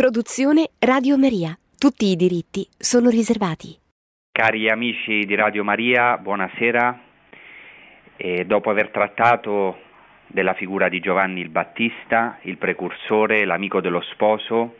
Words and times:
Produzione 0.00 0.70
Radio 0.78 1.18
Maria. 1.18 1.54
Tutti 1.76 2.06
i 2.06 2.16
diritti 2.16 2.66
sono 2.78 3.10
riservati. 3.10 3.76
Cari 4.32 4.70
amici 4.70 5.26
di 5.26 5.34
Radio 5.34 5.62
Maria, 5.62 6.16
buonasera. 6.16 7.00
E 8.16 8.46
dopo 8.46 8.70
aver 8.70 8.88
trattato 8.88 9.78
della 10.26 10.54
figura 10.54 10.88
di 10.88 11.00
Giovanni 11.00 11.42
il 11.42 11.50
Battista, 11.50 12.38
il 12.44 12.56
precursore, 12.56 13.44
l'amico 13.44 13.82
dello 13.82 14.00
sposo, 14.00 14.76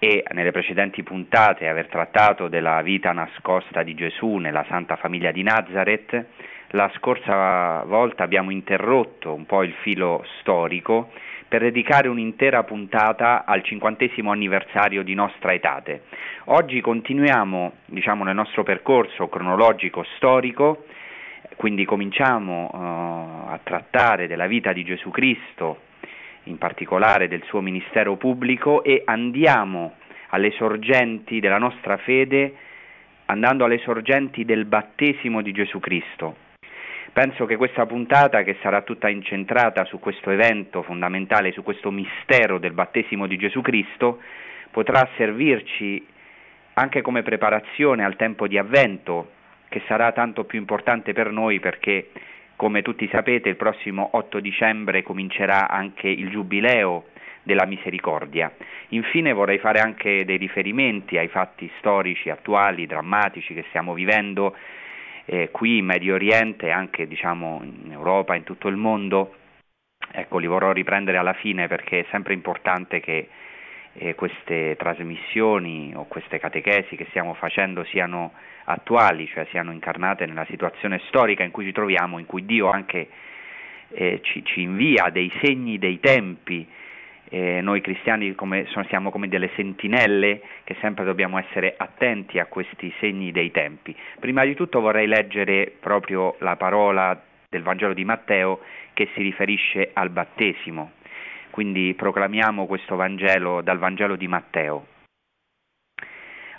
e 0.00 0.24
nelle 0.32 0.50
precedenti 0.50 1.04
puntate 1.04 1.68
aver 1.68 1.86
trattato 1.86 2.48
della 2.48 2.82
vita 2.82 3.12
nascosta 3.12 3.84
di 3.84 3.94
Gesù 3.94 4.38
nella 4.38 4.64
Santa 4.68 4.96
Famiglia 4.96 5.30
di 5.30 5.44
Nazareth, 5.44 6.26
la 6.70 6.90
scorsa 6.96 7.84
volta 7.84 8.24
abbiamo 8.24 8.50
interrotto 8.50 9.32
un 9.32 9.46
po' 9.46 9.62
il 9.62 9.72
filo 9.82 10.24
storico 10.40 11.12
per 11.48 11.62
dedicare 11.62 12.08
un'intera 12.08 12.64
puntata 12.64 13.44
al 13.44 13.62
cinquantesimo 13.62 14.30
anniversario 14.30 15.02
di 15.02 15.14
Nostra 15.14 15.52
Etate. 15.52 16.02
Oggi 16.46 16.80
continuiamo 16.80 17.72
diciamo, 17.86 18.24
nel 18.24 18.34
nostro 18.34 18.62
percorso 18.62 19.28
cronologico 19.28 20.04
storico, 20.16 20.84
quindi 21.56 21.84
cominciamo 21.84 22.70
uh, 22.72 23.52
a 23.52 23.60
trattare 23.62 24.26
della 24.26 24.46
vita 24.46 24.72
di 24.72 24.84
Gesù 24.84 25.10
Cristo, 25.10 25.82
in 26.44 26.58
particolare 26.58 27.28
del 27.28 27.42
suo 27.44 27.60
ministero 27.60 28.16
pubblico, 28.16 28.82
e 28.82 29.02
andiamo 29.04 29.94
alle 30.30 30.50
sorgenti 30.52 31.40
della 31.40 31.58
nostra 31.58 31.96
fede, 31.98 32.54
andando 33.26 33.64
alle 33.64 33.78
sorgenti 33.78 34.44
del 34.44 34.64
battesimo 34.64 35.42
di 35.42 35.52
Gesù 35.52 35.78
Cristo. 35.78 36.45
Penso 37.16 37.46
che 37.46 37.56
questa 37.56 37.86
puntata, 37.86 38.42
che 38.42 38.58
sarà 38.60 38.82
tutta 38.82 39.08
incentrata 39.08 39.86
su 39.86 39.98
questo 39.98 40.30
evento 40.30 40.82
fondamentale, 40.82 41.50
su 41.50 41.62
questo 41.62 41.90
mistero 41.90 42.58
del 42.58 42.74
battesimo 42.74 43.26
di 43.26 43.38
Gesù 43.38 43.62
Cristo, 43.62 44.20
potrà 44.70 45.08
servirci 45.16 46.06
anche 46.74 47.00
come 47.00 47.22
preparazione 47.22 48.04
al 48.04 48.16
tempo 48.16 48.46
di 48.46 48.58
avvento, 48.58 49.30
che 49.70 49.80
sarà 49.86 50.12
tanto 50.12 50.44
più 50.44 50.58
importante 50.58 51.14
per 51.14 51.30
noi 51.30 51.58
perché, 51.58 52.10
come 52.54 52.82
tutti 52.82 53.08
sapete, 53.10 53.48
il 53.48 53.56
prossimo 53.56 54.10
8 54.12 54.38
dicembre 54.38 55.02
comincerà 55.02 55.70
anche 55.70 56.08
il 56.08 56.28
giubileo 56.28 57.06
della 57.44 57.64
misericordia. 57.64 58.52
Infine 58.88 59.32
vorrei 59.32 59.56
fare 59.56 59.78
anche 59.78 60.26
dei 60.26 60.36
riferimenti 60.36 61.16
ai 61.16 61.28
fatti 61.28 61.70
storici 61.78 62.28
attuali, 62.28 62.84
drammatici 62.84 63.54
che 63.54 63.64
stiamo 63.70 63.94
vivendo 63.94 64.54
eh, 65.26 65.50
qui 65.50 65.78
in 65.78 65.86
Medio 65.86 66.14
Oriente, 66.14 66.70
anche 66.70 67.06
diciamo, 67.06 67.60
in 67.62 67.90
Europa, 67.92 68.34
in 68.34 68.44
tutto 68.44 68.68
il 68.68 68.76
mondo. 68.76 69.34
Ecco, 70.12 70.38
li 70.38 70.46
vorrò 70.46 70.72
riprendere 70.72 71.18
alla 71.18 71.34
fine 71.34 71.68
perché 71.68 72.00
è 72.00 72.06
sempre 72.10 72.32
importante 72.32 73.00
che 73.00 73.28
eh, 73.94 74.14
queste 74.14 74.76
trasmissioni 74.76 75.92
o 75.94 76.06
queste 76.06 76.38
catechesi 76.38 76.96
che 76.96 77.06
stiamo 77.10 77.34
facendo 77.34 77.84
siano 77.84 78.32
attuali, 78.64 79.26
cioè 79.26 79.46
siano 79.50 79.72
incarnate 79.72 80.26
nella 80.26 80.46
situazione 80.48 81.00
storica 81.08 81.42
in 81.42 81.50
cui 81.50 81.64
ci 81.64 81.72
troviamo, 81.72 82.18
in 82.18 82.26
cui 82.26 82.44
Dio 82.44 82.70
anche 82.70 83.08
eh, 83.90 84.20
ci, 84.22 84.44
ci 84.44 84.62
invia 84.62 85.10
dei 85.10 85.32
segni 85.40 85.78
dei 85.78 85.98
tempi 86.00 86.66
eh, 87.28 87.60
noi 87.60 87.80
cristiani 87.80 88.34
come, 88.34 88.66
siamo 88.88 89.10
come 89.10 89.28
delle 89.28 89.50
sentinelle 89.54 90.40
che 90.64 90.76
sempre 90.80 91.04
dobbiamo 91.04 91.38
essere 91.38 91.74
attenti 91.76 92.38
a 92.38 92.46
questi 92.46 92.92
segni 93.00 93.32
dei 93.32 93.50
tempi. 93.50 93.94
Prima 94.20 94.44
di 94.44 94.54
tutto 94.54 94.80
vorrei 94.80 95.06
leggere 95.06 95.72
proprio 95.80 96.36
la 96.40 96.56
parola 96.56 97.20
del 97.48 97.62
Vangelo 97.62 97.94
di 97.94 98.04
Matteo 98.04 98.60
che 98.92 99.08
si 99.14 99.22
riferisce 99.22 99.90
al 99.92 100.10
battesimo. 100.10 100.92
Quindi 101.50 101.94
proclamiamo 101.94 102.66
questo 102.66 102.96
Vangelo 102.96 103.62
dal 103.62 103.78
Vangelo 103.78 104.16
di 104.16 104.28
Matteo. 104.28 104.86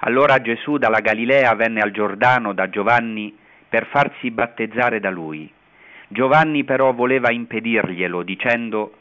Allora 0.01 0.41
Gesù 0.41 0.77
dalla 0.77 0.99
Galilea 0.99 1.53
venne 1.55 1.81
al 1.81 1.91
Giordano 1.91 2.53
da 2.53 2.69
Giovanni 2.69 3.35
per 3.67 3.87
farsi 3.87 4.31
battezzare 4.31 4.99
da 4.99 5.09
lui. 5.09 5.51
Giovanni 6.07 6.63
però 6.63 6.93
voleva 6.93 7.31
impedirglielo 7.31 8.23
dicendo 8.23 8.93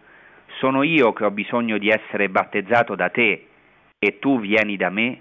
sono 0.58 0.82
io 0.82 1.12
che 1.12 1.24
ho 1.24 1.30
bisogno 1.30 1.78
di 1.78 1.88
essere 1.88 2.28
battezzato 2.28 2.94
da 2.94 3.08
te 3.10 3.46
e 3.98 4.18
tu 4.18 4.40
vieni 4.40 4.76
da 4.76 4.90
me? 4.90 5.20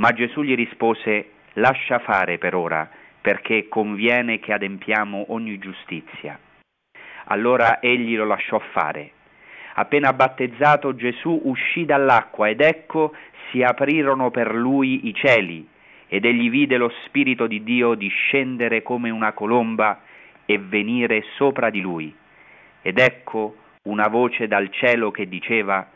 Ma 0.00 0.12
Gesù 0.12 0.42
gli 0.42 0.54
rispose, 0.54 1.30
lascia 1.54 1.98
fare 1.98 2.38
per 2.38 2.54
ora, 2.54 2.88
perché 3.20 3.68
conviene 3.68 4.38
che 4.38 4.52
adempiamo 4.52 5.26
ogni 5.28 5.58
giustizia. 5.58 6.38
Allora 7.24 7.80
egli 7.80 8.16
lo 8.16 8.24
lasciò 8.24 8.58
fare. 8.72 9.12
Appena 9.74 10.12
battezzato 10.12 10.94
Gesù 10.94 11.40
uscì 11.44 11.84
dall'acqua 11.84 12.48
ed 12.48 12.60
ecco 12.60 13.14
si 13.50 13.62
aprirono 13.62 14.30
per 14.30 14.54
lui 14.54 15.08
i 15.08 15.14
cieli 15.14 15.66
ed 16.08 16.24
egli 16.24 16.48
vide 16.48 16.78
lo 16.78 16.90
Spirito 17.04 17.46
di 17.46 17.62
Dio 17.62 17.94
discendere 17.94 18.82
come 18.82 19.10
una 19.10 19.32
colomba 19.32 20.00
e 20.46 20.58
venire 20.58 21.22
sopra 21.36 21.68
di 21.70 21.80
lui. 21.80 22.14
Ed 22.80 22.98
ecco 22.98 23.56
una 23.88 24.08
voce 24.08 24.46
dal 24.46 24.70
cielo 24.70 25.10
che 25.10 25.28
diceva, 25.28 25.86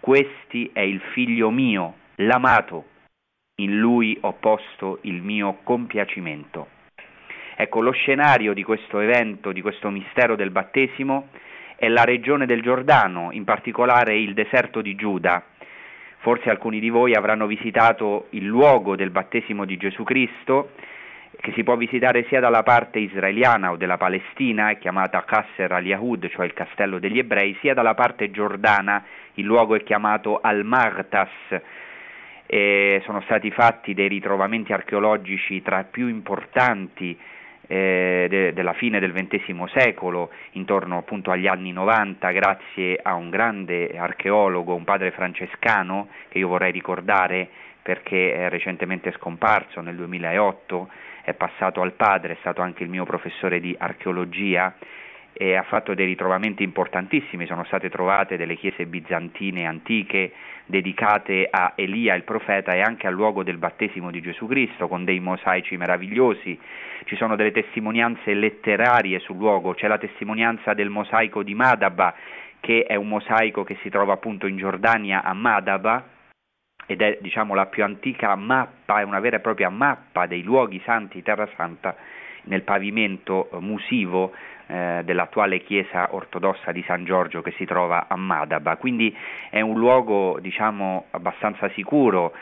Questi 0.00 0.70
è 0.72 0.80
il 0.80 1.00
figlio 1.12 1.50
mio, 1.50 1.94
l'amato, 2.16 2.84
in 3.56 3.78
lui 3.78 4.16
ho 4.20 4.32
posto 4.34 4.98
il 5.02 5.22
mio 5.22 5.58
compiacimento. 5.62 6.68
Ecco, 7.56 7.80
lo 7.80 7.92
scenario 7.92 8.52
di 8.52 8.62
questo 8.62 9.00
evento, 9.00 9.52
di 9.52 9.62
questo 9.62 9.88
mistero 9.90 10.36
del 10.36 10.50
battesimo, 10.50 11.28
è 11.76 11.88
la 11.88 12.04
regione 12.04 12.46
del 12.46 12.62
Giordano, 12.62 13.30
in 13.32 13.44
particolare 13.44 14.16
il 14.16 14.34
deserto 14.34 14.80
di 14.80 14.94
Giuda. 14.94 15.42
Forse 16.18 16.50
alcuni 16.50 16.80
di 16.80 16.90
voi 16.90 17.14
avranno 17.14 17.46
visitato 17.46 18.26
il 18.30 18.44
luogo 18.44 18.96
del 18.96 19.10
battesimo 19.10 19.64
di 19.64 19.76
Gesù 19.76 20.02
Cristo 20.02 20.72
che 21.40 21.52
si 21.52 21.62
può 21.62 21.76
visitare 21.76 22.24
sia 22.28 22.40
dalla 22.40 22.62
parte 22.62 22.98
israeliana 22.98 23.70
o 23.70 23.76
della 23.76 23.96
Palestina, 23.96 24.70
è 24.70 24.78
chiamata 24.78 25.24
Qasser 25.24 25.70
al-Yahud, 25.72 26.28
cioè 26.28 26.46
il 26.46 26.54
castello 26.54 26.98
degli 26.98 27.18
ebrei, 27.18 27.56
sia 27.60 27.74
dalla 27.74 27.94
parte 27.94 28.30
giordana, 28.30 29.04
il 29.34 29.44
luogo 29.44 29.74
è 29.74 29.82
chiamato 29.82 30.40
Al-Martas. 30.40 31.30
E 32.48 33.02
sono 33.04 33.20
stati 33.22 33.50
fatti 33.50 33.92
dei 33.92 34.06
ritrovamenti 34.06 34.72
archeologici 34.72 35.62
tra 35.62 35.80
i 35.80 35.84
più 35.90 36.06
importanti 36.06 37.18
eh, 37.66 38.26
de- 38.28 38.52
della 38.52 38.72
fine 38.74 39.00
del 39.00 39.12
XX 39.12 39.64
secolo, 39.72 40.30
intorno 40.52 40.98
appunto 40.98 41.30
agli 41.30 41.46
anni 41.46 41.72
90, 41.72 42.30
grazie 42.30 42.98
a 43.02 43.14
un 43.14 43.30
grande 43.30 43.96
archeologo, 43.98 44.74
un 44.74 44.84
padre 44.84 45.10
francescano, 45.10 46.08
che 46.28 46.38
io 46.38 46.48
vorrei 46.48 46.70
ricordare 46.70 47.48
perché 47.82 48.34
è 48.34 48.48
recentemente 48.48 49.12
scomparso 49.12 49.80
nel 49.80 49.94
2008, 49.94 50.88
è 51.26 51.34
passato 51.34 51.82
al 51.82 51.94
padre, 51.94 52.34
è 52.34 52.36
stato 52.38 52.62
anche 52.62 52.84
il 52.84 52.88
mio 52.88 53.04
professore 53.04 53.58
di 53.58 53.74
archeologia 53.76 54.76
e 55.32 55.56
ha 55.56 55.64
fatto 55.64 55.92
dei 55.92 56.06
ritrovamenti 56.06 56.62
importantissimi, 56.62 57.46
sono 57.46 57.64
state 57.64 57.90
trovate 57.90 58.36
delle 58.36 58.54
chiese 58.54 58.86
bizantine 58.86 59.66
antiche 59.66 60.30
dedicate 60.66 61.48
a 61.50 61.72
Elia 61.74 62.14
il 62.14 62.22
profeta 62.22 62.74
e 62.74 62.80
anche 62.80 63.08
al 63.08 63.14
luogo 63.14 63.42
del 63.42 63.58
battesimo 63.58 64.12
di 64.12 64.20
Gesù 64.20 64.46
Cristo 64.46 64.86
con 64.86 65.04
dei 65.04 65.18
mosaici 65.18 65.76
meravigliosi, 65.76 66.56
ci 67.06 67.16
sono 67.16 67.34
delle 67.34 67.50
testimonianze 67.50 68.32
letterarie 68.32 69.18
sul 69.18 69.36
luogo, 69.36 69.74
c'è 69.74 69.88
la 69.88 69.98
testimonianza 69.98 70.74
del 70.74 70.90
mosaico 70.90 71.42
di 71.42 71.54
Madaba 71.54 72.14
che 72.60 72.84
è 72.84 72.94
un 72.94 73.08
mosaico 73.08 73.64
che 73.64 73.76
si 73.82 73.90
trova 73.90 74.12
appunto 74.12 74.46
in 74.46 74.56
Giordania 74.56 75.24
a 75.24 75.34
Madaba 75.34 76.14
ed 76.86 77.02
è 77.02 77.18
diciamo, 77.20 77.54
la 77.54 77.66
più 77.66 77.84
antica 77.84 78.34
mappa, 78.36 79.00
è 79.00 79.02
una 79.02 79.20
vera 79.20 79.36
e 79.36 79.40
propria 79.40 79.68
mappa 79.68 80.26
dei 80.26 80.42
luoghi 80.42 80.80
santi 80.84 81.22
Terra 81.22 81.48
Santa 81.56 81.94
nel 82.44 82.62
pavimento 82.62 83.50
eh, 83.50 83.58
musivo 83.60 84.32
eh, 84.68 85.02
dell'attuale 85.04 85.62
chiesa 85.62 86.14
ortodossa 86.14 86.72
di 86.72 86.82
San 86.86 87.04
Giorgio 87.04 87.42
che 87.42 87.52
si 87.52 87.64
trova 87.64 88.06
a 88.08 88.16
Madaba, 88.16 88.76
quindi 88.76 89.14
è 89.50 89.60
un 89.60 89.78
luogo 89.78 90.38
diciamo, 90.40 91.06
abbastanza 91.10 91.68
sicuro, 91.70 92.32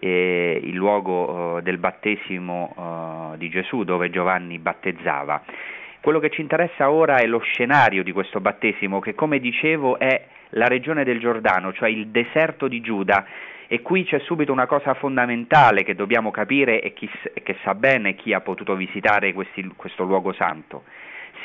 eh, 0.00 0.60
il 0.62 0.74
luogo 0.74 1.58
eh, 1.58 1.62
del 1.62 1.78
battesimo 1.78 3.32
eh, 3.34 3.38
di 3.38 3.48
Gesù 3.48 3.84
dove 3.84 4.10
Giovanni 4.10 4.58
battezzava. 4.58 5.42
Quello 6.00 6.18
che 6.18 6.30
ci 6.30 6.42
interessa 6.42 6.90
ora 6.90 7.16
è 7.16 7.26
lo 7.26 7.38
scenario 7.38 8.02
di 8.02 8.12
questo 8.12 8.40
battesimo 8.40 9.00
che 9.00 9.14
come 9.14 9.38
dicevo 9.38 9.98
è 9.98 10.26
la 10.50 10.66
regione 10.66 11.02
del 11.02 11.18
Giordano, 11.18 11.72
cioè 11.72 11.88
il 11.88 12.08
deserto 12.08 12.68
di 12.68 12.80
Giuda, 12.82 13.24
e 13.74 13.82
qui 13.82 14.04
c'è 14.04 14.20
subito 14.20 14.52
una 14.52 14.66
cosa 14.66 14.94
fondamentale 14.94 15.82
che 15.82 15.96
dobbiamo 15.96 16.30
capire 16.30 16.80
e 16.80 16.92
chi, 16.92 17.10
che 17.42 17.56
sa 17.64 17.74
bene 17.74 18.14
chi 18.14 18.32
ha 18.32 18.40
potuto 18.40 18.76
visitare 18.76 19.32
questi, 19.32 19.68
questo 19.74 20.04
luogo 20.04 20.32
santo. 20.32 20.84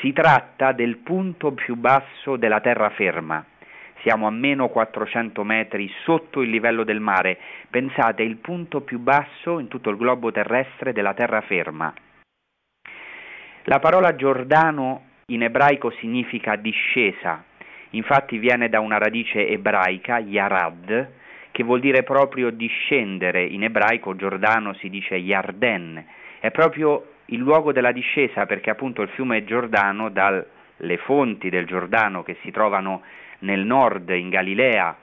Si 0.00 0.12
tratta 0.12 0.70
del 0.70 0.98
punto 0.98 1.50
più 1.50 1.74
basso 1.74 2.36
della 2.36 2.60
terraferma. 2.60 3.44
Siamo 4.02 4.28
a 4.28 4.30
meno 4.30 4.68
400 4.68 5.42
metri 5.42 5.90
sotto 6.04 6.40
il 6.40 6.50
livello 6.50 6.84
del 6.84 7.00
mare. 7.00 7.36
Pensate, 7.68 8.22
il 8.22 8.36
punto 8.36 8.82
più 8.82 9.00
basso 9.00 9.58
in 9.58 9.66
tutto 9.66 9.90
il 9.90 9.96
globo 9.96 10.30
terrestre 10.30 10.92
della 10.92 11.14
terraferma. 11.14 11.92
La 13.64 13.80
parola 13.80 14.14
Giordano 14.14 15.02
in 15.26 15.42
ebraico 15.42 15.90
significa 15.98 16.54
discesa, 16.54 17.42
infatti 17.90 18.38
viene 18.38 18.68
da 18.68 18.78
una 18.78 18.98
radice 18.98 19.48
ebraica, 19.48 20.20
yarad, 20.20 21.18
che 21.50 21.62
vuol 21.62 21.80
dire 21.80 22.02
proprio 22.02 22.50
discendere, 22.50 23.44
in 23.44 23.64
ebraico 23.64 24.16
Giordano 24.16 24.74
si 24.74 24.88
dice 24.88 25.16
Yarden, 25.16 26.04
è 26.40 26.50
proprio 26.50 27.06
il 27.26 27.38
luogo 27.38 27.72
della 27.72 27.92
discesa 27.92 28.46
perché 28.46 28.70
appunto 28.70 29.02
il 29.02 29.08
fiume 29.10 29.44
Giordano, 29.44 30.10
dalle 30.10 30.96
fonti 31.04 31.48
del 31.48 31.66
Giordano 31.66 32.22
che 32.22 32.36
si 32.42 32.50
trovano 32.50 33.02
nel 33.40 33.64
nord, 33.64 34.10
in 34.10 34.28
Galilea, 34.28 34.96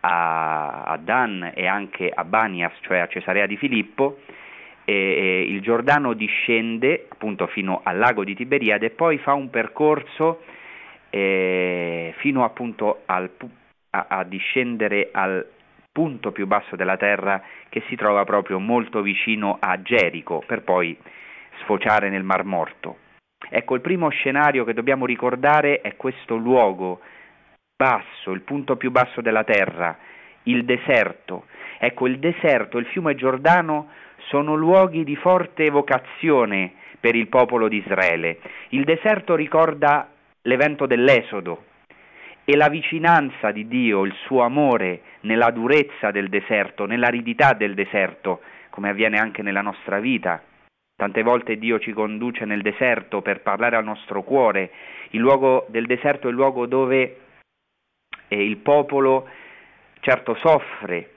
a, 0.00 0.82
a 0.84 0.96
Dan 0.96 1.52
e 1.54 1.66
anche 1.66 2.10
a 2.12 2.24
Banias, 2.24 2.72
cioè 2.80 2.98
a 2.98 3.06
Cesarea 3.06 3.46
di 3.46 3.56
Filippo, 3.56 4.18
e, 4.84 4.94
e 4.94 5.42
il 5.42 5.60
Giordano 5.60 6.12
discende 6.12 7.06
appunto 7.08 7.46
fino 7.46 7.80
al 7.84 7.98
lago 7.98 8.24
di 8.24 8.34
Tiberiade 8.34 8.86
e 8.86 8.90
poi 8.90 9.18
fa 9.18 9.32
un 9.32 9.48
percorso 9.50 10.42
eh, 11.10 12.14
fino 12.16 12.44
appunto 12.44 13.02
al, 13.06 13.30
a, 13.90 14.06
a 14.08 14.24
discendere 14.24 15.10
al 15.12 15.46
punto 15.92 16.32
più 16.32 16.46
basso 16.46 16.74
della 16.74 16.96
terra 16.96 17.42
che 17.68 17.82
si 17.88 17.96
trova 17.96 18.24
proprio 18.24 18.58
molto 18.58 19.02
vicino 19.02 19.58
a 19.60 19.80
Gerico 19.82 20.42
per 20.46 20.62
poi 20.62 20.96
sfociare 21.60 22.08
nel 22.08 22.22
Mar 22.22 22.44
Morto. 22.44 22.96
Ecco, 23.50 23.74
il 23.74 23.82
primo 23.82 24.08
scenario 24.08 24.64
che 24.64 24.72
dobbiamo 24.72 25.04
ricordare 25.04 25.80
è 25.82 25.96
questo 25.96 26.36
luogo 26.36 27.00
basso, 27.76 28.30
il 28.30 28.40
punto 28.40 28.76
più 28.76 28.90
basso 28.90 29.20
della 29.20 29.44
terra, 29.44 29.98
il 30.44 30.64
deserto. 30.64 31.46
Ecco, 31.78 32.06
il 32.06 32.18
deserto 32.18 32.78
il 32.78 32.86
fiume 32.86 33.14
Giordano 33.14 33.90
sono 34.28 34.54
luoghi 34.54 35.04
di 35.04 35.16
forte 35.16 35.64
evocazione 35.64 36.74
per 36.98 37.16
il 37.16 37.26
popolo 37.28 37.68
di 37.68 37.78
Israele. 37.78 38.38
Il 38.68 38.84
deserto 38.84 39.34
ricorda 39.34 40.08
l'evento 40.42 40.86
dell'Esodo 40.86 41.64
e 42.44 42.56
la 42.56 42.68
vicinanza 42.68 43.50
di 43.50 43.66
Dio, 43.66 44.04
il 44.04 44.14
suo 44.24 44.42
amore 44.42 45.02
nella 45.22 45.50
durezza 45.50 46.10
del 46.10 46.28
deserto, 46.28 46.86
nell'aridità 46.86 47.52
del 47.52 47.74
deserto, 47.74 48.40
come 48.70 48.88
avviene 48.88 49.18
anche 49.18 49.42
nella 49.42 49.60
nostra 49.60 49.98
vita. 49.98 50.42
Tante 50.96 51.22
volte 51.22 51.56
Dio 51.56 51.78
ci 51.78 51.92
conduce 51.92 52.44
nel 52.44 52.62
deserto 52.62 53.22
per 53.22 53.40
parlare 53.40 53.76
al 53.76 53.84
nostro 53.84 54.22
cuore. 54.22 54.70
Il 55.10 55.20
luogo 55.20 55.66
del 55.68 55.86
deserto 55.86 56.26
è 56.26 56.30
il 56.30 56.36
luogo 56.36 56.66
dove 56.66 57.18
eh, 58.28 58.44
il 58.44 58.58
popolo 58.58 59.28
certo 60.00 60.34
soffre, 60.36 61.10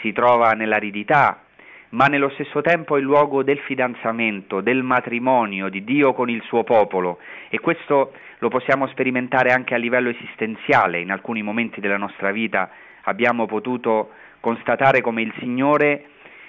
si 0.00 0.12
trova 0.12 0.52
nell'aridità, 0.52 1.44
ma 1.90 2.06
nello 2.06 2.30
stesso 2.30 2.60
tempo 2.60 2.96
è 2.96 2.98
il 2.98 3.04
luogo 3.04 3.42
del 3.42 3.58
fidanzamento, 3.58 4.60
del 4.60 4.82
matrimonio 4.82 5.68
di 5.68 5.84
Dio 5.84 6.12
con 6.12 6.30
il 6.30 6.42
suo 6.42 6.64
popolo 6.64 7.18
e 7.48 7.60
questo 7.60 8.12
lo 8.38 8.48
possiamo 8.48 8.86
sperimentare 8.88 9.52
anche 9.52 9.74
a 9.74 9.78
livello 9.78 10.08
esistenziale. 10.08 11.00
In 11.00 11.10
alcuni 11.10 11.42
momenti 11.42 11.80
della 11.80 11.98
nostra 11.98 12.32
vita 12.32 12.70
abbiamo 13.02 13.46
potuto 13.46 14.10
constatare 14.40 15.00
come 15.00 15.22
il 15.22 15.32
Signore 15.38 16.06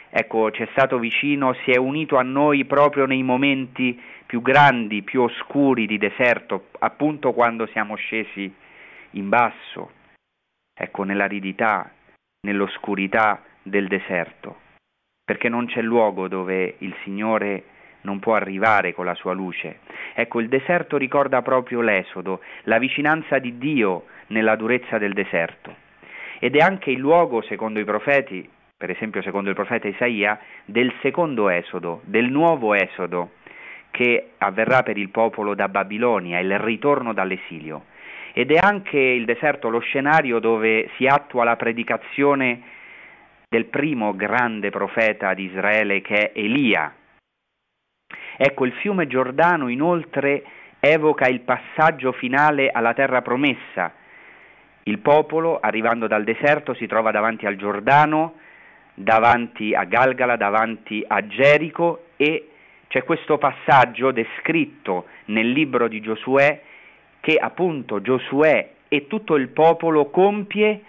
ecco, 0.09 0.51
ci 0.51 0.61
è 0.61 0.67
stato 0.71 0.99
vicino, 0.99 1.53
si 1.63 1.71
è 1.71 1.77
unito 1.77 2.17
a 2.17 2.23
noi 2.23 2.65
proprio 2.65 3.05
nei 3.05 3.23
momenti 3.23 3.99
più 4.25 4.41
grandi, 4.41 5.01
più 5.01 5.21
oscuri 5.21 5.87
di 5.87 5.97
deserto, 5.97 6.67
appunto 6.79 7.33
quando 7.33 7.65
siamo 7.67 7.95
scesi 7.95 8.53
in 9.11 9.29
basso, 9.29 9.91
ecco, 10.73 11.03
nell'aridità, 11.03 11.91
nell'oscurità 12.41 13.41
del 13.63 13.87
deserto 13.87 14.61
perché 15.23 15.47
non 15.49 15.67
c'è 15.67 15.81
luogo 15.81 16.27
dove 16.27 16.75
il 16.79 16.93
Signore 17.03 17.63
non 18.01 18.19
può 18.19 18.35
arrivare 18.35 18.93
con 18.93 19.05
la 19.05 19.15
sua 19.15 19.33
luce. 19.33 19.79
Ecco, 20.13 20.41
il 20.41 20.49
deserto 20.49 20.97
ricorda 20.97 21.41
proprio 21.41 21.79
l'esodo, 21.79 22.41
la 22.63 22.77
vicinanza 22.77 23.39
di 23.39 23.57
Dio 23.57 24.05
nella 24.27 24.55
durezza 24.55 24.97
del 24.97 25.13
deserto. 25.13 25.75
Ed 26.43 26.57
è 26.57 26.59
anche 26.59 26.91
il 26.91 26.99
luogo, 26.99 27.41
secondo 27.43 27.79
i 27.79 27.85
profeti, 27.85 28.45
per 28.75 28.89
esempio 28.89 29.21
secondo 29.21 29.47
il 29.47 29.55
profeta 29.55 29.87
Isaia, 29.87 30.37
del 30.65 30.93
secondo 31.01 31.47
esodo, 31.47 32.01
del 32.03 32.29
nuovo 32.29 32.73
esodo 32.73 33.35
che 33.91 34.31
avverrà 34.39 34.83
per 34.83 34.97
il 34.97 35.07
popolo 35.07 35.55
da 35.55 35.69
Babilonia, 35.69 36.39
il 36.39 36.59
ritorno 36.59 37.13
dall'esilio. 37.13 37.85
Ed 38.33 38.51
è 38.51 38.59
anche 38.61 38.99
il 38.99 39.23
deserto 39.23 39.69
lo 39.69 39.79
scenario 39.79 40.39
dove 40.39 40.89
si 40.97 41.05
attua 41.05 41.45
la 41.45 41.55
predicazione 41.55 42.61
del 43.47 43.67
primo 43.67 44.13
grande 44.13 44.69
profeta 44.69 45.33
di 45.33 45.45
Israele 45.45 46.01
che 46.01 46.33
è 46.33 46.37
Elia. 46.37 46.93
Ecco, 48.35 48.65
il 48.65 48.73
fiume 48.73 49.07
Giordano 49.07 49.69
inoltre 49.69 50.43
evoca 50.81 51.25
il 51.29 51.39
passaggio 51.39 52.11
finale 52.11 52.69
alla 52.69 52.93
terra 52.93 53.21
promessa. 53.21 53.93
Il 54.83 54.99
popolo, 54.99 55.59
arrivando 55.59 56.07
dal 56.07 56.23
deserto, 56.23 56.73
si 56.73 56.87
trova 56.87 57.11
davanti 57.11 57.45
al 57.45 57.55
Giordano, 57.55 58.35
davanti 58.93 59.73
a 59.73 59.85
Galgala, 59.85 60.35
davanti 60.35 61.03
a 61.07 61.25
Gerico 61.25 62.07
e 62.17 62.49
c'è 62.87 63.03
questo 63.03 63.37
passaggio 63.37 64.11
descritto 64.11 65.05
nel 65.25 65.49
libro 65.49 65.87
di 65.87 66.01
Giosuè 66.01 66.61
che 67.21 67.35
appunto 67.37 68.01
Giosuè 68.01 68.71
e 68.89 69.07
tutto 69.07 69.35
il 69.35 69.47
popolo 69.47 70.09
compie 70.09 70.81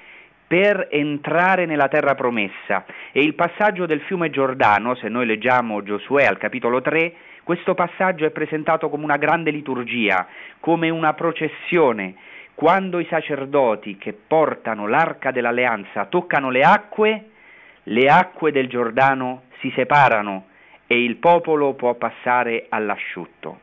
per 0.46 0.88
entrare 0.90 1.64
nella 1.64 1.88
terra 1.88 2.14
promessa. 2.14 2.84
E 3.12 3.22
il 3.22 3.34
passaggio 3.34 3.86
del 3.86 4.00
fiume 4.02 4.30
Giordano, 4.30 4.94
se 4.96 5.08
noi 5.08 5.24
leggiamo 5.24 5.82
Giosuè 5.82 6.24
al 6.24 6.36
capitolo 6.36 6.82
3, 6.82 7.14
questo 7.44 7.74
passaggio 7.74 8.26
è 8.26 8.30
presentato 8.30 8.88
come 8.88 9.04
una 9.04 9.16
grande 9.16 9.50
liturgia, 9.50 10.26
come 10.60 10.90
una 10.90 11.14
processione. 11.14 12.14
Quando 12.54 13.00
i 13.00 13.06
sacerdoti 13.06 13.98
che 13.98 14.12
portano 14.12 14.86
l'arca 14.86 15.32
dell'alleanza 15.32 16.06
toccano 16.06 16.50
le 16.50 16.60
acque, 16.62 17.30
le 17.84 18.06
acque 18.06 18.52
del 18.52 18.68
Giordano 18.68 19.42
si 19.58 19.72
separano 19.74 20.46
e 20.86 21.02
il 21.02 21.16
popolo 21.16 21.74
può 21.74 21.94
passare 21.94 22.66
all'asciutto. 22.68 23.60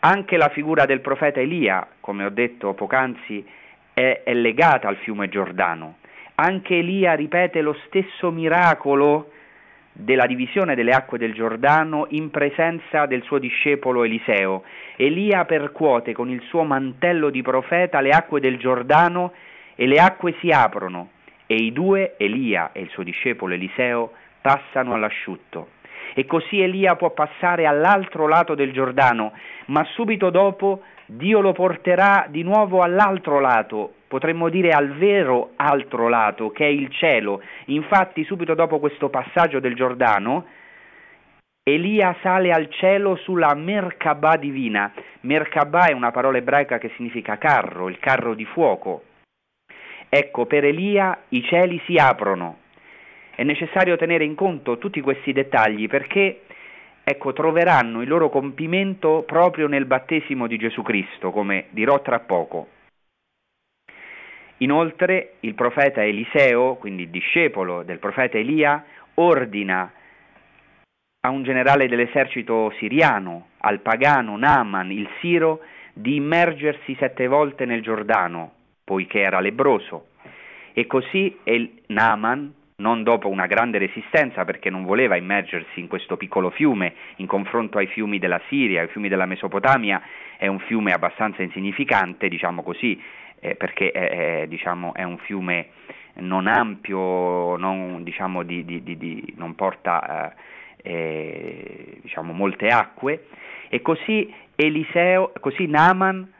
Anche 0.00 0.36
la 0.36 0.48
figura 0.48 0.86
del 0.86 1.00
profeta 1.00 1.40
Elia, 1.40 1.86
come 1.98 2.24
ho 2.24 2.30
detto 2.30 2.74
poc'anzi, 2.74 3.44
è, 3.92 4.22
è 4.24 4.34
legata 4.34 4.88
al 4.88 4.96
fiume 4.96 5.28
Giordano. 5.28 5.96
Anche 6.36 6.78
Elia 6.78 7.14
ripete 7.14 7.60
lo 7.60 7.76
stesso 7.86 8.30
miracolo 8.30 9.32
della 9.92 10.26
divisione 10.26 10.74
delle 10.74 10.92
acque 10.92 11.18
del 11.18 11.34
Giordano 11.34 12.06
in 12.10 12.30
presenza 12.30 13.06
del 13.06 13.22
suo 13.22 13.38
discepolo 13.38 14.04
Eliseo. 14.04 14.62
Elia 14.96 15.44
percuote 15.44 16.12
con 16.12 16.30
il 16.30 16.40
suo 16.42 16.62
mantello 16.62 17.30
di 17.30 17.42
profeta 17.42 18.00
le 18.00 18.10
acque 18.10 18.40
del 18.40 18.58
Giordano 18.58 19.32
e 19.74 19.86
le 19.86 19.96
acque 19.96 20.34
si 20.40 20.50
aprono 20.50 21.10
e 21.46 21.54
i 21.56 21.72
due, 21.72 22.14
Elia 22.16 22.70
e 22.72 22.80
il 22.80 22.90
suo 22.90 23.02
discepolo 23.02 23.54
Eliseo, 23.54 24.12
passano 24.40 24.94
all'asciutto. 24.94 25.70
E 26.14 26.24
così 26.24 26.60
Elia 26.60 26.94
può 26.96 27.10
passare 27.10 27.66
all'altro 27.66 28.26
lato 28.28 28.54
del 28.54 28.72
Giordano, 28.72 29.32
ma 29.66 29.84
subito 29.94 30.30
dopo 30.30 30.82
Dio 31.06 31.40
lo 31.40 31.52
porterà 31.52 32.26
di 32.28 32.42
nuovo 32.42 32.82
all'altro 32.82 33.40
lato, 33.40 33.94
potremmo 34.10 34.48
dire 34.48 34.70
al 34.70 34.96
vero 34.96 35.52
altro 35.54 36.08
lato, 36.08 36.50
che 36.50 36.64
è 36.64 36.68
il 36.68 36.90
cielo. 36.90 37.40
Infatti, 37.66 38.24
subito 38.24 38.54
dopo 38.54 38.80
questo 38.80 39.08
passaggio 39.08 39.60
del 39.60 39.76
Giordano, 39.76 40.46
Elia 41.62 42.16
sale 42.20 42.50
al 42.50 42.68
cielo 42.70 43.14
sulla 43.14 43.54
Merkabah 43.54 44.36
divina. 44.36 44.92
Merkabah 45.20 45.90
è 45.90 45.92
una 45.92 46.10
parola 46.10 46.38
ebraica 46.38 46.78
che 46.78 46.90
significa 46.96 47.38
carro, 47.38 47.88
il 47.88 48.00
carro 48.00 48.34
di 48.34 48.44
fuoco. 48.46 49.04
Ecco, 50.08 50.44
per 50.44 50.64
Elia 50.64 51.16
i 51.28 51.44
cieli 51.44 51.80
si 51.86 51.94
aprono. 51.94 52.58
È 53.36 53.44
necessario 53.44 53.96
tenere 53.96 54.24
in 54.24 54.34
conto 54.34 54.78
tutti 54.78 55.00
questi 55.00 55.32
dettagli 55.32 55.86
perché 55.86 56.40
ecco, 57.04 57.32
troveranno 57.32 58.02
il 58.02 58.08
loro 58.08 58.28
compimento 58.28 59.22
proprio 59.24 59.68
nel 59.68 59.84
battesimo 59.84 60.48
di 60.48 60.58
Gesù 60.58 60.82
Cristo, 60.82 61.30
come 61.30 61.66
dirò 61.70 62.02
tra 62.02 62.18
poco. 62.18 62.78
Inoltre 64.62 65.34
il 65.40 65.54
profeta 65.54 66.04
Eliseo, 66.04 66.74
quindi 66.74 67.04
il 67.04 67.08
discepolo 67.08 67.82
del 67.82 67.98
profeta 67.98 68.36
Elia, 68.36 68.84
ordina 69.14 69.90
a 71.22 71.30
un 71.30 71.42
generale 71.42 71.88
dell'esercito 71.88 72.72
siriano, 72.78 73.48
al 73.58 73.80
pagano 73.80 74.36
Naaman, 74.36 74.90
il 74.90 75.08
Siro, 75.20 75.60
di 75.92 76.16
immergersi 76.16 76.94
sette 76.98 77.26
volte 77.26 77.64
nel 77.64 77.82
Giordano, 77.82 78.52
poiché 78.84 79.20
era 79.20 79.40
lebroso. 79.40 80.08
E 80.72 80.86
così 80.86 81.38
El 81.44 81.82
Naaman, 81.86 82.54
non 82.76 83.02
dopo 83.02 83.28
una 83.28 83.46
grande 83.46 83.78
resistenza 83.78 84.44
perché 84.44 84.70
non 84.70 84.84
voleva 84.84 85.16
immergersi 85.16 85.80
in 85.80 85.88
questo 85.88 86.16
piccolo 86.16 86.50
fiume 86.50 86.94
in 87.16 87.26
confronto 87.26 87.78
ai 87.78 87.86
fiumi 87.86 88.18
della 88.18 88.40
Siria, 88.48 88.82
ai 88.82 88.88
fiumi 88.88 89.08
della 89.08 89.26
Mesopotamia, 89.26 90.02
è 90.38 90.46
un 90.46 90.58
fiume 90.60 90.92
abbastanza 90.92 91.42
insignificante, 91.42 92.28
diciamo 92.28 92.62
così, 92.62 92.98
eh, 93.40 93.54
perché 93.56 93.90
è, 93.90 94.42
è, 94.42 94.46
diciamo, 94.46 94.94
è, 94.94 95.02
un 95.02 95.18
fiume 95.18 95.68
non 96.14 96.46
ampio, 96.46 97.56
non, 97.56 98.02
diciamo, 98.02 98.42
di, 98.42 98.64
di, 98.64 98.82
di, 98.82 99.34
non 99.36 99.54
porta 99.54 100.32
eh, 100.32 100.34
eh, 100.82 101.98
diciamo, 102.02 102.32
molte 102.32 102.68
acque, 102.68 103.26
e 103.68 103.80
così 103.82 104.32
Eliseo, 104.54 105.32
così 105.40 105.66
Naaman 105.66 106.32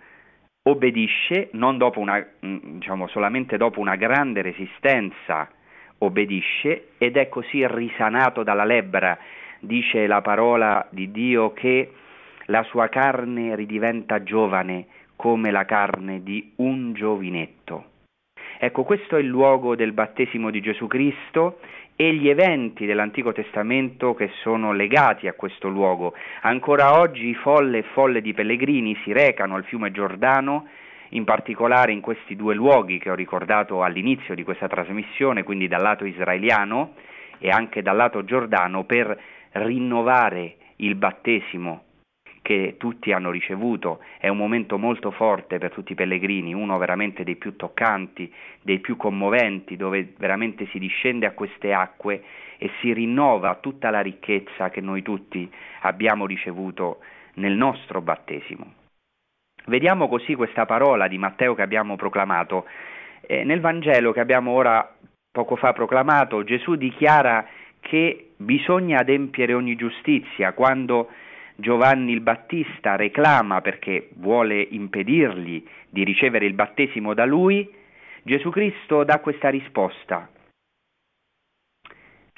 obbedisce, 0.63 1.49
non 1.53 1.79
dopo 1.79 2.01
una, 2.01 2.25
mm, 2.45 2.79
diciamo, 2.79 3.09
solamente 3.09 3.57
dopo 3.57 3.81
una 3.81 3.97
grande 3.97 4.43
resistenza 4.43 5.49
obbedisce 5.99 6.91
ed 6.99 7.17
è 7.17 7.29
così 7.29 7.67
risanato 7.67 8.43
dalla 8.43 8.65
lebbra, 8.65 9.19
dice 9.61 10.07
la 10.07 10.21
parola 10.21 10.87
di 10.91 11.11
Dio 11.11 11.53
che 11.53 11.93
la 12.47 12.63
sua 12.65 12.89
carne 12.89 13.55
ridiventa 13.55 14.23
giovane 14.23 14.87
come 15.21 15.51
la 15.51 15.67
carne 15.67 16.23
di 16.23 16.53
un 16.57 16.95
giovinetto. 16.95 17.85
Ecco, 18.59 18.85
questo 18.85 19.19
è 19.19 19.21
il 19.21 19.27
luogo 19.27 19.77
del 19.77 19.93
battesimo 19.93 20.49
di 20.49 20.63
Gesù 20.63 20.87
Cristo 20.87 21.59
e 21.95 22.15
gli 22.15 22.31
eventi 22.31 22.87
dell'Antico 22.87 23.31
Testamento 23.31 24.15
che 24.15 24.31
sono 24.41 24.73
legati 24.73 25.29
a 25.29 25.35
questo 25.35 25.69
luogo. 25.69 26.15
Ancora 26.41 26.99
oggi 26.99 27.35
folle 27.35 27.81
e 27.81 27.85
folle 27.93 28.23
di 28.23 28.33
pellegrini 28.33 28.99
si 29.05 29.13
recano 29.13 29.57
al 29.57 29.65
fiume 29.65 29.93
Giordano, 29.93 30.69
in 31.11 31.25
particolare 31.25 31.93
in 31.93 32.01
questi 32.01 32.35
due 32.35 32.55
luoghi 32.55 32.99
che 32.99 33.11
ho 33.11 33.15
ricordato 33.15 33.83
all'inizio 33.83 34.35
di 34.35 34.43
questa 34.43 34.69
trasmissione, 34.69 35.43
quindi 35.43 35.69
dal 35.69 35.83
lato 35.83 36.07
israeliano 36.07 36.95
e 37.39 37.51
anche 37.51 37.83
dal 37.83 37.97
lato 37.97 38.25
giordano, 38.25 38.85
per 38.85 39.21
rinnovare 39.53 40.57
il 40.77 40.95
battesimo 40.95 41.89
che 42.51 42.75
tutti 42.79 43.13
hanno 43.13 43.31
ricevuto, 43.31 44.01
è 44.19 44.27
un 44.27 44.37
momento 44.37 44.77
molto 44.77 45.13
forte 45.13 45.59
per 45.59 45.71
tutti 45.71 45.93
i 45.93 45.95
pellegrini, 45.95 46.53
uno 46.53 46.79
veramente 46.79 47.23
dei 47.23 47.37
più 47.37 47.55
toccanti, 47.55 48.29
dei 48.61 48.81
più 48.81 48.97
commoventi, 48.97 49.77
dove 49.77 50.15
veramente 50.19 50.67
si 50.73 50.81
discende 50.81 51.27
a 51.27 51.31
queste 51.31 51.73
acque 51.73 52.25
e 52.59 52.69
si 52.81 52.93
rinnova 52.93 53.55
tutta 53.61 53.91
la 53.91 54.01
ricchezza 54.01 54.69
che 54.69 54.81
noi 54.81 55.03
tutti 55.03 55.49
abbiamo 55.83 56.27
ricevuto 56.27 56.99
nel 57.35 57.53
nostro 57.53 58.01
battesimo. 58.01 58.73
Vediamo 59.67 60.09
così 60.09 60.35
questa 60.35 60.67
parola 60.67 61.07
di 61.07 61.19
Matteo 61.19 61.55
che 61.55 61.63
abbiamo 61.63 61.95
proclamato. 61.95 62.67
Eh, 63.21 63.45
nel 63.45 63.61
Vangelo 63.61 64.11
che 64.11 64.19
abbiamo 64.19 64.51
ora 64.51 64.93
poco 65.31 65.55
fa 65.55 65.73
proclamato, 65.73 66.43
Gesù 66.43 66.75
dichiara 66.75 67.47
che 67.79 68.31
bisogna 68.35 68.99
adempiere 68.99 69.55
ogni 69.55 69.77
giustizia 69.77 70.53
quando 70.53 71.11
Giovanni 71.61 72.13
il 72.13 72.21
Battista 72.21 72.97
reclama 72.97 73.61
perché 73.61 74.09
vuole 74.15 74.61
impedirgli 74.61 75.65
di 75.89 76.05
ricevere 76.05 76.47
il 76.47 76.55
battesimo 76.55 77.15
da 77.15 77.25
lui, 77.25 77.69
Gesù 78.23 78.51
Cristo 78.51 79.05
dà 79.05 79.21
questa 79.21 79.49
risposta. 79.49 80.29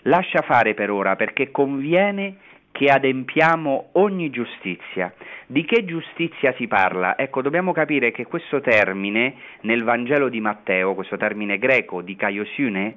Lascia 0.06 0.42
fare 0.42 0.74
per 0.74 0.90
ora 0.90 1.16
perché 1.16 1.50
conviene 1.50 2.36
che 2.72 2.86
adempiamo 2.86 3.90
ogni 3.92 4.30
giustizia. 4.30 5.14
Di 5.46 5.64
che 5.64 5.84
giustizia 5.84 6.52
si 6.54 6.66
parla? 6.66 7.16
Ecco, 7.16 7.42
dobbiamo 7.42 7.72
capire 7.72 8.10
che 8.10 8.26
questo 8.26 8.60
termine 8.60 9.34
nel 9.60 9.84
Vangelo 9.84 10.28
di 10.28 10.40
Matteo, 10.40 10.94
questo 10.94 11.16
termine 11.16 11.58
greco 11.58 12.00
di 12.00 12.16
kaiosune, 12.16 12.96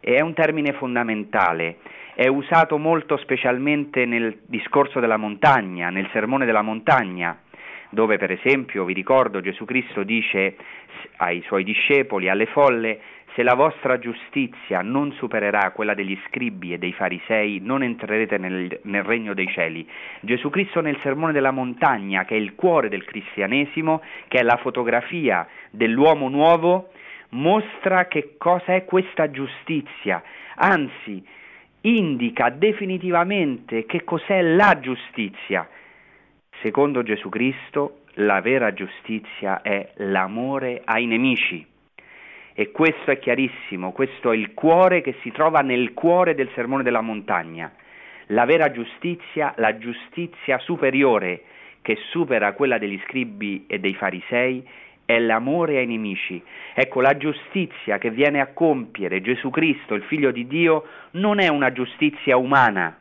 è 0.00 0.20
un 0.20 0.34
termine 0.34 0.72
fondamentale 0.72 1.76
è 2.20 2.26
usato 2.26 2.76
molto 2.76 3.16
specialmente 3.16 4.04
nel 4.04 4.40
discorso 4.44 5.00
della 5.00 5.16
montagna, 5.16 5.88
nel 5.88 6.06
sermone 6.12 6.44
della 6.44 6.60
montagna, 6.60 7.34
dove 7.88 8.18
per 8.18 8.30
esempio, 8.30 8.84
vi 8.84 8.92
ricordo, 8.92 9.40
Gesù 9.40 9.64
Cristo 9.64 10.02
dice 10.02 10.54
ai 11.16 11.40
suoi 11.46 11.64
discepoli, 11.64 12.28
alle 12.28 12.44
folle, 12.44 13.00
se 13.34 13.42
la 13.42 13.54
vostra 13.54 13.98
giustizia 13.98 14.82
non 14.82 15.12
supererà 15.12 15.70
quella 15.70 15.94
degli 15.94 16.14
scribi 16.26 16.74
e 16.74 16.78
dei 16.78 16.92
farisei, 16.92 17.58
non 17.62 17.82
entrerete 17.82 18.36
nel, 18.36 18.80
nel, 18.82 19.02
regno 19.02 19.32
dei 19.32 19.48
cieli. 19.48 19.88
Gesù 20.20 20.50
Cristo 20.50 20.82
nel 20.82 20.98
sermone 21.00 21.32
della 21.32 21.52
montagna, 21.52 22.26
che 22.26 22.34
è 22.34 22.38
il 22.38 22.54
cuore 22.54 22.90
del 22.90 23.04
cristianesimo, 23.04 24.02
che 24.28 24.40
è 24.40 24.42
la 24.42 24.58
fotografia 24.58 25.48
dell'uomo 25.70 26.28
nuovo, 26.28 26.90
mostra 27.30 28.08
che 28.08 28.34
cosa 28.36 28.74
è 28.74 28.84
questa 28.84 29.30
giustizia. 29.30 30.22
Anzi, 30.56 31.38
indica 31.82 32.50
definitivamente 32.50 33.86
che 33.86 34.04
cos'è 34.04 34.42
la 34.42 34.78
giustizia. 34.80 35.68
Secondo 36.62 37.02
Gesù 37.02 37.28
Cristo, 37.28 38.00
la 38.14 38.40
vera 38.40 38.72
giustizia 38.72 39.62
è 39.62 39.92
l'amore 39.96 40.82
ai 40.84 41.06
nemici. 41.06 41.66
E 42.52 42.70
questo 42.72 43.10
è 43.10 43.18
chiarissimo, 43.18 43.92
questo 43.92 44.32
è 44.32 44.36
il 44.36 44.52
cuore 44.52 45.00
che 45.00 45.16
si 45.22 45.30
trova 45.30 45.60
nel 45.60 45.94
cuore 45.94 46.34
del 46.34 46.50
sermone 46.54 46.82
della 46.82 47.00
montagna. 47.00 47.72
La 48.26 48.44
vera 48.44 48.70
giustizia, 48.70 49.54
la 49.56 49.78
giustizia 49.78 50.58
superiore 50.58 51.44
che 51.82 51.96
supera 52.10 52.52
quella 52.52 52.76
degli 52.76 53.00
scribi 53.06 53.64
e 53.66 53.78
dei 53.78 53.94
farisei, 53.94 54.66
è 55.14 55.18
l'amore 55.18 55.78
ai 55.78 55.86
nemici. 55.86 56.42
Ecco, 56.72 57.00
la 57.00 57.16
giustizia 57.16 57.98
che 57.98 58.10
viene 58.10 58.40
a 58.40 58.52
compiere 58.52 59.20
Gesù 59.20 59.50
Cristo, 59.50 59.94
il 59.94 60.02
Figlio 60.04 60.30
di 60.30 60.46
Dio, 60.46 60.84
non 61.12 61.40
è 61.40 61.48
una 61.48 61.72
giustizia 61.72 62.36
umana. 62.36 62.98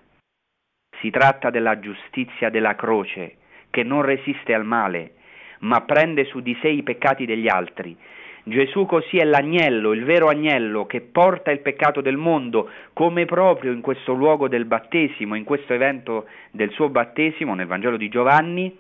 Si 1.00 1.10
tratta 1.12 1.50
della 1.50 1.80
giustizia 1.80 2.50
della 2.50 2.76
croce, 2.76 3.36
che 3.70 3.84
non 3.84 4.02
resiste 4.02 4.54
al 4.54 4.66
male, 4.66 5.14
ma 5.60 5.82
prende 5.82 6.26
su 6.26 6.40
di 6.40 6.58
sé 6.62 6.70
i 6.70 6.84
peccati 6.84 7.26
degli 7.26 7.48
altri. 7.48 7.96
Gesù 8.44 8.88
così 8.88 9.18
è 9.18 9.24
l'agnello, 9.26 9.92
il 9.92 10.04
vero 10.04 10.28
agnello 10.28 10.88
che 10.88 11.02
porta 11.02 11.52
il 11.52 11.60
peccato 11.60 12.02
del 12.02 12.18
mondo, 12.18 12.70
come 12.94 13.26
proprio 13.26 13.72
in 13.72 13.82
questo 13.82 14.14
luogo 14.14 14.48
del 14.48 14.66
battesimo, 14.66 15.36
in 15.36 15.44
questo 15.44 15.74
evento 15.74 16.26
del 16.50 16.72
suo 16.72 16.90
battesimo, 16.90 17.54
nel 17.54 17.68
Vangelo 17.68 17.98
di 17.98 18.10
Giovanni, 18.10 18.76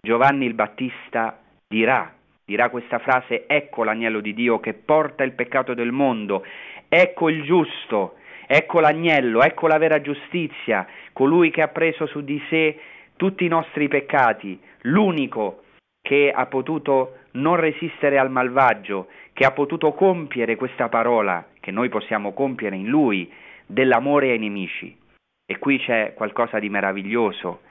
Giovanni 0.00 0.46
il 0.46 0.54
Battista 0.54 1.38
dirà 1.68 2.15
dirà 2.46 2.70
questa 2.70 3.00
frase, 3.00 3.46
ecco 3.48 3.82
l'agnello 3.82 4.20
di 4.20 4.32
Dio 4.32 4.60
che 4.60 4.72
porta 4.72 5.24
il 5.24 5.32
peccato 5.32 5.74
del 5.74 5.90
mondo, 5.90 6.44
ecco 6.88 7.28
il 7.28 7.42
giusto, 7.42 8.14
ecco 8.46 8.78
l'agnello, 8.78 9.42
ecco 9.42 9.66
la 9.66 9.78
vera 9.78 10.00
giustizia, 10.00 10.86
colui 11.12 11.50
che 11.50 11.62
ha 11.62 11.68
preso 11.68 12.06
su 12.06 12.20
di 12.20 12.40
sé 12.48 12.78
tutti 13.16 13.44
i 13.44 13.48
nostri 13.48 13.88
peccati, 13.88 14.60
l'unico 14.82 15.64
che 16.00 16.30
ha 16.32 16.46
potuto 16.46 17.16
non 17.32 17.56
resistere 17.56 18.16
al 18.16 18.30
malvagio, 18.30 19.08
che 19.32 19.44
ha 19.44 19.50
potuto 19.50 19.92
compiere 19.92 20.54
questa 20.54 20.88
parola 20.88 21.44
che 21.58 21.72
noi 21.72 21.88
possiamo 21.88 22.32
compiere 22.32 22.76
in 22.76 22.86
lui, 22.86 23.28
dell'amore 23.66 24.30
ai 24.30 24.38
nemici. 24.38 24.96
E 25.44 25.58
qui 25.58 25.80
c'è 25.80 26.14
qualcosa 26.14 26.60
di 26.60 26.68
meraviglioso, 26.68 27.62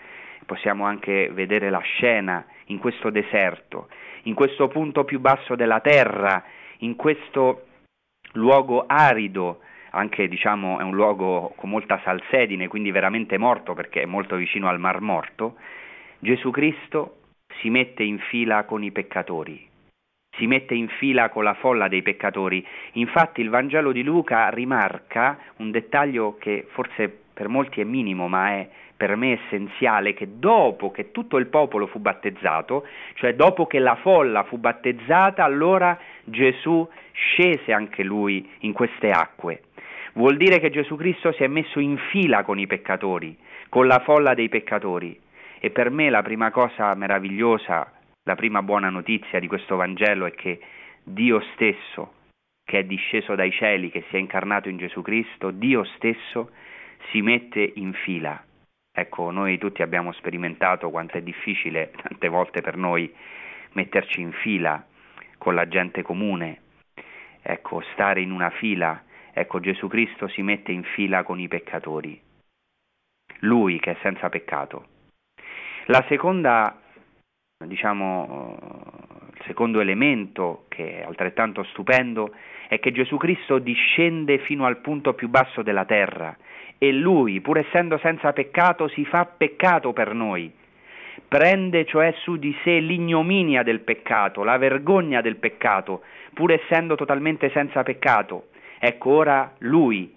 possiamo 0.45 0.83
anche 0.83 1.29
vedere 1.31 1.69
la 1.69 1.79
scena 1.79 2.45
in 2.65 2.79
questo 2.79 3.09
deserto 3.09 3.87
in 4.25 4.33
questo 4.33 4.67
punto 4.67 5.03
più 5.03 5.19
basso 5.19 5.55
della 5.55 5.79
terra, 5.79 6.43
in 6.79 6.95
questo 6.95 7.65
luogo 8.33 8.85
arido, 8.87 9.61
anche 9.91 10.27
diciamo 10.27 10.79
è 10.79 10.83
un 10.83 10.93
luogo 10.93 11.53
con 11.55 11.69
molta 11.69 11.99
salsedine, 12.03 12.67
quindi 12.67 12.91
veramente 12.91 13.37
morto 13.37 13.73
perché 13.73 14.01
è 14.01 14.05
molto 14.05 14.35
vicino 14.35 14.67
al 14.67 14.79
Mar 14.79 14.99
Morto, 14.99 15.55
Gesù 16.19 16.51
Cristo 16.51 17.17
si 17.61 17.69
mette 17.69 18.03
in 18.03 18.19
fila 18.19 18.65
con 18.65 18.83
i 18.83 18.91
peccatori, 18.91 19.67
si 20.37 20.47
mette 20.47 20.73
in 20.73 20.87
fila 20.87 21.29
con 21.29 21.43
la 21.43 21.53
folla 21.53 21.87
dei 21.87 22.01
peccatori. 22.01 22.65
Infatti 22.93 23.41
il 23.41 23.49
Vangelo 23.49 23.91
di 23.91 24.03
Luca 24.03 24.49
rimarca 24.49 25.39
un 25.57 25.71
dettaglio 25.71 26.35
che 26.37 26.65
forse 26.71 27.21
per 27.33 27.47
molti 27.47 27.79
è 27.79 27.83
minimo, 27.83 28.27
ma 28.27 28.49
è 28.51 28.69
per 28.95 29.15
me 29.15 29.39
essenziale 29.43 30.13
che 30.13 30.39
dopo 30.39 30.91
che 30.91 31.11
tutto 31.11 31.37
il 31.37 31.47
popolo 31.47 31.87
fu 31.87 31.99
battezzato, 31.99 32.87
cioè 33.15 33.35
dopo 33.35 33.67
che 33.67 33.79
la 33.79 33.95
folla 33.95 34.43
fu 34.43 34.57
battezzata, 34.57 35.43
allora 35.43 35.97
Gesù 36.23 36.87
scese 37.11 37.73
anche 37.73 38.03
lui 38.03 38.49
in 38.59 38.73
queste 38.73 39.09
acque. 39.09 39.63
Vuol 40.13 40.37
dire 40.37 40.59
che 40.59 40.69
Gesù 40.69 40.95
Cristo 40.95 41.33
si 41.33 41.43
è 41.43 41.47
messo 41.47 41.79
in 41.79 41.97
fila 42.09 42.43
con 42.43 42.57
i 42.57 42.67
peccatori, 42.67 43.37
con 43.67 43.85
la 43.85 43.99
folla 43.99 44.33
dei 44.33 44.47
peccatori. 44.47 45.19
E 45.59 45.69
per 45.71 45.89
me 45.89 46.09
la 46.09 46.21
prima 46.21 46.51
cosa 46.51 46.93
meravigliosa, 46.95 47.91
la 48.23 48.35
prima 48.35 48.61
buona 48.61 48.89
notizia 48.89 49.39
di 49.39 49.47
questo 49.47 49.75
Vangelo 49.75 50.25
è 50.25 50.31
che 50.31 50.59
Dio 51.03 51.41
stesso, 51.53 52.13
che 52.63 52.79
è 52.79 52.83
disceso 52.83 53.35
dai 53.35 53.51
cieli, 53.51 53.91
che 53.91 54.05
si 54.09 54.15
è 54.15 54.19
incarnato 54.19 54.69
in 54.69 54.77
Gesù 54.77 55.01
Cristo, 55.01 55.51
Dio 55.51 55.83
stesso 55.95 56.51
si 57.11 57.21
mette 57.21 57.73
in 57.75 57.91
fila 57.93 58.41
Ecco, 58.97 59.29
noi 59.29 59.57
tutti 59.57 59.81
abbiamo 59.81 60.13
sperimentato 60.13 60.89
quanto 60.89 61.17
è 61.17 61.21
difficile 61.21 61.91
tante 62.01 62.29
volte 62.29 62.61
per 62.61 62.77
noi 62.77 63.13
metterci 63.73 64.21
in 64.21 64.31
fila 64.31 64.85
con 65.37 65.53
la 65.53 65.67
gente 65.67 66.01
comune, 66.01 66.61
ecco, 67.41 67.81
stare 67.91 68.21
in 68.21 68.31
una 68.31 68.49
fila, 68.51 69.03
ecco, 69.33 69.59
Gesù 69.59 69.89
Cristo 69.89 70.29
si 70.29 70.41
mette 70.43 70.71
in 70.71 70.83
fila 70.83 71.23
con 71.23 71.41
i 71.41 71.49
peccatori, 71.49 72.17
lui 73.39 73.81
che 73.81 73.91
è 73.91 73.97
senza 74.01 74.29
peccato. 74.29 74.87
La 75.87 76.05
seconda, 76.07 76.81
diciamo, 77.65 78.57
il 79.33 79.43
secondo 79.45 79.81
elemento 79.81 80.67
che 80.69 81.01
è 81.01 81.03
altrettanto 81.03 81.63
stupendo 81.63 82.33
è 82.67 82.79
che 82.79 82.91
Gesù 82.91 83.17
Cristo 83.17 83.59
discende 83.59 84.39
fino 84.39 84.65
al 84.65 84.77
punto 84.77 85.13
più 85.13 85.29
basso 85.29 85.61
della 85.61 85.85
terra 85.85 86.35
e 86.77 86.91
lui, 86.91 87.41
pur 87.41 87.57
essendo 87.57 87.97
senza 87.99 88.33
peccato, 88.33 88.87
si 88.89 89.05
fa 89.05 89.25
peccato 89.25 89.93
per 89.93 90.13
noi. 90.13 90.51
Prende 91.27 91.85
cioè 91.85 92.13
su 92.19 92.37
di 92.37 92.55
sé 92.63 92.79
l'ignominia 92.79 93.63
del 93.63 93.79
peccato, 93.79 94.43
la 94.43 94.57
vergogna 94.57 95.21
del 95.21 95.37
peccato, 95.37 96.03
pur 96.33 96.51
essendo 96.51 96.95
totalmente 96.95 97.49
senza 97.51 97.83
peccato. 97.83 98.49
Ecco 98.79 99.11
ora 99.11 99.53
lui, 99.59 100.13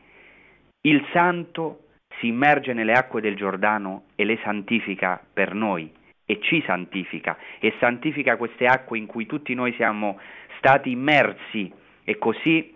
il 0.82 1.04
santo, 1.12 1.80
si 2.18 2.26
immerge 2.26 2.72
nelle 2.72 2.92
acque 2.92 3.20
del 3.20 3.36
Giordano 3.36 4.04
e 4.16 4.24
le 4.24 4.38
santifica 4.42 5.20
per 5.32 5.54
noi 5.54 5.90
e 6.26 6.40
ci 6.40 6.62
santifica 6.66 7.38
e 7.58 7.74
santifica 7.78 8.36
queste 8.36 8.66
acque 8.66 8.98
in 8.98 9.06
cui 9.06 9.24
tutti 9.26 9.54
noi 9.54 9.72
siamo 9.74 10.18
stati 10.58 10.90
immersi 10.90 11.72
e 12.08 12.16
così 12.16 12.74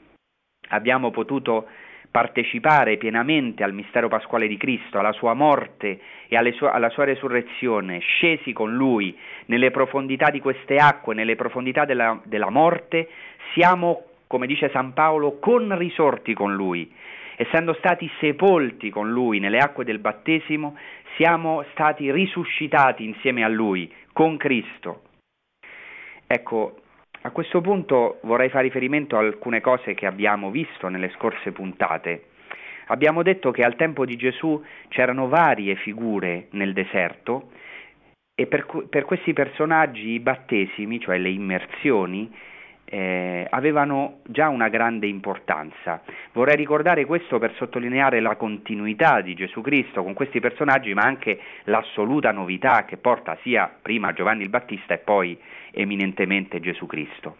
abbiamo 0.68 1.10
potuto 1.10 1.66
partecipare 2.10 2.98
pienamente 2.98 3.62
al 3.64 3.72
mistero 3.72 4.08
pasquale 4.08 4.46
di 4.46 4.58
Cristo, 4.58 4.98
alla 4.98 5.12
sua 5.12 5.32
morte 5.32 5.98
e 6.28 6.52
sue, 6.52 6.68
alla 6.68 6.90
sua 6.90 7.04
resurrezione, 7.04 8.00
scesi 8.00 8.52
con 8.52 8.74
Lui 8.74 9.16
nelle 9.46 9.70
profondità 9.70 10.28
di 10.28 10.38
queste 10.38 10.76
acque, 10.76 11.14
nelle 11.14 11.34
profondità 11.34 11.86
della, 11.86 12.20
della 12.24 12.50
morte, 12.50 13.08
siamo, 13.54 14.04
come 14.26 14.46
dice 14.46 14.68
San 14.68 14.92
Paolo, 14.92 15.38
con 15.38 15.78
risorti 15.78 16.34
con 16.34 16.54
Lui. 16.54 16.92
Essendo 17.36 17.72
stati 17.78 18.10
sepolti 18.20 18.90
con 18.90 19.10
Lui 19.10 19.38
nelle 19.38 19.60
acque 19.60 19.84
del 19.84 19.98
battesimo, 19.98 20.76
siamo 21.16 21.64
stati 21.70 22.12
risuscitati 22.12 23.02
insieme 23.02 23.44
a 23.44 23.48
Lui, 23.48 23.90
con 24.12 24.36
Cristo. 24.36 25.04
Ecco, 26.26 26.81
a 27.22 27.30
questo 27.30 27.60
punto 27.60 28.18
vorrei 28.22 28.48
fare 28.48 28.64
riferimento 28.64 29.16
a 29.16 29.20
alcune 29.20 29.60
cose 29.60 29.94
che 29.94 30.06
abbiamo 30.06 30.50
visto 30.50 30.88
nelle 30.88 31.10
scorse 31.10 31.52
puntate. 31.52 32.24
Abbiamo 32.86 33.22
detto 33.22 33.52
che 33.52 33.62
al 33.62 33.76
tempo 33.76 34.04
di 34.04 34.16
Gesù 34.16 34.62
c'erano 34.88 35.28
varie 35.28 35.76
figure 35.76 36.48
nel 36.50 36.72
deserto 36.72 37.50
e 38.34 38.46
per, 38.46 38.66
per 38.88 39.04
questi 39.04 39.32
personaggi 39.32 40.10
i 40.10 40.20
battesimi, 40.20 40.98
cioè 40.98 41.18
le 41.18 41.30
immersioni, 41.30 42.30
eh, 42.94 43.46
avevano 43.48 44.18
già 44.24 44.50
una 44.50 44.68
grande 44.68 45.06
importanza. 45.06 46.02
Vorrei 46.32 46.56
ricordare 46.56 47.06
questo 47.06 47.38
per 47.38 47.54
sottolineare 47.54 48.20
la 48.20 48.36
continuità 48.36 49.22
di 49.22 49.32
Gesù 49.32 49.62
Cristo 49.62 50.02
con 50.02 50.12
questi 50.12 50.40
personaggi, 50.40 50.92
ma 50.92 51.00
anche 51.00 51.40
l'assoluta 51.64 52.32
novità 52.32 52.84
che 52.84 52.98
porta 52.98 53.38
sia 53.40 53.74
prima 53.80 54.12
Giovanni 54.12 54.42
il 54.42 54.50
Battista 54.50 54.92
e 54.92 54.98
poi 54.98 55.38
eminentemente 55.70 56.60
Gesù 56.60 56.84
Cristo. 56.84 57.36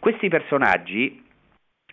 Questi 0.00 0.28
personaggi 0.28 1.24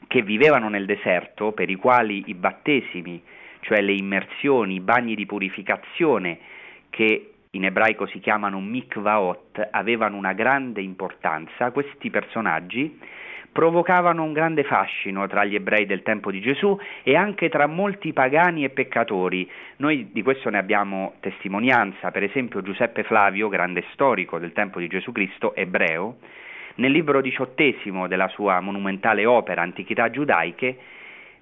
che 0.08 0.22
vivevano 0.22 0.68
nel 0.68 0.86
deserto, 0.86 1.54
per 1.54 1.70
i 1.70 1.76
quali 1.76 2.24
i 2.26 2.34
battesimi, 2.34 3.24
cioè 3.62 3.80
le 3.80 3.94
immersioni, 3.94 4.76
i 4.76 4.82
bagni 4.82 5.16
di 5.16 5.26
purificazione 5.26 6.40
che 6.90 7.36
in 7.52 7.66
ebraico 7.66 8.06
si 8.08 8.20
chiamano 8.20 8.60
mikvaot, 8.60 9.70
avevano 9.72 10.18
una 10.18 10.34
grande 10.34 10.82
importanza, 10.82 11.72
questi 11.72 12.10
personaggi 12.10 13.00
provocavano 13.58 14.22
un 14.22 14.34
grande 14.34 14.64
fascino 14.64 15.26
tra 15.26 15.44
gli 15.44 15.56
ebrei 15.56 15.88
del 15.88 16.04
tempo 16.04 16.30
di 16.30 16.40
Gesù 16.40 16.78
e 17.02 17.16
anche 17.16 17.50
tra 17.50 17.66
molti 17.66 18.14
pagani 18.14 18.64
e 18.64 18.70
peccatori. 18.70 19.50
Noi 19.78 20.12
di 20.12 20.22
questo 20.22 20.52
ne 20.52 20.60
abbiamo 20.60 21.16
testimonianza, 21.22 22.12
per 22.12 22.22
esempio 22.22 22.62
Giuseppe 22.62 23.02
Flavio, 23.02 23.50
grande 23.50 23.84
storico 23.94 24.38
del 24.38 24.54
tempo 24.54 24.80
di 24.80 24.88
Gesù 24.88 25.12
Cristo, 25.12 25.56
ebreo, 25.56 26.18
nel 26.76 26.92
libro 26.92 27.20
diciottesimo 27.20 28.08
della 28.08 28.28
sua 28.28 28.60
monumentale 28.60 29.26
opera 29.26 29.64
Antichità 29.64 30.12
giudaiche, 30.12 30.78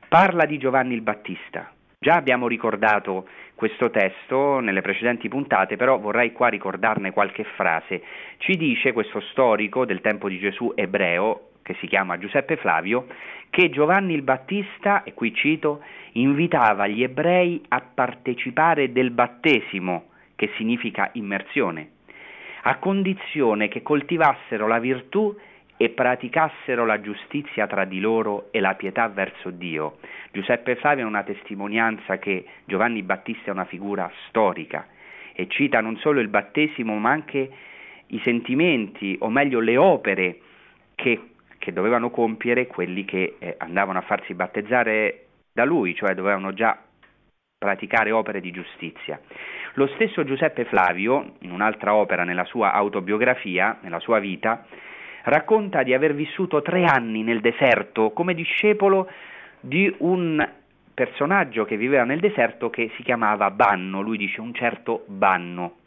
parla 0.07 0.45
di 0.45 0.57
Giovanni 0.57 0.93
il 0.93 1.01
Battista. 1.01 1.74
Già 2.05 2.13
abbiamo 2.13 2.47
ricordato 2.47 3.27
questo 3.55 3.89
testo 3.89 4.59
nelle 4.59 4.81
precedenti 4.81 5.27
puntate, 5.27 5.75
però 5.75 5.97
vorrei 5.97 6.33
qua 6.33 6.49
ricordarne 6.49 7.09
qualche 7.09 7.43
frase. 7.55 8.03
Ci 8.37 8.55
dice 8.57 8.93
questo 8.93 9.21
storico 9.31 9.85
del 9.85 10.01
tempo 10.01 10.29
di 10.29 10.37
Gesù 10.37 10.71
ebreo, 10.75 11.53
che 11.63 11.73
si 11.79 11.87
chiama 11.87 12.19
Giuseppe 12.19 12.57
Flavio, 12.57 13.07
che 13.49 13.71
Giovanni 13.71 14.13
il 14.13 14.21
Battista, 14.21 15.01
e 15.01 15.15
qui 15.15 15.33
cito, 15.33 15.81
invitava 16.11 16.85
gli 16.85 17.01
ebrei 17.01 17.59
a 17.69 17.81
partecipare 17.81 18.91
del 18.91 19.09
battesimo, 19.09 20.09
che 20.35 20.51
significa 20.57 21.09
immersione, 21.13 21.89
a 22.65 22.77
condizione 22.77 23.67
che 23.67 23.81
coltivassero 23.81 24.67
la 24.67 24.77
virtù 24.77 25.35
e 25.77 25.89
praticassero 25.89 26.85
la 26.85 27.01
giustizia 27.01 27.67
tra 27.67 27.85
di 27.85 27.99
loro 27.99 28.47
e 28.51 28.59
la 28.59 28.75
pietà 28.75 29.07
verso 29.09 29.49
Dio. 29.49 29.97
Giuseppe 30.31 30.75
Flavio 30.75 31.03
è 31.03 31.07
una 31.07 31.23
testimonianza 31.23 32.17
che 32.17 32.45
Giovanni 32.65 33.03
Battista 33.03 33.49
è 33.49 33.53
una 33.53 33.65
figura 33.65 34.09
storica 34.27 34.87
e 35.33 35.47
cita 35.47 35.81
non 35.81 35.97
solo 35.97 36.21
il 36.21 36.29
battesimo 36.29 36.97
ma 36.97 37.11
anche 37.11 37.51
i 38.07 38.21
sentimenti, 38.23 39.17
o 39.19 39.29
meglio 39.29 39.59
le 39.59 39.77
opere 39.77 40.39
che, 40.95 41.31
che 41.57 41.73
dovevano 41.73 42.09
compiere 42.09 42.67
quelli 42.67 43.03
che 43.03 43.35
eh, 43.39 43.55
andavano 43.57 43.99
a 43.99 44.03
farsi 44.03 44.33
battezzare 44.33 45.25
da 45.51 45.65
lui, 45.65 45.95
cioè 45.95 46.13
dovevano 46.13 46.53
già 46.53 46.77
praticare 47.57 48.11
opere 48.11 48.41
di 48.41 48.51
giustizia. 48.51 49.19
Lo 49.73 49.87
stesso 49.87 50.23
Giuseppe 50.23 50.65
Flavio, 50.65 51.33
in 51.39 51.51
un'altra 51.51 51.95
opera 51.95 52.23
nella 52.23 52.45
sua 52.45 52.71
autobiografia, 52.71 53.79
nella 53.81 53.99
sua 53.99 54.19
vita, 54.19 54.65
racconta 55.25 55.83
di 55.83 55.93
aver 55.93 56.13
vissuto 56.13 56.61
tre 56.61 56.83
anni 56.83 57.23
nel 57.23 57.41
deserto 57.41 58.11
come 58.11 58.33
discepolo 58.33 59.09
di 59.59 59.93
un 59.99 60.47
personaggio 60.93 61.65
che 61.65 61.77
viveva 61.77 62.03
nel 62.03 62.19
deserto 62.19 62.69
che 62.69 62.91
si 62.95 63.03
chiamava 63.03 63.51
Banno, 63.51 64.01
lui 64.01 64.17
dice 64.17 64.41
un 64.41 64.53
certo 64.53 65.03
Banno. 65.07 65.77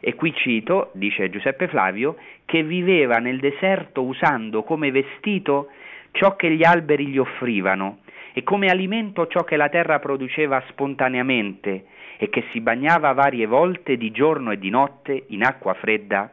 E 0.00 0.14
qui 0.14 0.32
cito, 0.34 0.90
dice 0.94 1.30
Giuseppe 1.30 1.68
Flavio, 1.68 2.16
che 2.44 2.62
viveva 2.62 3.16
nel 3.16 3.40
deserto 3.40 4.02
usando 4.02 4.62
come 4.62 4.90
vestito 4.90 5.70
ciò 6.12 6.36
che 6.36 6.50
gli 6.50 6.64
alberi 6.64 7.06
gli 7.08 7.18
offrivano 7.18 7.98
e 8.32 8.42
come 8.42 8.68
alimento 8.68 9.26
ciò 9.26 9.44
che 9.44 9.56
la 9.56 9.68
terra 9.68 9.98
produceva 9.98 10.62
spontaneamente 10.68 11.86
e 12.18 12.30
che 12.30 12.44
si 12.52 12.60
bagnava 12.60 13.12
varie 13.12 13.46
volte 13.46 13.96
di 13.96 14.10
giorno 14.10 14.52
e 14.52 14.58
di 14.58 14.70
notte 14.70 15.24
in 15.28 15.42
acqua 15.42 15.74
fredda 15.74 16.30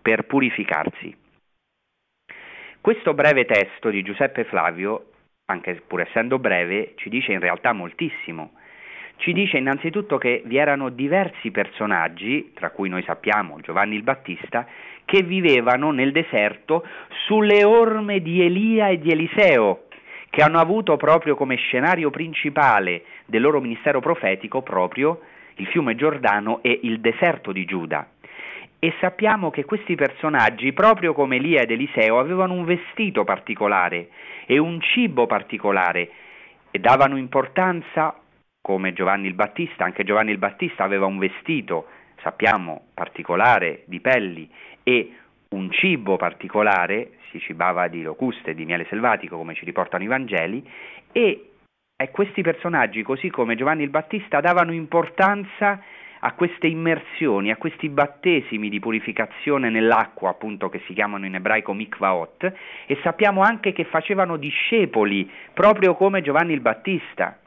per 0.00 0.24
purificarsi. 0.24 1.14
Questo 2.82 3.12
breve 3.12 3.44
testo 3.44 3.90
di 3.90 4.02
Giuseppe 4.02 4.44
Flavio, 4.44 5.10
anche 5.44 5.82
pur 5.86 6.00
essendo 6.00 6.38
breve, 6.38 6.94
ci 6.96 7.10
dice 7.10 7.30
in 7.30 7.38
realtà 7.38 7.74
moltissimo. 7.74 8.52
Ci 9.16 9.34
dice 9.34 9.58
innanzitutto 9.58 10.16
che 10.16 10.40
vi 10.46 10.56
erano 10.56 10.88
diversi 10.88 11.50
personaggi, 11.50 12.52
tra 12.54 12.70
cui 12.70 12.88
noi 12.88 13.02
sappiamo 13.02 13.60
Giovanni 13.60 13.96
il 13.96 14.02
Battista, 14.02 14.66
che 15.04 15.22
vivevano 15.22 15.90
nel 15.90 16.10
deserto 16.10 16.86
sulle 17.26 17.64
orme 17.64 18.22
di 18.22 18.42
Elia 18.42 18.88
e 18.88 18.98
di 18.98 19.10
Eliseo, 19.10 19.82
che 20.30 20.42
hanno 20.42 20.58
avuto 20.58 20.96
proprio 20.96 21.34
come 21.34 21.56
scenario 21.56 22.08
principale 22.08 23.02
del 23.26 23.42
loro 23.42 23.60
ministero 23.60 24.00
profetico 24.00 24.62
proprio 24.62 25.20
il 25.56 25.66
fiume 25.66 25.96
Giordano 25.96 26.62
e 26.62 26.80
il 26.84 27.00
deserto 27.00 27.52
di 27.52 27.66
Giuda 27.66 28.08
e 28.82 28.94
sappiamo 28.98 29.50
che 29.50 29.66
questi 29.66 29.94
personaggi, 29.94 30.72
proprio 30.72 31.12
come 31.12 31.36
Elia 31.36 31.60
ed 31.60 31.70
Eliseo, 31.70 32.18
avevano 32.18 32.54
un 32.54 32.64
vestito 32.64 33.24
particolare 33.24 34.08
e 34.46 34.56
un 34.56 34.80
cibo 34.80 35.26
particolare 35.26 36.10
e 36.70 36.78
davano 36.78 37.18
importanza, 37.18 38.18
come 38.62 38.94
Giovanni 38.94 39.26
il 39.26 39.34
Battista, 39.34 39.84
anche 39.84 40.02
Giovanni 40.02 40.30
il 40.30 40.38
Battista 40.38 40.82
aveva 40.82 41.04
un 41.04 41.18
vestito, 41.18 41.88
sappiamo, 42.22 42.86
particolare 42.94 43.82
di 43.84 44.00
pelli 44.00 44.50
e 44.82 45.14
un 45.50 45.70
cibo 45.70 46.16
particolare, 46.16 47.18
si 47.30 47.38
cibava 47.38 47.86
di 47.86 48.00
locuste, 48.00 48.54
di 48.54 48.64
miele 48.64 48.86
selvatico, 48.88 49.36
come 49.36 49.54
ci 49.54 49.66
riportano 49.66 50.04
i 50.04 50.06
Vangeli, 50.06 50.66
e 51.12 51.50
questi 52.12 52.40
personaggi, 52.40 53.02
così 53.02 53.28
come 53.28 53.56
Giovanni 53.56 53.82
il 53.82 53.90
Battista, 53.90 54.40
davano 54.40 54.72
importanza 54.72 55.82
a 56.20 56.32
queste 56.32 56.66
immersioni, 56.66 57.50
a 57.50 57.56
questi 57.56 57.88
battesimi 57.88 58.68
di 58.68 58.78
purificazione 58.78 59.70
nell'acqua, 59.70 60.30
appunto 60.30 60.68
che 60.68 60.80
si 60.86 60.92
chiamano 60.92 61.26
in 61.26 61.34
ebraico 61.34 61.72
mikvaot, 61.72 62.52
e 62.86 62.98
sappiamo 63.02 63.42
anche 63.42 63.72
che 63.72 63.84
facevano 63.84 64.36
discepoli, 64.36 65.30
proprio 65.52 65.94
come 65.94 66.22
Giovanni 66.22 66.52
il 66.52 66.60
Battista. 66.60 67.38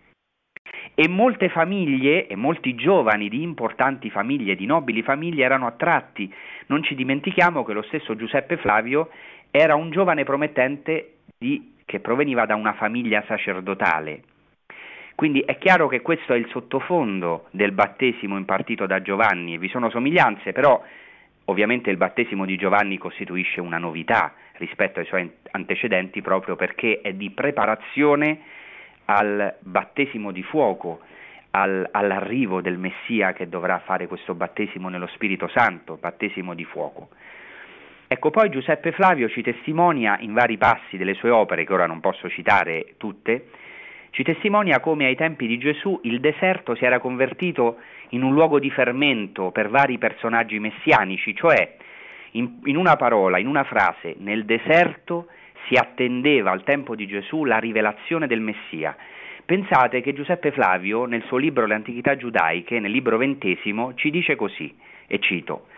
E 0.95 1.07
molte 1.07 1.49
famiglie 1.49 2.27
e 2.27 2.35
molti 2.35 2.75
giovani 2.75 3.27
di 3.29 3.41
importanti 3.41 4.09
famiglie, 4.09 4.55
di 4.55 4.65
nobili 4.65 5.01
famiglie, 5.01 5.43
erano 5.43 5.67
attratti. 5.67 6.31
Non 6.67 6.83
ci 6.83 6.95
dimentichiamo 6.95 7.63
che 7.63 7.73
lo 7.73 7.81
stesso 7.83 8.15
Giuseppe 8.15 8.57
Flavio 8.57 9.09
era 9.51 9.75
un 9.75 9.91
giovane 9.91 10.23
promettente 10.23 11.17
di, 11.37 11.75
che 11.85 11.99
proveniva 11.99 12.45
da 12.45 12.55
una 12.55 12.73
famiglia 12.73 13.23
sacerdotale. 13.27 14.23
Quindi 15.15 15.41
è 15.41 15.57
chiaro 15.57 15.87
che 15.87 16.01
questo 16.01 16.33
è 16.33 16.37
il 16.37 16.47
sottofondo 16.49 17.47
del 17.51 17.71
battesimo 17.71 18.37
impartito 18.37 18.87
da 18.87 19.01
Giovanni, 19.01 19.57
vi 19.57 19.69
sono 19.69 19.89
somiglianze, 19.89 20.51
però 20.51 20.81
ovviamente 21.45 21.89
il 21.89 21.97
battesimo 21.97 22.45
di 22.45 22.55
Giovanni 22.57 22.97
costituisce 22.97 23.61
una 23.61 23.77
novità 23.77 24.33
rispetto 24.53 24.99
ai 24.99 25.05
suoi 25.05 25.31
antecedenti 25.51 26.21
proprio 26.21 26.55
perché 26.55 27.01
è 27.01 27.13
di 27.13 27.29
preparazione 27.29 28.39
al 29.05 29.55
battesimo 29.59 30.31
di 30.31 30.43
fuoco, 30.43 31.01
al, 31.51 31.87
all'arrivo 31.91 32.61
del 32.61 32.77
Messia 32.77 33.33
che 33.33 33.49
dovrà 33.49 33.79
fare 33.79 34.07
questo 34.07 34.33
battesimo 34.33 34.89
nello 34.89 35.07
Spirito 35.07 35.47
Santo, 35.49 35.97
battesimo 35.99 36.53
di 36.53 36.65
fuoco. 36.65 37.09
Ecco, 38.07 38.29
poi 38.29 38.49
Giuseppe 38.49 38.91
Flavio 38.91 39.27
ci 39.29 39.41
testimonia 39.41 40.17
in 40.19 40.33
vari 40.33 40.57
passi 40.57 40.97
delle 40.97 41.15
sue 41.15 41.29
opere, 41.29 41.65
che 41.65 41.73
ora 41.73 41.87
non 41.87 41.99
posso 41.99 42.29
citare 42.29 42.93
tutte, 42.97 43.47
ci 44.13 44.21
testimonia 44.21 44.79
come 44.79 45.05
ai 45.05 45.15
tempi 45.15 45.47
di 45.47 45.57
Gesù 45.57 45.99
il 46.03 46.19
deserto 46.19 46.75
si 46.75 46.85
era 46.85 46.99
convertito 46.99 47.77
in 48.09 48.21
un 48.21 48.31
luogo 48.31 48.59
di 48.59 48.69
fermento 48.69 49.49
per 49.49 49.69
vari 49.69 49.97
personaggi 49.97 50.59
messianici, 50.59 51.35
cioè 51.35 51.77
in, 52.33 52.59
in 52.65 52.77
una 52.77 52.95
parola, 52.95 53.39
in 53.39 53.47
una 53.47 53.63
frase, 53.63 54.13
nel 54.19 54.45
deserto 54.45 55.29
si 55.65 55.73
attendeva 55.73 56.51
al 56.51 56.63
tempo 56.63 56.95
di 56.95 57.07
Gesù 57.07 57.43
la 57.43 57.57
rivelazione 57.57 58.27
del 58.27 58.39
Messia. 58.39 58.95
Pensate 59.45 60.01
che 60.01 60.13
Giuseppe 60.13 60.51
Flavio 60.51 61.05
nel 61.05 61.23
suo 61.23 61.37
libro 61.37 61.65
Le 61.65 61.73
antichità 61.73 62.15
giudaiche, 62.15 62.79
nel 62.79 62.91
libro 62.91 63.17
ventesimo, 63.17 63.95
ci 63.95 64.11
dice 64.11 64.35
così, 64.35 64.71
e 65.07 65.17
cito, 65.17 65.69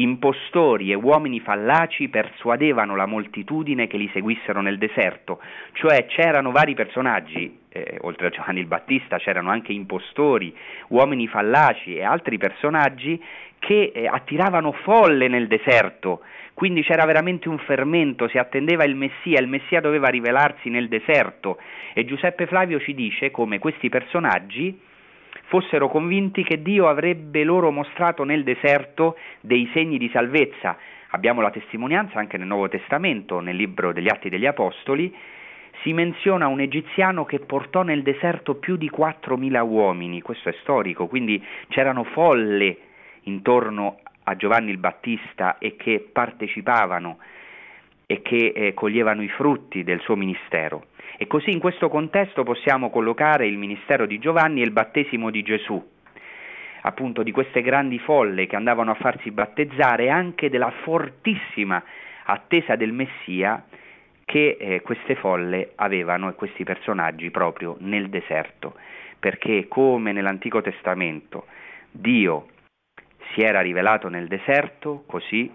impostori 0.00 0.90
e 0.90 0.94
uomini 0.94 1.40
fallaci 1.40 2.08
persuadevano 2.08 2.96
la 2.96 3.06
moltitudine 3.06 3.86
che 3.86 3.96
li 3.96 4.08
seguissero 4.12 4.60
nel 4.60 4.78
deserto, 4.78 5.40
cioè 5.72 6.06
c'erano 6.06 6.50
vari 6.50 6.74
personaggi, 6.74 7.58
eh, 7.68 7.98
oltre 8.02 8.28
a 8.28 8.30
Giovanni 8.30 8.60
il 8.60 8.66
Battista 8.66 9.18
c'erano 9.18 9.50
anche 9.50 9.72
impostori, 9.72 10.54
uomini 10.88 11.26
fallaci 11.26 11.96
e 11.96 12.04
altri 12.04 12.38
personaggi 12.38 13.22
che 13.58 13.92
eh, 13.94 14.06
attiravano 14.06 14.72
folle 14.72 15.28
nel 15.28 15.48
deserto, 15.48 16.20
quindi 16.54 16.82
c'era 16.82 17.04
veramente 17.04 17.48
un 17.48 17.58
fermento, 17.58 18.28
si 18.28 18.38
attendeva 18.38 18.84
il 18.84 18.96
Messia, 18.96 19.40
il 19.40 19.48
Messia 19.48 19.80
doveva 19.80 20.08
rivelarsi 20.08 20.70
nel 20.70 20.88
deserto. 20.88 21.58
E 21.92 22.04
Giuseppe 22.04 22.46
Flavio 22.46 22.80
ci 22.80 22.94
dice 22.94 23.30
come 23.30 23.60
questi 23.60 23.88
personaggi 23.88 24.76
fossero 25.48 25.88
convinti 25.88 26.44
che 26.44 26.62
Dio 26.62 26.88
avrebbe 26.88 27.42
loro 27.42 27.70
mostrato 27.70 28.24
nel 28.24 28.44
deserto 28.44 29.16
dei 29.40 29.68
segni 29.72 29.98
di 29.98 30.08
salvezza. 30.10 30.76
Abbiamo 31.10 31.40
la 31.40 31.50
testimonianza 31.50 32.18
anche 32.18 32.36
nel 32.36 32.46
Nuovo 32.46 32.68
Testamento, 32.68 33.40
nel 33.40 33.56
libro 33.56 33.92
degli 33.92 34.08
Atti 34.08 34.28
degli 34.28 34.46
Apostoli, 34.46 35.14
si 35.82 35.92
menziona 35.92 36.48
un 36.48 36.60
egiziano 36.60 37.24
che 37.24 37.38
portò 37.40 37.82
nel 37.82 38.02
deserto 38.02 38.56
più 38.56 38.76
di 38.76 38.90
4.000 38.94 39.66
uomini, 39.66 40.20
questo 40.20 40.48
è 40.48 40.54
storico, 40.60 41.06
quindi 41.06 41.42
c'erano 41.68 42.04
folle 42.04 42.76
intorno 43.22 44.00
a 44.24 44.36
Giovanni 44.36 44.70
il 44.70 44.78
Battista 44.78 45.58
e 45.58 45.76
che 45.76 46.06
partecipavano 46.12 47.18
e 48.10 48.22
che 48.22 48.52
eh, 48.54 48.72
coglievano 48.72 49.22
i 49.22 49.28
frutti 49.28 49.84
del 49.84 50.00
suo 50.00 50.16
ministero. 50.16 50.86
E 51.18 51.26
così 51.26 51.50
in 51.50 51.58
questo 51.58 51.90
contesto 51.90 52.42
possiamo 52.42 52.88
collocare 52.88 53.46
il 53.46 53.58
ministero 53.58 54.06
di 54.06 54.18
Giovanni 54.18 54.62
e 54.62 54.64
il 54.64 54.70
battesimo 54.70 55.28
di 55.28 55.42
Gesù, 55.42 55.86
appunto 56.82 57.22
di 57.22 57.32
queste 57.32 57.60
grandi 57.60 57.98
folle 57.98 58.46
che 58.46 58.56
andavano 58.56 58.92
a 58.92 58.94
farsi 58.94 59.30
battezzare 59.30 60.04
e 60.04 60.08
anche 60.08 60.48
della 60.48 60.72
fortissima 60.84 61.84
attesa 62.24 62.76
del 62.76 62.92
Messia 62.92 63.62
che 64.24 64.56
eh, 64.58 64.80
queste 64.80 65.14
folle 65.14 65.72
avevano 65.74 66.30
e 66.30 66.34
questi 66.34 66.64
personaggi 66.64 67.30
proprio 67.30 67.76
nel 67.80 68.08
deserto, 68.08 68.74
perché 69.18 69.68
come 69.68 70.12
nell'Antico 70.12 70.62
Testamento 70.62 71.46
Dio 71.90 72.48
si 73.32 73.42
era 73.42 73.60
rivelato 73.60 74.08
nel 74.08 74.28
deserto, 74.28 75.04
così 75.06 75.50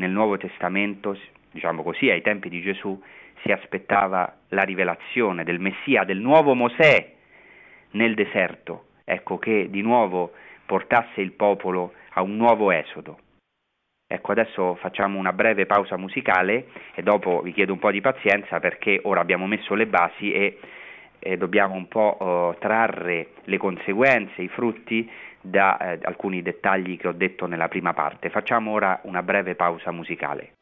nel 0.00 0.10
Nuovo 0.10 0.36
Testamento, 0.36 1.16
diciamo 1.50 1.82
così, 1.82 2.10
ai 2.10 2.22
tempi 2.22 2.48
di 2.48 2.60
Gesù, 2.60 3.00
si 3.42 3.52
aspettava 3.52 4.36
la 4.48 4.62
rivelazione 4.62 5.44
del 5.44 5.60
Messia, 5.60 6.04
del 6.04 6.18
nuovo 6.18 6.54
Mosè 6.54 7.14
nel 7.92 8.14
deserto, 8.14 8.86
ecco 9.04 9.38
che 9.38 9.68
di 9.70 9.80
nuovo 9.80 10.32
portasse 10.66 11.20
il 11.20 11.32
popolo 11.32 11.94
a 12.14 12.22
un 12.22 12.36
nuovo 12.36 12.70
esodo. 12.70 13.18
Ecco, 14.10 14.32
adesso 14.32 14.74
facciamo 14.76 15.18
una 15.18 15.34
breve 15.34 15.66
pausa 15.66 15.98
musicale 15.98 16.68
e 16.94 17.02
dopo 17.02 17.42
vi 17.42 17.52
chiedo 17.52 17.74
un 17.74 17.78
po' 17.78 17.90
di 17.90 18.00
pazienza 18.00 18.58
perché 18.58 19.00
ora 19.02 19.20
abbiamo 19.20 19.46
messo 19.46 19.74
le 19.74 19.86
basi 19.86 20.32
e, 20.32 20.58
e 21.18 21.36
dobbiamo 21.36 21.74
un 21.74 21.88
po' 21.88 22.16
uh, 22.18 22.58
trarre 22.58 23.32
le 23.44 23.58
conseguenze, 23.58 24.40
i 24.40 24.48
frutti 24.48 25.10
da 25.40 25.78
eh, 25.78 25.98
alcuni 26.02 26.42
dettagli 26.42 26.96
che 26.96 27.08
ho 27.08 27.12
detto 27.12 27.46
nella 27.46 27.68
prima 27.68 27.92
parte. 27.92 28.30
Facciamo 28.30 28.72
ora 28.72 28.98
una 29.02 29.22
breve 29.22 29.54
pausa 29.54 29.90
musicale. 29.92 30.52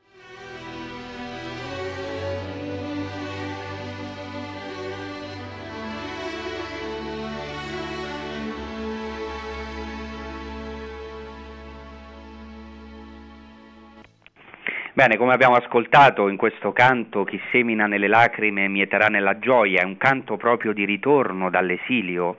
Bene, 14.96 15.18
come 15.18 15.34
abbiamo 15.34 15.56
ascoltato 15.56 16.26
in 16.28 16.38
questo 16.38 16.72
canto, 16.72 17.24
chi 17.24 17.38
semina 17.50 17.86
nelle 17.86 18.08
lacrime 18.08 18.66
mieterà 18.66 19.08
nella 19.08 19.38
gioia, 19.38 19.82
è 19.82 19.84
un 19.84 19.98
canto 19.98 20.38
proprio 20.38 20.72
di 20.72 20.86
ritorno 20.86 21.50
dall'esilio 21.50 22.38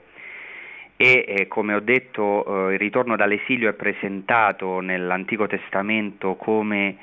e 0.96 1.24
eh, 1.24 1.46
come 1.46 1.74
ho 1.74 1.78
detto 1.78 2.68
eh, 2.68 2.72
il 2.72 2.78
ritorno 2.80 3.14
dall'esilio 3.14 3.68
è 3.68 3.74
presentato 3.74 4.80
nell'Antico 4.80 5.46
Testamento 5.46 6.34
come 6.34 6.96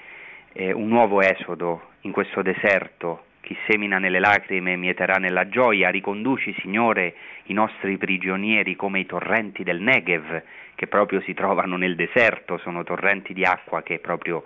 eh, 0.51 0.73
un 0.73 0.89
nuovo 0.89 1.21
esodo 1.21 1.91
in 2.01 2.11
questo 2.11 2.41
deserto. 2.41 3.27
Chi 3.39 3.55
semina 3.65 3.97
nelle 3.97 4.19
lacrime 4.19 4.75
mieterà 4.75 5.19
nella 5.19 5.47
gioia, 5.47 5.89
riconduci, 5.89 6.53
Signore, 6.59 7.15
i 7.43 7.53
nostri 7.53 7.95
prigionieri 7.95 8.75
come 8.75 8.99
i 8.99 9.05
torrenti 9.05 9.63
del 9.63 9.79
Negev, 9.79 10.41
che 10.75 10.87
proprio 10.87 11.21
si 11.21 11.33
trovano 11.33 11.77
nel 11.77 11.95
deserto, 11.95 12.57
sono 12.57 12.83
torrenti 12.83 13.31
di 13.31 13.45
acqua 13.45 13.83
che 13.83 13.99
proprio 13.99 14.43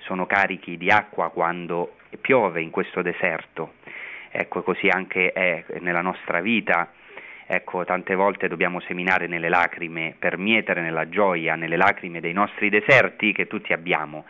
sono 0.00 0.26
carichi 0.26 0.76
di 0.76 0.90
acqua 0.90 1.30
quando 1.30 1.96
piove 2.20 2.60
in 2.60 2.70
questo 2.70 3.02
deserto. 3.02 3.74
Ecco, 4.30 4.62
così 4.62 4.88
anche 4.88 5.32
è 5.32 5.64
nella 5.80 6.02
nostra 6.02 6.40
vita. 6.40 6.92
Ecco, 7.46 7.84
tante 7.84 8.14
volte 8.14 8.46
dobbiamo 8.46 8.78
seminare 8.80 9.26
nelle 9.26 9.48
lacrime 9.48 10.14
per 10.16 10.38
mietere 10.38 10.82
nella 10.82 11.08
gioia, 11.08 11.56
nelle 11.56 11.76
lacrime 11.76 12.20
dei 12.20 12.32
nostri 12.32 12.68
deserti 12.68 13.32
che 13.32 13.48
tutti 13.48 13.72
abbiamo. 13.72 14.24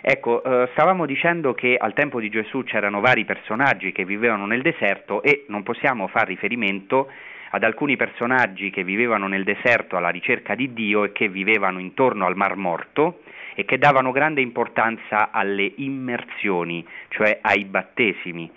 Ecco, 0.00 0.42
eh, 0.42 0.68
stavamo 0.72 1.06
dicendo 1.06 1.54
che 1.54 1.76
al 1.76 1.92
tempo 1.92 2.20
di 2.20 2.28
Gesù 2.28 2.64
c'erano 2.64 3.00
vari 3.00 3.24
personaggi 3.24 3.92
che 3.92 4.04
vivevano 4.04 4.46
nel 4.46 4.62
deserto 4.62 5.22
e 5.22 5.44
non 5.48 5.62
possiamo 5.62 6.08
far 6.08 6.26
riferimento 6.26 7.10
ad 7.50 7.62
alcuni 7.62 7.96
personaggi 7.96 8.70
che 8.70 8.84
vivevano 8.84 9.26
nel 9.26 9.44
deserto 9.44 9.96
alla 9.96 10.10
ricerca 10.10 10.54
di 10.54 10.72
Dio 10.72 11.04
e 11.04 11.12
che 11.12 11.28
vivevano 11.28 11.78
intorno 11.78 12.26
al 12.26 12.36
Mar 12.36 12.56
Morto 12.56 13.20
e 13.58 13.64
che 13.64 13.76
davano 13.76 14.12
grande 14.12 14.40
importanza 14.40 15.32
alle 15.32 15.72
immersioni, 15.78 16.86
cioè 17.08 17.40
ai 17.42 17.64
battesimi. 17.64 18.48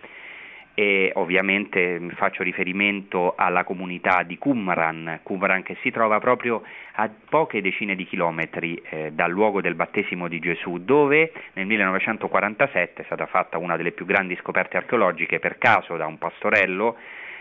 E 0.75 1.11
ovviamente 1.15 1.99
faccio 2.13 2.43
riferimento 2.43 3.33
alla 3.35 3.63
comunità 3.63 4.21
di 4.21 4.37
Qumran, 4.37 5.21
Qumran 5.23 5.63
che 5.63 5.75
si 5.81 5.89
trova 5.89 6.19
proprio 6.19 6.61
a 6.93 7.09
poche 7.29 7.63
decine 7.63 7.95
di 7.95 8.05
chilometri 8.05 8.79
eh, 8.91 9.11
dal 9.11 9.31
luogo 9.31 9.59
del 9.59 9.73
battesimo 9.73 10.27
di 10.27 10.37
Gesù, 10.37 10.77
dove 10.77 11.31
nel 11.53 11.65
1947 11.65 13.01
è 13.01 13.05
stata 13.05 13.25
fatta 13.25 13.57
una 13.57 13.77
delle 13.77 13.93
più 13.93 14.05
grandi 14.05 14.35
scoperte 14.35 14.77
archeologiche 14.77 15.39
per 15.39 15.57
caso 15.57 15.97
da 15.97 16.05
un 16.05 16.19
pastorello, 16.19 16.95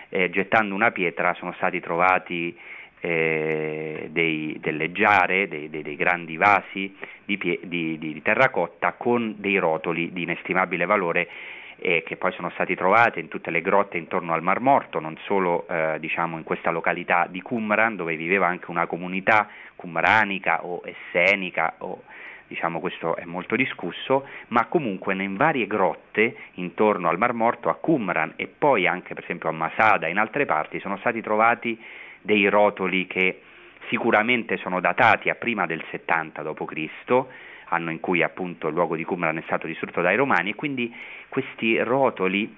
eh, 0.08 0.30
gettando 0.30 0.74
una 0.74 0.92
pietra 0.92 1.34
sono 1.34 1.52
stati 1.58 1.78
trovati 1.78 2.56
eh, 3.00 4.08
dei, 4.10 4.58
delle 4.60 4.92
giare, 4.92 5.48
dei, 5.48 5.70
dei, 5.70 5.82
dei 5.82 5.96
grandi 5.96 6.36
vasi 6.36 6.94
di, 7.24 7.38
pie, 7.38 7.58
di, 7.62 7.98
di, 7.98 8.20
terracotta 8.22 8.92
con 8.92 9.34
dei 9.38 9.58
rotoli 9.58 10.12
di 10.12 10.22
inestimabile 10.22 10.84
valore 10.84 11.28
eh, 11.76 12.02
che 12.04 12.16
poi 12.16 12.32
sono 12.32 12.50
stati 12.50 12.74
trovati 12.74 13.20
in 13.20 13.28
tutte 13.28 13.50
le 13.50 13.62
grotte 13.62 13.96
intorno 13.96 14.34
al 14.34 14.42
Mar 14.42 14.60
Morto, 14.60 15.00
non 15.00 15.16
solo 15.24 15.66
eh, 15.68 15.96
diciamo 15.98 16.36
in 16.36 16.44
questa 16.44 16.70
località 16.70 17.26
di 17.28 17.40
Qumran 17.40 17.96
dove 17.96 18.16
viveva 18.16 18.46
anche 18.46 18.70
una 18.70 18.86
comunità 18.86 19.48
qumranica 19.76 20.64
o 20.66 20.82
essenica 20.84 21.76
o 21.78 22.02
diciamo 22.46 22.80
questo 22.80 23.16
è 23.16 23.24
molto 23.24 23.56
discusso, 23.56 24.26
ma 24.48 24.66
comunque 24.66 25.14
in 25.14 25.36
varie 25.36 25.66
grotte 25.66 26.34
intorno 26.54 27.08
al 27.08 27.16
Mar 27.16 27.32
Morto, 27.32 27.70
a 27.70 27.76
Qumran 27.76 28.34
e 28.36 28.46
poi 28.46 28.86
anche 28.86 29.14
per 29.14 29.22
esempio 29.22 29.48
a 29.48 29.52
Masada 29.52 30.06
e 30.06 30.10
in 30.10 30.18
altre 30.18 30.44
parti 30.44 30.80
sono 30.80 30.98
stati 30.98 31.22
trovati 31.22 31.80
dei 32.22 32.48
rotoli 32.48 33.06
che 33.06 33.42
sicuramente 33.88 34.56
sono 34.58 34.80
datati 34.80 35.28
a 35.30 35.34
prima 35.34 35.66
del 35.66 35.82
70 35.90 36.42
d.C., 36.42 37.24
anno 37.72 37.90
in 37.90 38.00
cui 38.00 38.22
appunto 38.22 38.68
il 38.68 38.74
luogo 38.74 38.96
di 38.96 39.04
Qumran 39.04 39.38
è 39.38 39.42
stato 39.46 39.66
distrutto 39.66 40.00
dai 40.00 40.16
Romani, 40.16 40.50
e 40.50 40.54
quindi 40.54 40.94
questi 41.28 41.78
rotoli, 41.78 42.56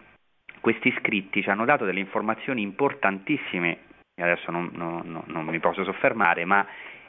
questi 0.60 0.94
scritti 0.98 1.42
ci 1.42 1.50
hanno 1.50 1.64
dato 1.64 1.84
delle 1.84 2.00
informazioni 2.00 2.62
importantissime, 2.62 3.78
adesso 4.16 4.50
non, 4.50 4.70
non, 4.72 5.22
non 5.26 5.44
mi 5.44 5.58
posso 5.58 5.84
soffermare, 5.84 6.44
ma 6.44 6.66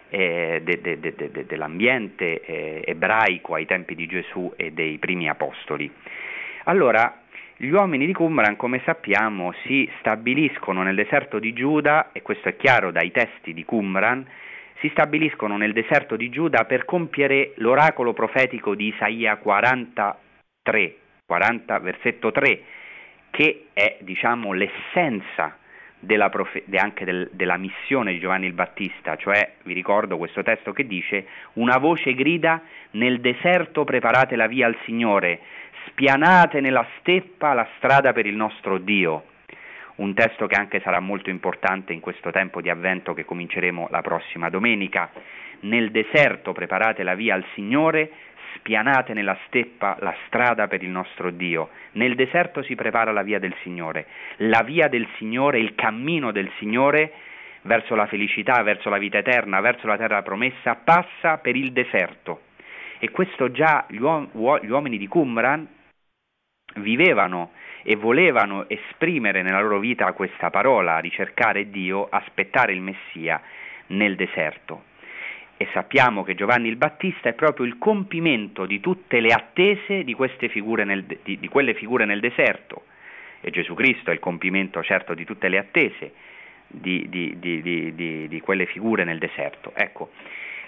eh, 0.09 0.61
de, 0.63 0.79
de, 0.79 0.99
de, 0.99 1.45
dell'ambiente 1.45 2.41
eh, 2.41 2.83
ebraico 2.85 3.55
ai 3.55 3.65
tempi 3.65 3.95
di 3.95 4.05
Gesù 4.05 4.51
e 4.55 4.71
dei 4.71 4.97
primi 4.99 5.27
apostoli. 5.27 5.91
Allora, 6.65 7.22
gli 7.63 7.71
uomini 7.71 8.05
di 8.05 8.11
Qumran, 8.13 8.57
come 8.57 8.81
sappiamo, 8.83 9.53
si 9.63 9.89
stabiliscono 9.99 10.83
nel 10.83 10.95
deserto 10.95 11.39
di 11.39 11.53
Giuda, 11.53 12.09
e 12.11 12.21
questo 12.21 12.49
è 12.49 12.57
chiaro 12.57 12.91
dai 12.91 13.09
testi 13.11 13.53
di 13.53 13.63
Qumran, 13.63 14.27
si 14.79 14.89
stabiliscono 14.89 15.55
nel 15.55 15.71
deserto 15.71 16.17
di 16.17 16.29
Giuda 16.29 16.65
per 16.65 16.83
compiere 16.83 17.53
l'oracolo 17.55 18.11
profetico 18.11 18.75
di 18.75 18.87
Isaia 18.87 19.37
43, 19.37 20.95
40 21.25 21.79
versetto 21.79 22.31
3, 22.31 22.61
che 23.31 23.67
è 23.71 23.97
diciamo 24.01 24.51
l'essenza 24.51 25.57
della 26.03 26.27
profe- 26.27 26.65
anche 26.75 27.05
del, 27.05 27.29
della 27.31 27.55
missione 27.55 28.11
di 28.11 28.19
Giovanni 28.19 28.45
il 28.45 28.53
Battista, 28.53 29.15
cioè 29.15 29.53
vi 29.63 29.73
ricordo 29.73 30.17
questo 30.17 30.43
testo 30.43 30.73
che 30.73 30.85
dice 30.85 31.27
una 31.53 31.77
voce 31.77 32.13
grida 32.13 32.61
nel 32.91 33.21
deserto 33.21 33.85
preparate 33.85 34.35
la 34.35 34.47
via 34.47 34.67
al 34.67 34.77
Signore, 34.83 35.39
spianate 35.93 36.59
nella 36.59 36.85
steppa 36.99 37.53
la 37.53 37.67
strada 37.77 38.13
per 38.13 38.25
il 38.25 38.35
nostro 38.35 38.79
Dio. 38.79 39.25
Un 39.95 40.15
testo 40.15 40.47
che 40.47 40.55
anche 40.55 40.79
sarà 40.79 40.99
molto 40.99 41.29
importante 41.29 41.93
in 41.93 41.99
questo 41.99 42.31
tempo 42.31 42.61
di 42.61 42.69
avvento 42.71 43.13
che 43.13 43.25
cominceremo 43.25 43.89
la 43.91 44.01
prossima 44.01 44.49
domenica. 44.49 45.11
Nel 45.61 45.91
deserto 45.91 46.51
preparate 46.51 47.03
la 47.03 47.13
via 47.13 47.35
al 47.35 47.45
Signore, 47.53 48.09
spianate 48.55 49.13
nella 49.13 49.37
steppa 49.45 49.95
la 49.99 50.15
strada 50.25 50.67
per 50.67 50.81
il 50.81 50.89
nostro 50.89 51.29
Dio. 51.29 51.69
Nel 51.91 52.15
deserto 52.15 52.63
si 52.63 52.73
prepara 52.73 53.11
la 53.11 53.21
via 53.21 53.37
del 53.37 53.53
Signore. 53.61 54.07
La 54.37 54.63
via 54.63 54.87
del 54.87 55.07
Signore, 55.17 55.59
il 55.59 55.75
cammino 55.75 56.31
del 56.31 56.49
Signore 56.57 57.11
verso 57.61 57.93
la 57.93 58.07
felicità, 58.07 58.63
verso 58.63 58.89
la 58.89 58.97
vita 58.97 59.19
eterna, 59.19 59.61
verso 59.61 59.85
la 59.85 59.97
terra 59.97 60.23
promessa, 60.23 60.73
passa 60.73 61.37
per 61.37 61.55
il 61.55 61.71
deserto. 61.71 62.41
E 62.97 63.11
questo 63.11 63.51
già 63.51 63.85
gli, 63.89 63.99
uom- 63.99 64.29
gli 64.59 64.69
uomini 64.69 64.97
di 64.97 65.07
Qumran 65.07 65.81
vivevano 66.75 67.51
e 67.83 67.95
volevano 67.95 68.67
esprimere 68.69 69.41
nella 69.41 69.61
loro 69.61 69.79
vita 69.79 70.11
questa 70.13 70.49
parola, 70.49 70.99
ricercare 70.99 71.69
Dio, 71.69 72.07
aspettare 72.09 72.73
il 72.73 72.81
Messia 72.81 73.41
nel 73.87 74.15
deserto 74.15 74.91
e 75.57 75.67
sappiamo 75.71 76.23
che 76.23 76.35
Giovanni 76.35 76.67
il 76.67 76.75
Battista 76.75 77.29
è 77.29 77.33
proprio 77.33 77.65
il 77.65 77.77
compimento 77.77 78.65
di 78.65 78.79
tutte 78.79 79.19
le 79.19 79.29
attese 79.29 80.03
di, 80.03 80.15
nel, 80.83 81.05
di, 81.23 81.39
di 81.39 81.47
quelle 81.47 81.73
figure 81.73 82.05
nel 82.05 82.19
deserto 82.19 82.85
e 83.39 83.51
Gesù 83.51 83.73
Cristo 83.73 84.09
è 84.09 84.13
il 84.13 84.19
compimento 84.19 84.81
certo 84.83 85.13
di 85.13 85.25
tutte 85.25 85.47
le 85.47 85.57
attese 85.57 86.13
di, 86.67 87.07
di 87.07 88.41
quelle 88.41 88.65
figure 88.65 89.03
nel 89.03 89.19
deserto. 89.19 89.73
Ecco, 89.75 90.11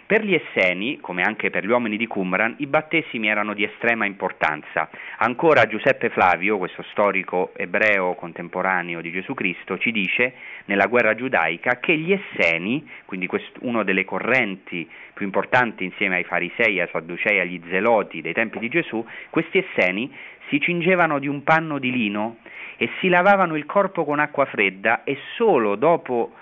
per 0.05 0.23
gli 0.23 0.35
Esseni, 0.35 0.99
come 0.99 1.23
anche 1.23 1.49
per 1.49 1.65
gli 1.65 1.69
uomini 1.69 1.97
di 1.97 2.05
Qumran, 2.05 2.55
i 2.59 2.67
battesimi 2.67 3.27
erano 3.27 3.53
di 3.53 3.63
estrema 3.63 4.05
importanza. 4.05 4.87
Ancora 5.17 5.65
Giuseppe 5.65 6.09
Flavio, 6.09 6.57
questo 6.59 6.83
storico 6.91 7.51
ebreo 7.55 8.13
contemporaneo 8.13 9.01
di 9.01 9.11
Gesù 9.11 9.33
Cristo, 9.33 9.79
ci 9.79 9.91
dice 9.91 10.33
nella 10.65 10.85
guerra 10.85 11.15
giudaica 11.15 11.79
che 11.79 11.97
gli 11.97 12.11
Esseni, 12.11 12.87
quindi 13.05 13.27
una 13.61 13.83
delle 13.83 14.05
correnti 14.05 14.87
più 15.13 15.25
importanti 15.25 15.83
insieme 15.83 16.17
ai 16.17 16.23
farisei, 16.23 16.79
ai 16.79 16.89
sadducei, 16.91 17.39
agli 17.39 17.59
zeloti 17.69 18.21
dei 18.21 18.33
tempi 18.33 18.59
di 18.59 18.69
Gesù, 18.69 19.03
questi 19.31 19.57
Esseni 19.57 20.13
si 20.49 20.59
cingevano 20.59 21.17
di 21.17 21.27
un 21.27 21.43
panno 21.43 21.79
di 21.79 21.91
lino 21.91 22.37
e 22.77 22.89
si 22.99 23.07
lavavano 23.07 23.55
il 23.55 23.65
corpo 23.65 24.05
con 24.05 24.19
acqua 24.19 24.45
fredda 24.45 25.03
e 25.03 25.17
solo 25.35 25.75
dopo 25.75 26.33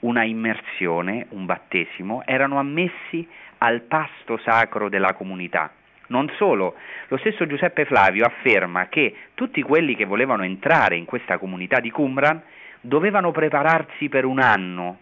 una 0.00 0.24
immersione, 0.24 1.26
un 1.30 1.46
battesimo, 1.46 2.22
erano 2.24 2.58
ammessi 2.58 3.26
al 3.58 3.82
pasto 3.82 4.38
sacro 4.38 4.88
della 4.88 5.12
comunità. 5.14 5.72
Non 6.08 6.30
solo, 6.36 6.74
lo 7.08 7.16
stesso 7.18 7.46
Giuseppe 7.46 7.84
Flavio 7.84 8.24
afferma 8.24 8.88
che 8.88 9.14
tutti 9.34 9.62
quelli 9.62 9.94
che 9.94 10.04
volevano 10.04 10.42
entrare 10.42 10.96
in 10.96 11.04
questa 11.04 11.38
comunità 11.38 11.78
di 11.78 11.90
Qumran 11.90 12.42
dovevano 12.80 13.30
prepararsi 13.30 14.08
per 14.08 14.24
un 14.24 14.40
anno 14.40 14.98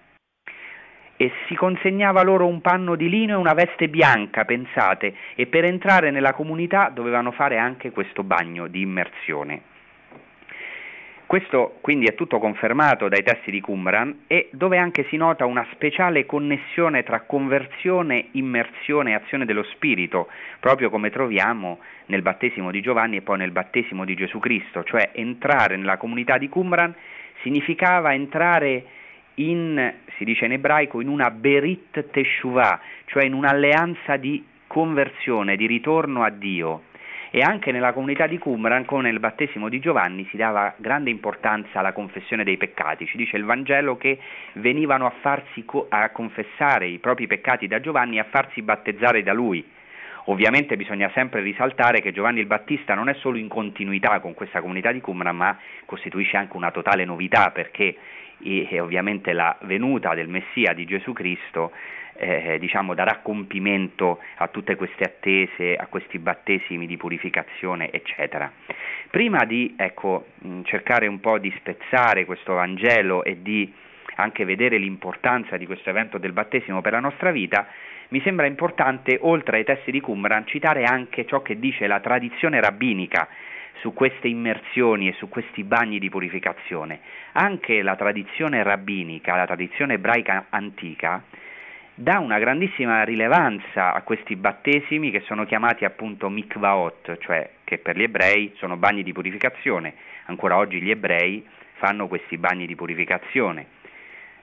e 1.16 1.32
si 1.46 1.54
consegnava 1.56 2.22
loro 2.22 2.46
un 2.46 2.60
panno 2.60 2.94
di 2.94 3.08
lino 3.08 3.32
e 3.32 3.36
una 3.36 3.52
veste 3.52 3.88
bianca, 3.88 4.44
pensate, 4.44 5.14
e 5.34 5.46
per 5.46 5.64
entrare 5.64 6.10
nella 6.12 6.32
comunità 6.32 6.90
dovevano 6.94 7.32
fare 7.32 7.58
anche 7.58 7.90
questo 7.90 8.22
bagno 8.22 8.68
di 8.68 8.82
immersione. 8.82 9.62
Questo 11.28 11.76
quindi 11.82 12.06
è 12.06 12.14
tutto 12.14 12.38
confermato 12.38 13.06
dai 13.06 13.22
testi 13.22 13.50
di 13.50 13.60
Qumran 13.60 14.20
e 14.28 14.48
dove 14.52 14.78
anche 14.78 15.04
si 15.10 15.18
nota 15.18 15.44
una 15.44 15.66
speciale 15.72 16.24
connessione 16.24 17.02
tra 17.02 17.20
conversione, 17.20 18.28
immersione 18.30 19.10
e 19.10 19.14
azione 19.14 19.44
dello 19.44 19.62
Spirito, 19.64 20.28
proprio 20.58 20.88
come 20.88 21.10
troviamo 21.10 21.80
nel 22.06 22.22
battesimo 22.22 22.70
di 22.70 22.80
Giovanni 22.80 23.16
e 23.16 23.20
poi 23.20 23.36
nel 23.36 23.50
battesimo 23.50 24.06
di 24.06 24.14
Gesù 24.14 24.38
Cristo, 24.38 24.82
cioè 24.84 25.10
entrare 25.12 25.76
nella 25.76 25.98
comunità 25.98 26.38
di 26.38 26.48
Qumran 26.48 26.94
significava 27.42 28.14
entrare 28.14 28.84
in, 29.34 29.96
si 30.16 30.24
dice 30.24 30.46
in 30.46 30.52
ebraico, 30.52 31.02
in 31.02 31.08
una 31.08 31.30
berit 31.30 32.08
teshuvah, 32.10 32.80
cioè 33.04 33.26
in 33.26 33.34
un'alleanza 33.34 34.16
di 34.16 34.42
conversione, 34.66 35.56
di 35.56 35.66
ritorno 35.66 36.22
a 36.22 36.30
Dio 36.30 36.84
e 37.30 37.40
anche 37.40 37.72
nella 37.72 37.92
comunità 37.92 38.26
di 38.26 38.38
Qumran, 38.38 38.84
come 38.84 39.02
nel 39.02 39.20
battesimo 39.20 39.68
di 39.68 39.80
Giovanni, 39.80 40.26
si 40.30 40.36
dava 40.36 40.74
grande 40.78 41.10
importanza 41.10 41.80
alla 41.80 41.92
confessione 41.92 42.44
dei 42.44 42.56
peccati. 42.56 43.06
Ci 43.06 43.16
dice 43.16 43.36
il 43.36 43.44
Vangelo 43.44 43.96
che 43.96 44.18
venivano 44.54 45.06
a, 45.06 45.12
farsi, 45.20 45.64
a 45.88 46.10
confessare 46.10 46.86
i 46.86 46.98
propri 46.98 47.26
peccati 47.26 47.66
da 47.66 47.80
Giovanni 47.80 48.16
e 48.16 48.20
a 48.20 48.26
farsi 48.30 48.62
battezzare 48.62 49.22
da 49.22 49.32
lui. 49.32 49.64
Ovviamente 50.24 50.76
bisogna 50.76 51.10
sempre 51.14 51.40
risaltare 51.40 52.00
che 52.00 52.12
Giovanni 52.12 52.40
il 52.40 52.46
Battista 52.46 52.94
non 52.94 53.08
è 53.08 53.14
solo 53.14 53.38
in 53.38 53.48
continuità 53.48 54.20
con 54.20 54.34
questa 54.34 54.60
comunità 54.60 54.92
di 54.92 55.00
Qumran, 55.00 55.34
ma 55.34 55.58
costituisce 55.86 56.36
anche 56.36 56.56
una 56.56 56.70
totale 56.70 57.06
novità 57.06 57.50
perché 57.50 57.96
e, 58.42 58.80
ovviamente 58.80 59.32
la 59.32 59.56
venuta 59.62 60.14
del 60.14 60.28
Messia 60.28 60.72
di 60.72 60.84
Gesù 60.84 61.12
Cristo 61.12 61.72
eh, 62.18 62.58
diciamo, 62.58 62.94
darà 62.94 63.20
compimento 63.22 64.18
a 64.36 64.48
tutte 64.48 64.76
queste 64.76 65.04
attese, 65.04 65.74
a 65.76 65.86
questi 65.86 66.18
battesimi 66.18 66.86
di 66.86 66.96
purificazione, 66.96 67.90
eccetera. 67.90 68.50
Prima 69.10 69.44
di 69.44 69.74
ecco, 69.76 70.26
cercare 70.64 71.06
un 71.06 71.20
po' 71.20 71.38
di 71.38 71.52
spezzare 71.58 72.24
questo 72.24 72.54
Vangelo 72.54 73.24
e 73.24 73.40
di 73.40 73.72
anche 74.16 74.44
vedere 74.44 74.78
l'importanza 74.78 75.56
di 75.56 75.66
questo 75.66 75.90
evento 75.90 76.18
del 76.18 76.32
battesimo 76.32 76.80
per 76.80 76.92
la 76.92 77.00
nostra 77.00 77.30
vita, 77.30 77.68
mi 78.08 78.20
sembra 78.22 78.46
importante, 78.46 79.18
oltre 79.20 79.58
ai 79.58 79.64
testi 79.64 79.90
di 79.90 80.00
Qumran, 80.00 80.46
citare 80.46 80.84
anche 80.84 81.26
ciò 81.26 81.42
che 81.42 81.58
dice 81.58 81.86
la 81.86 82.00
tradizione 82.00 82.60
rabbinica 82.60 83.28
su 83.80 83.92
queste 83.92 84.28
immersioni 84.28 85.08
e 85.08 85.12
su 85.12 85.28
questi 85.28 85.62
bagni 85.62 85.98
di 85.98 86.08
purificazione. 86.08 87.00
Anche 87.32 87.82
la 87.82 87.96
tradizione 87.96 88.62
rabbinica, 88.62 89.36
la 89.36 89.46
tradizione 89.46 89.94
ebraica 89.94 90.46
antica, 90.48 91.22
dà 92.00 92.20
una 92.20 92.38
grandissima 92.38 93.02
rilevanza 93.02 93.92
a 93.92 94.02
questi 94.02 94.36
battesimi 94.36 95.10
che 95.10 95.22
sono 95.22 95.44
chiamati 95.44 95.84
appunto 95.84 96.28
mikvaot, 96.28 97.18
cioè 97.18 97.50
che 97.64 97.78
per 97.78 97.96
gli 97.96 98.04
ebrei 98.04 98.52
sono 98.54 98.76
bagni 98.76 99.02
di 99.02 99.12
purificazione. 99.12 99.94
Ancora 100.26 100.58
oggi 100.58 100.80
gli 100.80 100.90
ebrei 100.90 101.44
fanno 101.74 102.06
questi 102.06 102.38
bagni 102.38 102.66
di 102.66 102.76
purificazione. 102.76 103.66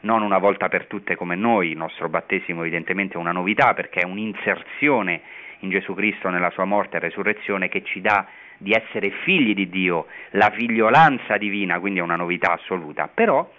Non 0.01 0.21
una 0.21 0.37
volta 0.37 0.67
per 0.67 0.85
tutte 0.87 1.15
come 1.15 1.35
noi, 1.35 1.69
il 1.69 1.77
nostro 1.77 2.09
battesimo 2.09 2.59
evidentemente 2.59 3.13
è 3.13 3.17
una 3.17 3.31
novità 3.31 3.73
perché 3.73 4.01
è 4.01 4.05
un'inserzione 4.05 5.21
in 5.59 5.69
Gesù 5.69 5.93
Cristo 5.93 6.27
nella 6.27 6.49
sua 6.49 6.65
morte 6.65 6.97
e 6.97 6.99
resurrezione 6.99 7.69
che 7.69 7.83
ci 7.85 8.01
dà 8.01 8.27
di 8.57 8.73
essere 8.73 9.11
figli 9.23 9.53
di 9.53 9.69
Dio, 9.69 10.07
la 10.31 10.51
figliolanza 10.51 11.37
divina, 11.37 11.79
quindi 11.79 11.99
è 11.99 12.03
una 12.03 12.17
novità 12.17 12.51
assoluta. 12.51 13.07
Però 13.11 13.49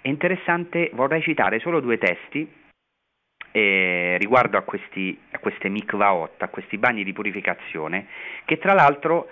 è 0.00 0.08
interessante, 0.08 0.90
vorrei 0.94 1.20
citare 1.20 1.58
solo 1.58 1.80
due 1.80 1.98
testi 1.98 2.64
eh, 3.56 4.18
riguardo 4.18 4.58
a, 4.58 4.60
questi, 4.60 5.18
a 5.30 5.38
queste 5.38 5.70
mikvaot, 5.70 6.42
a 6.42 6.48
questi 6.48 6.76
bagni 6.76 7.04
di 7.04 7.14
purificazione, 7.14 8.06
che 8.44 8.58
tra 8.58 8.74
l'altro 8.74 9.28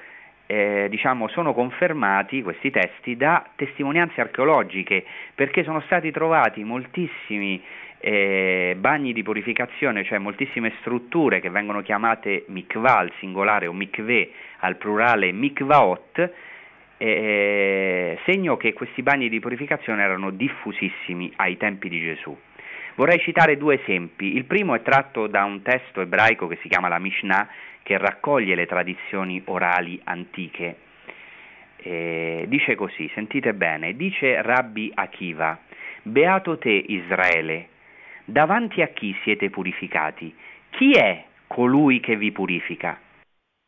eh, 0.46 0.87
diciamo, 0.88 1.28
sono 1.28 1.52
confermati 1.52 2.40
questi 2.42 2.70
testi 2.70 3.18
da 3.18 3.44
testimonianze 3.54 4.22
archeologiche, 4.22 5.04
perché 5.34 5.62
sono 5.62 5.82
stati 5.82 6.10
trovati 6.10 6.64
moltissimi 6.64 7.62
eh, 7.98 8.74
bagni 8.78 9.12
di 9.12 9.22
purificazione, 9.22 10.04
cioè 10.04 10.16
moltissime 10.16 10.72
strutture 10.80 11.40
che 11.40 11.50
vengono 11.50 11.82
chiamate 11.82 12.44
mikvah 12.48 12.96
al 12.96 13.12
singolare 13.18 13.66
o 13.66 13.74
mikve 13.74 14.30
al 14.60 14.76
plurale 14.76 15.32
mikvaot, 15.32 16.32
eh, 16.96 18.18
segno 18.24 18.56
che 18.56 18.72
questi 18.72 19.02
bagni 19.02 19.28
di 19.28 19.38
purificazione 19.38 20.02
erano 20.02 20.30
diffusissimi 20.30 21.30
ai 21.37 21.58
tempi 21.58 21.90
di 21.90 22.00
Gesù. 22.00 22.34
Vorrei 22.96 23.18
citare 23.18 23.57
due 23.57 23.80
esempi. 23.80 24.37
Il 24.37 24.44
primo 24.44 24.74
è 24.74 24.83
tratto 24.83 25.26
da 25.26 25.42
un 25.44 25.62
testo 25.62 26.00
ebraico 26.00 26.46
che 26.46 26.59
si 26.62 26.68
chiama 26.68 26.88
la 26.88 27.00
Mishnah, 27.00 27.48
che 27.83 27.98
raccoglie 27.98 28.54
le 28.54 28.66
tradizioni 28.66 29.42
orali 29.46 30.00
antiche. 30.04 30.76
Eh, 31.76 32.44
dice 32.46 32.76
così, 32.76 33.11
sentite 33.12 33.52
bene, 33.52 33.96
dice 33.96 34.40
Rabbi 34.40 34.92
Akiva, 34.94 35.59
Beato 36.02 36.57
te 36.57 36.70
Israele, 36.70 37.68
davanti 38.24 38.80
a 38.80 38.88
chi 38.88 39.14
siete 39.22 39.50
purificati? 39.50 40.33
Chi 40.70 40.92
è 40.92 41.24
colui 41.48 41.98
che 41.98 42.16
vi 42.16 42.30
purifica? 42.30 42.98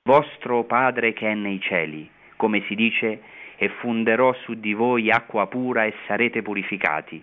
Vostro 0.05 0.62
Padre 0.65 1.12
che 1.12 1.29
è 1.29 1.35
nei 1.35 1.61
cieli, 1.61 2.09
come 2.37 2.62
si 2.69 2.77
dice, 2.77 3.21
e 3.57 3.69
funderò 3.81 4.33
su 4.45 4.55
di 4.55 4.73
voi 4.73 5.11
acqua 5.11 5.49
pura 5.49 5.85
e 5.85 5.95
sarete 6.07 6.43
purificati 6.43 7.23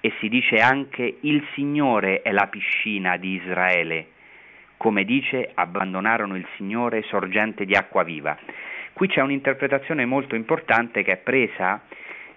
e 0.00 0.12
si 0.18 0.28
dice 0.28 0.56
anche 0.56 1.18
il 1.20 1.46
Signore 1.54 2.22
è 2.22 2.32
la 2.32 2.46
piscina 2.46 3.16
di 3.16 3.34
Israele. 3.34 4.06
Come 4.76 5.04
dice, 5.04 5.50
abbandonarono 5.52 6.36
il 6.36 6.46
Signore 6.56 7.02
sorgente 7.02 7.66
di 7.66 7.74
acqua 7.74 8.02
viva. 8.02 8.36
Qui 8.92 9.08
c'è 9.08 9.20
un'interpretazione 9.20 10.06
molto 10.06 10.34
importante 10.34 11.02
che 11.02 11.12
è 11.12 11.16
presa 11.18 11.82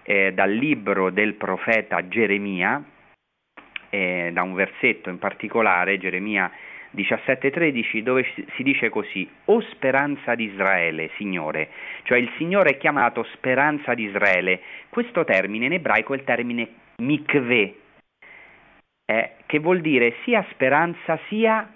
eh, 0.02 0.32
dal 0.34 0.52
libro 0.52 1.10
del 1.10 1.34
profeta 1.34 2.06
Geremia, 2.06 2.82
eh, 3.88 4.30
da 4.32 4.42
un 4.42 4.54
versetto 4.54 5.08
in 5.08 5.18
particolare, 5.18 5.98
Geremia 5.98 6.50
17:13 6.90 8.02
dove 8.02 8.26
si 8.54 8.62
dice 8.62 8.88
così, 8.88 9.28
o 9.46 9.60
speranza 9.72 10.34
di 10.34 10.44
Israele, 10.44 11.10
Signore, 11.16 11.68
cioè 12.04 12.18
il 12.18 12.30
Signore 12.36 12.70
è 12.70 12.76
chiamato 12.76 13.24
speranza 13.32 13.94
di 13.94 14.04
Israele. 14.04 14.60
Questo 14.90 15.24
termine 15.24 15.66
in 15.66 15.72
ebraico 15.72 16.12
è 16.12 16.16
il 16.16 16.24
termine 16.24 16.68
mikve, 16.96 17.74
eh, 19.04 19.32
che 19.46 19.58
vuol 19.58 19.80
dire 19.80 20.16
sia 20.24 20.44
speranza 20.50 21.18
sia 21.28 21.70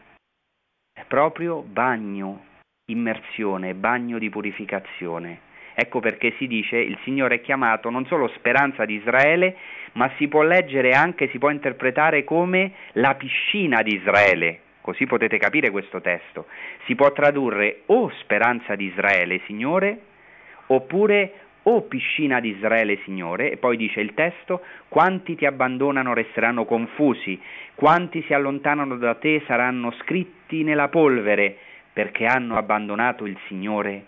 proprio 1.06 1.62
bagno, 1.62 2.44
immersione, 2.86 3.74
bagno 3.74 4.18
di 4.18 4.28
purificazione. 4.30 5.46
Ecco 5.74 6.00
perché 6.00 6.34
si 6.38 6.48
dice 6.48 6.76
il 6.76 6.98
Signore 7.04 7.36
è 7.36 7.40
chiamato 7.40 7.88
non 7.88 8.04
solo 8.06 8.28
speranza 8.36 8.84
di 8.84 8.94
Israele, 8.94 9.56
ma 9.92 10.10
si 10.16 10.26
può 10.26 10.42
leggere 10.42 10.90
anche, 10.92 11.28
si 11.28 11.38
può 11.38 11.50
interpretare 11.50 12.24
come 12.24 12.72
la 12.92 13.14
piscina 13.14 13.82
di 13.82 13.94
Israele, 13.94 14.60
Così 14.88 15.04
potete 15.04 15.36
capire 15.36 15.68
questo 15.68 16.00
testo. 16.00 16.46
Si 16.86 16.94
può 16.94 17.12
tradurre 17.12 17.82
o 17.88 18.10
speranza 18.20 18.74
di 18.74 18.86
Israele, 18.86 19.42
Signore, 19.44 20.00
oppure 20.68 21.47
o 21.68 21.82
piscina 21.82 22.40
di 22.40 22.48
Israele, 22.48 22.98
Signore, 23.04 23.52
e 23.52 23.56
poi 23.58 23.76
dice 23.76 24.00
il 24.00 24.14
testo, 24.14 24.62
quanti 24.88 25.36
ti 25.36 25.44
abbandonano 25.44 26.14
resteranno 26.14 26.64
confusi, 26.64 27.38
quanti 27.74 28.22
si 28.22 28.32
allontanano 28.32 28.96
da 28.96 29.14
te 29.14 29.42
saranno 29.46 29.90
scritti 30.00 30.62
nella 30.62 30.88
polvere, 30.88 31.56
perché 31.92 32.24
hanno 32.24 32.56
abbandonato 32.56 33.26
il 33.26 33.36
Signore, 33.48 34.06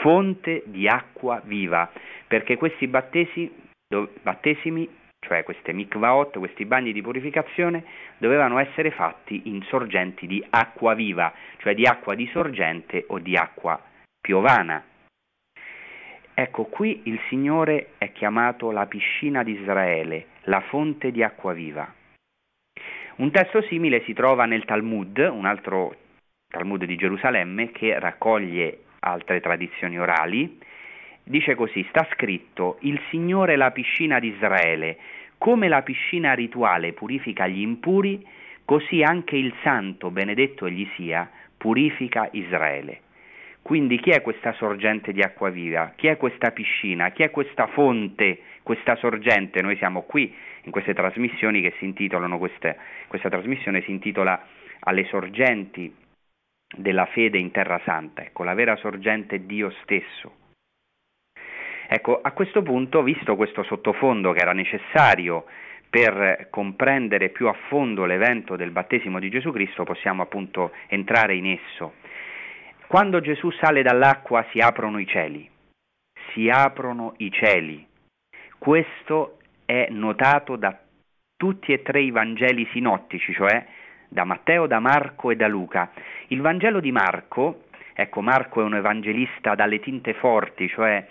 fonte 0.00 0.62
di 0.66 0.88
acqua 0.88 1.40
viva, 1.44 1.88
perché 2.26 2.56
questi 2.56 2.88
battesi, 2.88 3.50
battesimi 4.22 4.88
cioè 5.20 5.42
queste 5.42 5.72
mikvaot, 5.72 6.38
questi 6.38 6.64
bagni 6.66 6.92
di 6.92 7.02
purificazione, 7.02 7.84
dovevano 8.18 8.58
essere 8.58 8.90
fatti 8.92 9.42
in 9.46 9.62
sorgenti 9.62 10.26
di 10.26 10.44
acqua 10.50 10.94
viva, 10.94 11.32
cioè 11.58 11.74
di 11.74 11.84
acqua 11.84 12.14
di 12.14 12.28
sorgente 12.32 13.04
o 13.08 13.18
di 13.18 13.36
acqua 13.36 13.80
piovana. 14.20 14.82
Ecco, 16.38 16.64
qui 16.64 17.00
il 17.04 17.18
Signore 17.30 17.92
è 17.96 18.12
chiamato 18.12 18.70
la 18.70 18.84
piscina 18.84 19.42
di 19.42 19.58
Israele, 19.58 20.26
la 20.42 20.60
fonte 20.60 21.10
di 21.10 21.22
acqua 21.22 21.54
viva. 21.54 21.90
Un 23.16 23.30
testo 23.30 23.62
simile 23.62 24.02
si 24.04 24.12
trova 24.12 24.44
nel 24.44 24.66
Talmud, 24.66 25.16
un 25.32 25.46
altro 25.46 25.96
Talmud 26.46 26.84
di 26.84 26.96
Gerusalemme, 26.96 27.70
che 27.72 27.98
raccoglie 27.98 28.80
altre 29.00 29.40
tradizioni 29.40 29.98
orali, 29.98 30.58
Dice 31.28 31.56
così, 31.56 31.84
sta 31.88 32.06
scritto, 32.12 32.76
il 32.82 33.00
Signore 33.10 33.54
è 33.54 33.56
la 33.56 33.72
piscina 33.72 34.20
di 34.20 34.28
Israele, 34.28 34.96
come 35.38 35.66
la 35.66 35.82
piscina 35.82 36.34
rituale 36.34 36.92
purifica 36.92 37.48
gli 37.48 37.62
impuri, 37.62 38.24
così 38.64 39.02
anche 39.02 39.36
il 39.36 39.52
santo, 39.64 40.12
benedetto 40.12 40.66
egli 40.66 40.88
sia, 40.94 41.28
purifica 41.56 42.28
Israele. 42.30 43.00
Quindi 43.66 43.98
chi 43.98 44.10
è 44.10 44.22
questa 44.22 44.52
sorgente 44.52 45.12
di 45.12 45.22
acqua 45.22 45.50
viva? 45.50 45.92
Chi 45.96 46.06
è 46.06 46.16
questa 46.16 46.52
piscina? 46.52 47.10
Chi 47.10 47.24
è 47.24 47.32
questa 47.32 47.66
fonte, 47.66 48.38
questa 48.62 48.94
sorgente? 48.94 49.60
Noi 49.60 49.76
siamo 49.76 50.02
qui 50.02 50.32
in 50.62 50.70
queste 50.70 50.94
trasmissioni 50.94 51.60
che 51.60 51.74
si 51.76 51.84
intitolano, 51.84 52.38
queste, 52.38 52.78
questa 53.08 53.28
trasmissione 53.28 53.82
si 53.82 53.90
intitola 53.90 54.40
Alle 54.82 55.04
sorgenti 55.06 55.92
della 56.76 57.06
fede 57.06 57.38
in 57.38 57.50
terra 57.50 57.80
santa. 57.84 58.22
Ecco, 58.22 58.44
la 58.44 58.54
vera 58.54 58.76
sorgente 58.76 59.34
è 59.34 59.38
Dio 59.40 59.70
stesso. 59.82 60.32
Ecco, 61.88 62.20
a 62.20 62.30
questo 62.30 62.62
punto, 62.62 63.02
visto 63.02 63.34
questo 63.34 63.64
sottofondo 63.64 64.30
che 64.30 64.42
era 64.42 64.52
necessario 64.52 65.44
per 65.90 66.46
comprendere 66.50 67.30
più 67.30 67.48
a 67.48 67.56
fondo 67.66 68.04
l'evento 68.04 68.54
del 68.54 68.70
battesimo 68.70 69.18
di 69.18 69.28
Gesù 69.28 69.50
Cristo, 69.50 69.82
possiamo 69.82 70.22
appunto 70.22 70.70
entrare 70.86 71.34
in 71.34 71.46
esso. 71.46 71.94
Quando 72.88 73.20
Gesù 73.20 73.50
sale 73.50 73.82
dall'acqua 73.82 74.46
si 74.52 74.60
aprono 74.60 74.98
i 74.98 75.06
cieli, 75.08 75.50
si 76.32 76.48
aprono 76.48 77.14
i 77.16 77.32
cieli. 77.32 77.84
Questo 78.58 79.38
è 79.64 79.88
notato 79.90 80.54
da 80.54 80.78
tutti 81.36 81.72
e 81.72 81.82
tre 81.82 82.00
i 82.00 82.12
Vangeli 82.12 82.64
sinottici, 82.70 83.32
cioè 83.32 83.66
da 84.08 84.22
Matteo, 84.22 84.68
da 84.68 84.78
Marco 84.78 85.32
e 85.32 85.36
da 85.36 85.48
Luca. 85.48 85.90
Il 86.28 86.40
Vangelo 86.40 86.78
di 86.78 86.92
Marco, 86.92 87.64
ecco 87.92 88.20
Marco 88.20 88.60
è 88.60 88.64
un 88.64 88.76
evangelista 88.76 89.56
dalle 89.56 89.80
tinte 89.80 90.14
forti, 90.14 90.68
cioè 90.68 91.04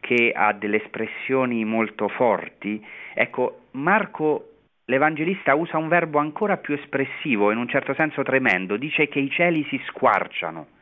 che 0.00 0.32
ha 0.34 0.54
delle 0.54 0.82
espressioni 0.82 1.62
molto 1.66 2.08
forti, 2.08 2.82
ecco, 3.12 3.66
Marco 3.72 4.52
l'Evangelista 4.86 5.54
usa 5.54 5.76
un 5.76 5.88
verbo 5.88 6.18
ancora 6.18 6.56
più 6.56 6.72
espressivo, 6.72 7.50
in 7.50 7.58
un 7.58 7.68
certo 7.68 7.92
senso 7.92 8.22
tremendo, 8.22 8.78
dice 8.78 9.08
che 9.08 9.18
i 9.18 9.28
cieli 9.28 9.62
si 9.68 9.78
squarciano. 9.88 10.76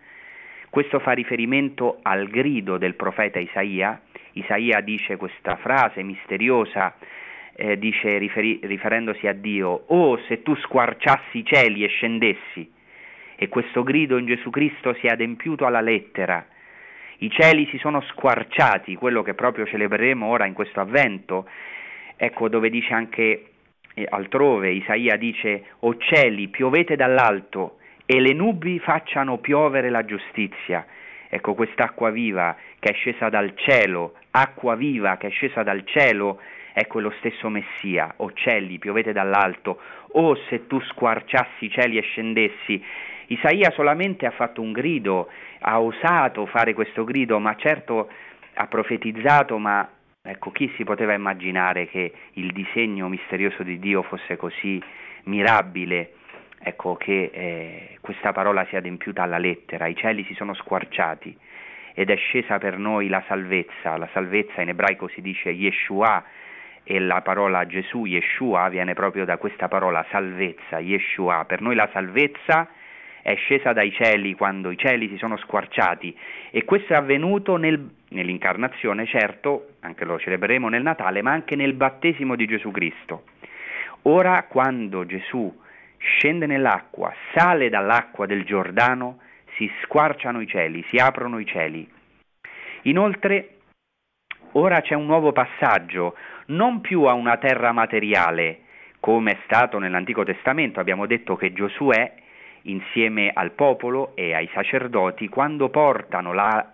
Questo 0.76 0.98
fa 0.98 1.12
riferimento 1.12 2.00
al 2.02 2.28
grido 2.28 2.76
del 2.76 2.96
profeta 2.96 3.38
Isaia. 3.38 3.98
Isaia 4.32 4.82
dice 4.82 5.16
questa 5.16 5.56
frase 5.56 6.02
misteriosa, 6.02 6.96
eh, 7.54 7.78
dice 7.78 8.18
riferi- 8.18 8.60
riferendosi 8.62 9.26
a 9.26 9.32
Dio, 9.32 9.84
oh 9.86 10.18
se 10.28 10.42
tu 10.42 10.54
squarciassi 10.54 11.38
i 11.38 11.44
cieli 11.46 11.82
e 11.82 11.86
scendessi. 11.86 12.70
E 13.36 13.48
questo 13.48 13.82
grido 13.84 14.18
in 14.18 14.26
Gesù 14.26 14.50
Cristo 14.50 14.92
si 15.00 15.06
è 15.06 15.12
adempiuto 15.12 15.64
alla 15.64 15.80
lettera 15.80 16.46
i 17.20 17.30
cieli 17.30 17.66
si 17.70 17.78
sono 17.78 18.02
squarciati, 18.02 18.96
quello 18.96 19.22
che 19.22 19.32
proprio 19.32 19.64
celebreremo 19.64 20.26
ora 20.26 20.44
in 20.44 20.52
questo 20.52 20.80
avvento, 20.80 21.48
ecco 22.16 22.50
dove 22.50 22.68
dice 22.68 22.92
anche 22.92 23.46
eh, 23.94 24.06
altrove, 24.10 24.72
Isaia 24.72 25.16
dice, 25.16 25.68
o 25.78 25.96
cieli, 25.96 26.48
piovete 26.48 26.96
dall'alto 26.96 27.78
e 28.06 28.20
le 28.20 28.32
nubi 28.32 28.78
facciano 28.78 29.38
piovere 29.38 29.90
la 29.90 30.04
giustizia. 30.04 30.86
Ecco 31.28 31.54
quest'acqua 31.54 32.10
viva 32.10 32.56
che 32.78 32.90
è 32.90 32.94
scesa 32.94 33.28
dal 33.28 33.52
cielo, 33.56 34.14
acqua 34.30 34.76
viva 34.76 35.16
che 35.16 35.26
è 35.26 35.30
scesa 35.30 35.64
dal 35.64 35.84
cielo, 35.84 36.40
ecco 36.72 37.00
lo 37.00 37.12
stesso 37.18 37.48
Messia, 37.48 38.14
o 38.18 38.32
cieli, 38.32 38.78
piovete 38.78 39.12
dall'alto, 39.12 39.80
o 40.12 40.36
se 40.48 40.68
tu 40.68 40.80
squarciassi 40.80 41.64
i 41.64 41.70
cieli 41.70 41.98
e 41.98 42.02
scendessi. 42.02 42.82
Isaia 43.28 43.72
solamente 43.72 44.24
ha 44.24 44.30
fatto 44.30 44.62
un 44.62 44.70
grido, 44.70 45.28
ha 45.60 45.80
osato 45.80 46.46
fare 46.46 46.74
questo 46.74 47.02
grido, 47.02 47.40
ma 47.40 47.56
certo 47.56 48.08
ha 48.54 48.66
profetizzato, 48.68 49.58
ma 49.58 49.88
ecco 50.22 50.52
chi 50.52 50.72
si 50.76 50.84
poteva 50.84 51.12
immaginare 51.12 51.88
che 51.88 52.12
il 52.34 52.52
disegno 52.52 53.08
misterioso 53.08 53.64
di 53.64 53.80
Dio 53.80 54.02
fosse 54.02 54.36
così 54.36 54.80
mirabile, 55.24 56.12
ecco 56.68 56.96
che 56.96 57.30
eh, 57.32 57.98
questa 58.00 58.32
parola 58.32 58.66
sia 58.66 58.78
adempiuta 58.78 59.22
alla 59.22 59.38
lettera, 59.38 59.86
i 59.86 59.94
cieli 59.94 60.24
si 60.24 60.34
sono 60.34 60.52
squarciati 60.52 61.36
ed 61.94 62.10
è 62.10 62.16
scesa 62.16 62.58
per 62.58 62.76
noi 62.76 63.06
la 63.06 63.22
salvezza, 63.28 63.96
la 63.96 64.08
salvezza 64.12 64.62
in 64.62 64.70
ebraico 64.70 65.06
si 65.06 65.20
dice 65.20 65.50
Yeshua 65.50 66.24
e 66.82 66.98
la 66.98 67.22
parola 67.22 67.66
Gesù, 67.66 68.04
Yeshua, 68.04 68.68
viene 68.68 68.94
proprio 68.94 69.24
da 69.24 69.36
questa 69.36 69.68
parola 69.68 70.04
salvezza, 70.10 70.80
Yeshua, 70.80 71.44
per 71.46 71.60
noi 71.60 71.76
la 71.76 71.88
salvezza 71.92 72.68
è 73.22 73.34
scesa 73.36 73.72
dai 73.72 73.92
cieli 73.92 74.34
quando 74.34 74.72
i 74.72 74.76
cieli 74.76 75.08
si 75.08 75.16
sono 75.18 75.36
squarciati. 75.36 76.16
E 76.50 76.64
questo 76.64 76.94
è 76.94 76.96
avvenuto 76.96 77.56
nel, 77.56 77.90
nell'incarnazione, 78.10 79.06
certo, 79.06 79.74
anche 79.80 80.04
lo 80.04 80.18
celebreremo 80.18 80.68
nel 80.68 80.82
Natale, 80.82 81.22
ma 81.22 81.30
anche 81.30 81.54
nel 81.54 81.74
battesimo 81.74 82.34
di 82.34 82.46
Gesù 82.46 82.70
Cristo. 82.72 83.24
Ora 84.02 84.44
quando 84.44 85.06
Gesù 85.06 85.52
scende 85.98 86.46
nell'acqua, 86.46 87.12
sale 87.34 87.68
dall'acqua 87.68 88.26
del 88.26 88.44
Giordano, 88.44 89.20
si 89.56 89.70
squarciano 89.82 90.40
i 90.40 90.46
cieli, 90.46 90.84
si 90.90 90.96
aprono 90.96 91.38
i 91.38 91.46
cieli. 91.46 91.88
Inoltre, 92.82 93.56
ora 94.52 94.80
c'è 94.80 94.94
un 94.94 95.06
nuovo 95.06 95.32
passaggio, 95.32 96.16
non 96.46 96.80
più 96.80 97.02
a 97.04 97.12
una 97.14 97.36
terra 97.38 97.72
materiale, 97.72 98.60
come 99.00 99.32
è 99.32 99.38
stato 99.44 99.78
nell'Antico 99.78 100.24
Testamento, 100.24 100.80
abbiamo 100.80 101.06
detto 101.06 101.36
che 101.36 101.52
Giosuè 101.52 102.14
insieme 102.62 103.30
al 103.32 103.52
popolo 103.52 104.14
e 104.16 104.34
ai 104.34 104.48
sacerdoti, 104.52 105.28
quando 105.28 105.68
portano 105.68 106.32
la, 106.32 106.70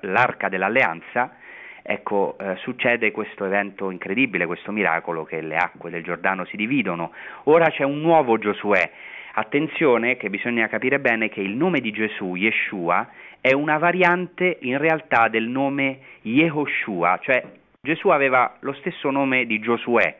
l'arca 0.00 0.48
dell'alleanza, 0.48 1.36
ecco, 1.82 2.36
eh, 2.38 2.56
succede 2.56 3.10
questo 3.10 3.44
evento 3.44 3.90
incredibile, 3.90 4.46
questo 4.46 4.72
miracolo 4.72 5.24
che 5.24 5.40
le 5.40 5.56
acque 5.56 5.90
del 5.90 6.02
Giordano 6.02 6.44
si 6.44 6.56
dividono. 6.56 7.12
Ora 7.44 7.70
c'è 7.70 7.84
un 7.84 8.00
nuovo 8.00 8.38
Giosuè. 8.38 8.90
Attenzione 9.34 10.16
che 10.16 10.30
bisogna 10.30 10.68
capire 10.68 11.00
bene 11.00 11.28
che 11.28 11.40
il 11.40 11.56
nome 11.56 11.80
di 11.80 11.90
Gesù, 11.90 12.34
Yeshua, 12.34 13.08
è 13.40 13.52
una 13.52 13.78
variante 13.78 14.58
in 14.60 14.78
realtà 14.78 15.28
del 15.28 15.48
nome 15.48 15.98
Yehoshua, 16.22 17.18
cioè 17.22 17.42
Gesù 17.80 18.08
aveva 18.08 18.56
lo 18.60 18.72
stesso 18.74 19.10
nome 19.10 19.46
di 19.46 19.58
Giosuè. 19.58 20.16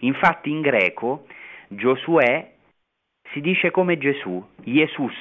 Infatti 0.00 0.50
in 0.50 0.60
greco 0.60 1.26
Giosuè 1.68 2.53
si 3.34 3.40
dice 3.40 3.72
come 3.72 3.98
Gesù, 3.98 4.42
Jesus 4.62 5.12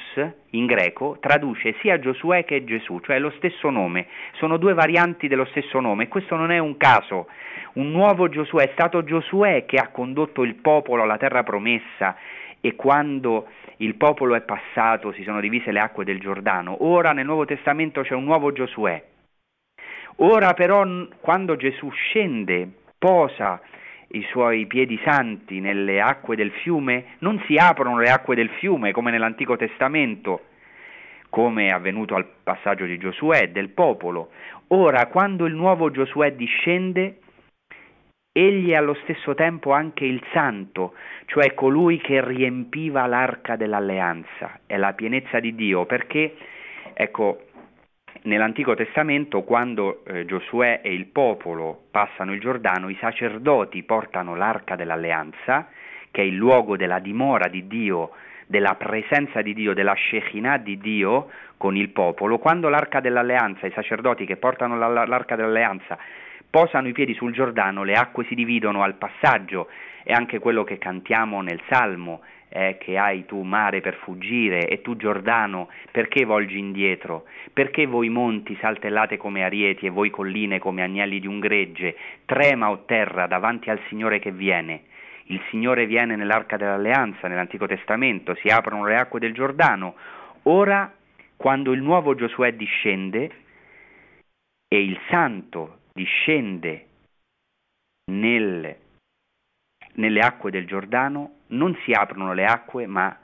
in 0.51 0.68
greco 0.68 1.18
traduce 1.20 1.74
sia 1.82 1.99
Giosuè 1.99 2.45
che 2.45 2.64
Gesù, 2.64 2.99
cioè 2.99 3.18
lo 3.18 3.32
stesso 3.38 3.72
nome, 3.72 4.05
sono 4.34 4.57
due 4.57 4.76
varianti 4.76 5.28
dello 5.28 5.45
stesso 5.45 5.80
nome. 5.80 6.07
Questo 6.07 6.36
non 6.36 6.51
è 6.51 6.59
un 6.59 6.78
caso, 6.78 7.28
un 7.74 7.89
nuovo 7.89 8.30
Giosuè, 8.30 8.66
è 8.66 8.72
stato 8.74 9.03
Giosuè 9.03 9.66
che 9.66 9.78
ha 9.78 9.88
condotto 9.88 10.43
il 10.43 10.53
popolo 10.53 11.01
alla 11.01 11.18
terra 11.18 11.41
promessa 11.41 12.16
e 12.61 12.76
quando 12.76 13.47
il 13.78 13.95
popolo 13.95 14.36
è 14.36 14.41
passato 14.41 15.11
si 15.11 15.24
sono 15.24 15.39
divise 15.39 15.72
le 15.72 15.80
acque 15.80 16.05
del 16.05 16.20
Giordano, 16.20 16.86
ora 16.86 17.14
nel 17.14 17.26
Nuovo 17.26 17.45
Testamento 17.45 18.01
c'è 18.01 18.14
un 18.14 18.26
nuovo 18.26 18.51
Giosuè. 18.51 19.03
Ora 20.18 20.53
però 20.53 20.86
quando 21.20 21.55
Gesù 21.55 21.89
scende, 21.89 22.70
posa 22.99 23.59
i 24.14 24.24
suoi 24.30 24.66
piedi 24.68 24.99
santi 25.03 25.59
nelle 25.59 25.99
acque 25.99 26.36
del 26.36 26.51
fiume, 26.51 27.16
non 27.20 27.41
si 27.47 27.55
aprono 27.55 27.97
le 27.99 28.09
acque 28.09 28.36
del 28.36 28.49
fiume 28.49 28.91
come 28.91 29.11
nell'Antico 29.11 29.55
Testamento, 29.55 30.41
come 31.30 31.68
è 31.68 31.70
avvenuto 31.72 32.16
al 32.16 32.28
passaggio 32.43 32.86
di 32.86 32.97
Giosuè, 32.97 33.49
del 33.49 33.70
popolo. 33.70 34.30
Ora, 34.68 35.07
quando 35.07 35.45
il 35.45 35.55
nuovo 35.55 35.89
Giosuè 35.89 36.36
discende, 36.36 37.18
egli 38.32 38.70
è 38.70 38.76
allo 38.76 38.95
stesso 39.03 39.34
tempo 39.34 39.72
anche 39.72 40.05
il 40.05 40.24
santo, 40.32 40.93
cioè 41.26 41.55
colui 41.55 41.97
che 41.97 42.24
riempiva 42.24 43.07
l'arca 43.07 43.55
dell'alleanza, 43.55 44.59
è 44.68 44.78
la 44.78 44.93
pienezza 44.93 45.39
di 45.39 45.55
Dio, 45.55 45.86
perché, 45.86 46.36
ecco, 46.93 47.45
nell'Antico 48.24 48.76
Testamento, 48.76 49.43
quando 49.43 50.03
eh, 50.05 50.26
Giosuè 50.26 50.82
e 50.84 50.93
il 50.93 51.05
popolo 51.07 51.84
passano 51.91 52.34
il 52.34 52.39
Giordano, 52.39 52.89
i 52.89 52.97
sacerdoti 52.99 53.84
portano 53.84 54.36
l'arca 54.36 54.76
dell'alleanza, 54.76 55.67
che 56.11 56.21
è 56.21 56.26
il 56.26 56.36
luogo 56.36 56.78
della 56.78 56.99
dimora 56.99 57.47
di 57.47 57.67
Dio, 57.67 58.11
della 58.45 58.76
presenza 58.76 59.41
di 59.41 59.53
Dio, 59.53 59.74
della 59.74 59.95
Shekinah 59.95 60.57
di 60.57 60.78
Dio 60.78 61.30
con 61.57 61.76
il 61.76 61.89
popolo. 61.89 62.38
Quando 62.38 62.69
l'arca 62.69 62.99
dell'alleanza, 62.99 63.67
i 63.67 63.71
sacerdoti 63.71 64.26
che 64.26 64.38
portano 64.38 64.78
l'arca 64.78 65.36
dell'alleanza, 65.36 65.97
posano 66.49 66.88
i 66.88 66.91
piedi 66.91 67.15
sul 67.15 67.34
Giordano, 67.34 67.84
le 67.84 67.93
acque 67.93 68.26
si 68.26 68.36
dividono 68.36 68.84
al 68.84 68.95
passaggio, 68.95 69.69
è 70.03 70.11
anche 70.11 70.39
quello 70.39 70.63
che 70.63 70.78
cantiamo 70.78 71.41
nel 71.41 71.59
Salmo, 71.67 72.21
eh, 72.56 72.78
che 72.80 72.99
hai 72.99 73.26
tu 73.26 73.41
mare 73.41 73.82
per 73.82 73.95
fuggire 73.95 74.68
e 74.68 74.82
tu 74.82 74.95
Giordano 74.95 75.70
perché 75.89 76.24
volgi 76.24 76.60
indietro? 76.60 77.26
Perché 77.51 77.88
voi 77.88 78.10
monti 78.10 78.56
saltellate 78.62 79.18
come 79.18 79.43
arieti 79.43 79.88
e 79.88 79.89
voi 79.89 80.12
colline 80.12 80.60
come 80.60 80.84
agnelli 80.84 81.20
di 81.20 81.26
un 81.26 81.39
gregge? 81.39 81.97
Trema 82.26 82.70
o 82.70 82.86
terra 82.86 83.26
davanti 83.26 83.72
al 83.72 83.82
Signore 83.89 84.20
che 84.20 84.32
viene. 84.32 84.84
Il 85.28 85.41
Signore 85.49 85.88
viene 85.88 86.16
nell'arca 86.16 86.56
dell'alleanza, 86.56 87.28
nell'Antico 87.28 87.66
Testamento, 87.66 88.36
si 88.36 88.49
aprono 88.49 88.86
le 88.86 88.97
acque 88.97 89.20
del 89.20 89.34
Giordano. 89.34 89.95
Ora, 90.43 90.93
quando 91.36 91.72
il 91.72 91.82
nuovo 91.82 92.14
Giosuè 92.14 92.54
discende 92.54 93.32
e 94.68 94.84
il 94.84 94.99
santo 95.10 95.80
discende 95.93 96.86
nel 98.12 98.76
nelle 99.95 100.20
acque 100.22 100.51
del 100.51 100.66
Giordano 100.66 101.41
non 101.54 101.78
si 101.84 101.91
aprono 101.91 102.34
le 102.34 102.45
acque, 102.45 102.88
ma 102.88 103.18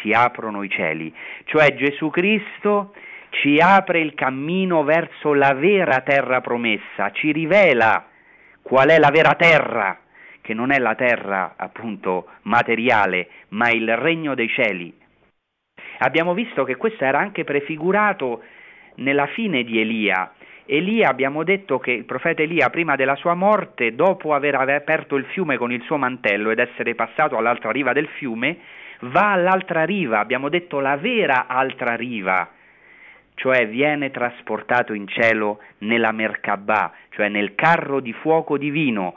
si 0.00 0.12
aprono 0.12 0.62
i 0.62 0.68
cieli. 0.68 1.12
Cioè 1.44 1.74
Gesù 1.74 2.10
Cristo 2.10 2.92
ci 3.30 3.58
apre 3.58 4.00
il 4.00 4.14
cammino 4.14 4.84
verso 4.84 5.34
la 5.34 5.54
vera 5.54 6.00
terra 6.00 6.40
promessa, 6.40 7.10
ci 7.12 7.32
rivela 7.32 8.06
qual 8.62 8.88
è 8.88 8.98
la 8.98 9.10
vera 9.10 9.34
terra, 9.34 9.98
che 10.40 10.54
non 10.54 10.70
è 10.70 10.78
la 10.78 10.94
terra 10.94 11.54
appunto 11.56 12.26
materiale, 12.42 13.28
ma 13.48 13.70
il 13.70 13.96
regno 13.96 14.34
dei 14.34 14.48
cieli. 14.48 14.92
Abbiamo 15.98 16.34
visto 16.34 16.64
che 16.64 16.76
questo 16.76 17.04
era 17.04 17.18
anche 17.18 17.44
prefigurato 17.44 18.42
nella 18.96 19.26
fine 19.26 19.62
di 19.64 19.80
Elia, 19.80 20.32
Elia 20.66 21.08
abbiamo 21.08 21.44
detto 21.44 21.78
che 21.78 21.92
il 21.92 22.04
profeta 22.04 22.42
Elia 22.42 22.70
prima 22.70 22.96
della 22.96 23.14
sua 23.14 23.34
morte, 23.34 23.94
dopo 23.94 24.34
aver 24.34 24.56
aperto 24.56 25.14
il 25.14 25.24
fiume 25.26 25.56
con 25.56 25.70
il 25.70 25.82
suo 25.82 25.96
mantello 25.96 26.50
ed 26.50 26.58
essere 26.58 26.96
passato 26.96 27.36
all'altra 27.36 27.70
riva 27.70 27.92
del 27.92 28.08
fiume, 28.08 28.58
va 29.00 29.32
all'altra 29.32 29.84
riva, 29.84 30.18
abbiamo 30.18 30.48
detto 30.48 30.80
la 30.80 30.96
vera 30.96 31.46
altra 31.46 31.94
riva, 31.94 32.50
cioè 33.34 33.68
viene 33.68 34.10
trasportato 34.10 34.92
in 34.92 35.06
cielo 35.06 35.60
nella 35.78 36.10
Merkabah, 36.10 36.92
cioè 37.10 37.28
nel 37.28 37.54
carro 37.54 38.00
di 38.00 38.12
fuoco 38.12 38.58
divino. 38.58 39.14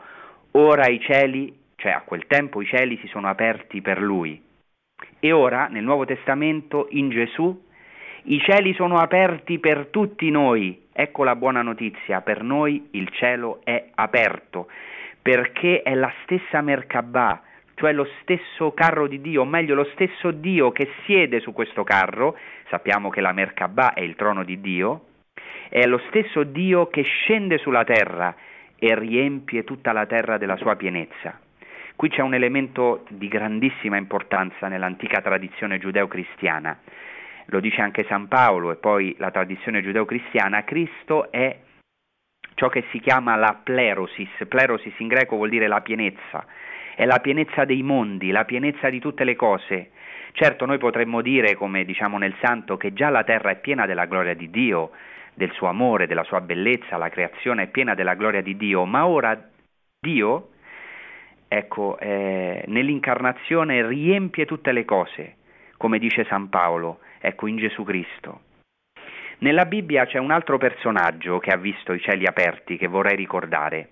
Ora 0.51 0.87
i 0.87 0.99
cieli, 0.99 1.57
cioè 1.77 1.93
a 1.93 2.01
quel 2.01 2.27
tempo 2.27 2.61
i 2.61 2.65
cieli 2.65 2.97
si 2.97 3.07
sono 3.07 3.27
aperti 3.27 3.81
per 3.81 4.01
lui. 4.01 4.39
E 5.19 5.31
ora 5.31 5.67
nel 5.67 5.83
Nuovo 5.83 6.05
Testamento 6.05 6.87
in 6.91 7.09
Gesù 7.09 7.67
i 8.30 8.39
cieli 8.41 8.73
sono 8.75 8.97
aperti 8.97 9.57
per 9.57 9.88
tutti 9.89 10.30
noi. 10.30 10.88
Ecco 10.93 11.23
la 11.23 11.36
buona 11.36 11.63
notizia, 11.63 12.21
per 12.21 12.43
noi 12.43 12.89
il 12.91 13.09
cielo 13.09 13.61
è 13.63 13.89
aperto, 13.95 14.67
perché 15.19 15.82
è 15.82 15.95
la 15.95 16.11
stessa 16.21 16.61
Merkabah, 16.61 17.41
cioè 17.73 17.91
lo 17.91 18.07
stesso 18.21 18.71
carro 18.73 19.07
di 19.07 19.19
Dio, 19.19 19.41
o 19.41 19.45
meglio 19.45 19.73
lo 19.73 19.88
stesso 19.93 20.30
Dio 20.30 20.71
che 20.71 20.91
siede 21.05 21.39
su 21.39 21.53
questo 21.53 21.84
carro, 21.84 22.38
sappiamo 22.69 23.09
che 23.09 23.21
la 23.21 23.32
Merkabah 23.32 23.93
è 23.93 24.01
il 24.01 24.15
trono 24.15 24.43
di 24.43 24.61
Dio, 24.61 25.05
è 25.67 25.88
lo 25.88 25.99
stesso 26.09 26.43
Dio 26.43 26.88
che 26.88 27.01
scende 27.01 27.57
sulla 27.57 27.84
terra 27.84 28.36
e 28.77 28.93
riempie 28.93 29.63
tutta 29.63 29.91
la 29.91 30.05
terra 30.05 30.38
della 30.38 30.57
sua 30.57 30.75
pienezza. 30.75 31.39
Qui 31.95 32.09
c'è 32.09 32.21
un 32.21 32.36
elemento 32.36 33.05
di 33.09 33.27
grandissima 33.27 33.97
importanza 33.97 34.67
nell'antica 34.67 35.19
tradizione 35.19 35.80
giudeo-cristiana 35.80 36.77
lo 37.49 37.59
dice 37.59 37.81
anche 37.81 38.05
San 38.07 38.27
Paolo 38.27 38.71
e 38.71 38.75
poi 38.75 39.15
la 39.17 39.31
tradizione 39.31 39.81
giudeo-cristiana, 39.81 40.63
Cristo 40.63 41.31
è 41.31 41.57
ciò 42.55 42.69
che 42.69 42.85
si 42.91 42.99
chiama 42.99 43.35
la 43.35 43.59
plerosis, 43.63 44.29
plerosis 44.47 44.97
in 44.99 45.07
greco 45.07 45.35
vuol 45.35 45.49
dire 45.49 45.67
la 45.67 45.81
pienezza, 45.81 46.45
è 46.95 47.05
la 47.05 47.19
pienezza 47.19 47.65
dei 47.65 47.81
mondi, 47.83 48.31
la 48.31 48.45
pienezza 48.45 48.89
di 48.89 48.99
tutte 48.99 49.23
le 49.23 49.35
cose. 49.35 49.91
Certo 50.33 50.65
noi 50.65 50.77
potremmo 50.77 51.21
dire, 51.21 51.55
come 51.55 51.85
diciamo 51.85 52.17
nel 52.17 52.35
Santo, 52.41 52.77
che 52.77 52.93
già 52.93 53.09
la 53.09 53.23
terra 53.23 53.51
è 53.51 53.59
piena 53.59 53.85
della 53.85 54.05
gloria 54.05 54.33
di 54.33 54.49
Dio, 54.49 54.91
del 55.33 55.51
suo 55.53 55.67
amore, 55.67 56.05
della 56.05 56.23
sua 56.23 56.41
bellezza, 56.41 56.97
la 56.97 57.09
creazione 57.09 57.63
è 57.63 57.67
piena 57.67 57.95
della 57.95 58.15
gloria 58.15 58.41
di 58.41 58.57
Dio, 58.57 58.83
ma 58.83 59.07
ora 59.07 59.41
Dio, 59.99 60.49
ecco, 61.47 61.97
eh, 61.97 62.63
nell'incarnazione 62.67 63.87
riempie 63.87 64.45
tutte 64.45 64.73
le 64.73 64.83
cose, 64.83 65.37
come 65.77 65.97
dice 65.97 66.25
San 66.25 66.49
Paolo, 66.49 66.99
ecco 67.20 67.47
in 67.47 67.57
Gesù 67.57 67.84
Cristo. 67.84 68.41
Nella 69.39 69.65
Bibbia 69.65 70.05
c'è 70.05 70.17
un 70.17 70.32
altro 70.32 70.57
personaggio 70.57 71.39
che 71.39 71.51
ha 71.51 71.57
visto 71.57 71.93
i 71.93 71.99
cieli 71.99 72.26
aperti 72.26 72.78
che 72.78 72.88
vorrei 72.88 73.15
ricordare, 73.15 73.89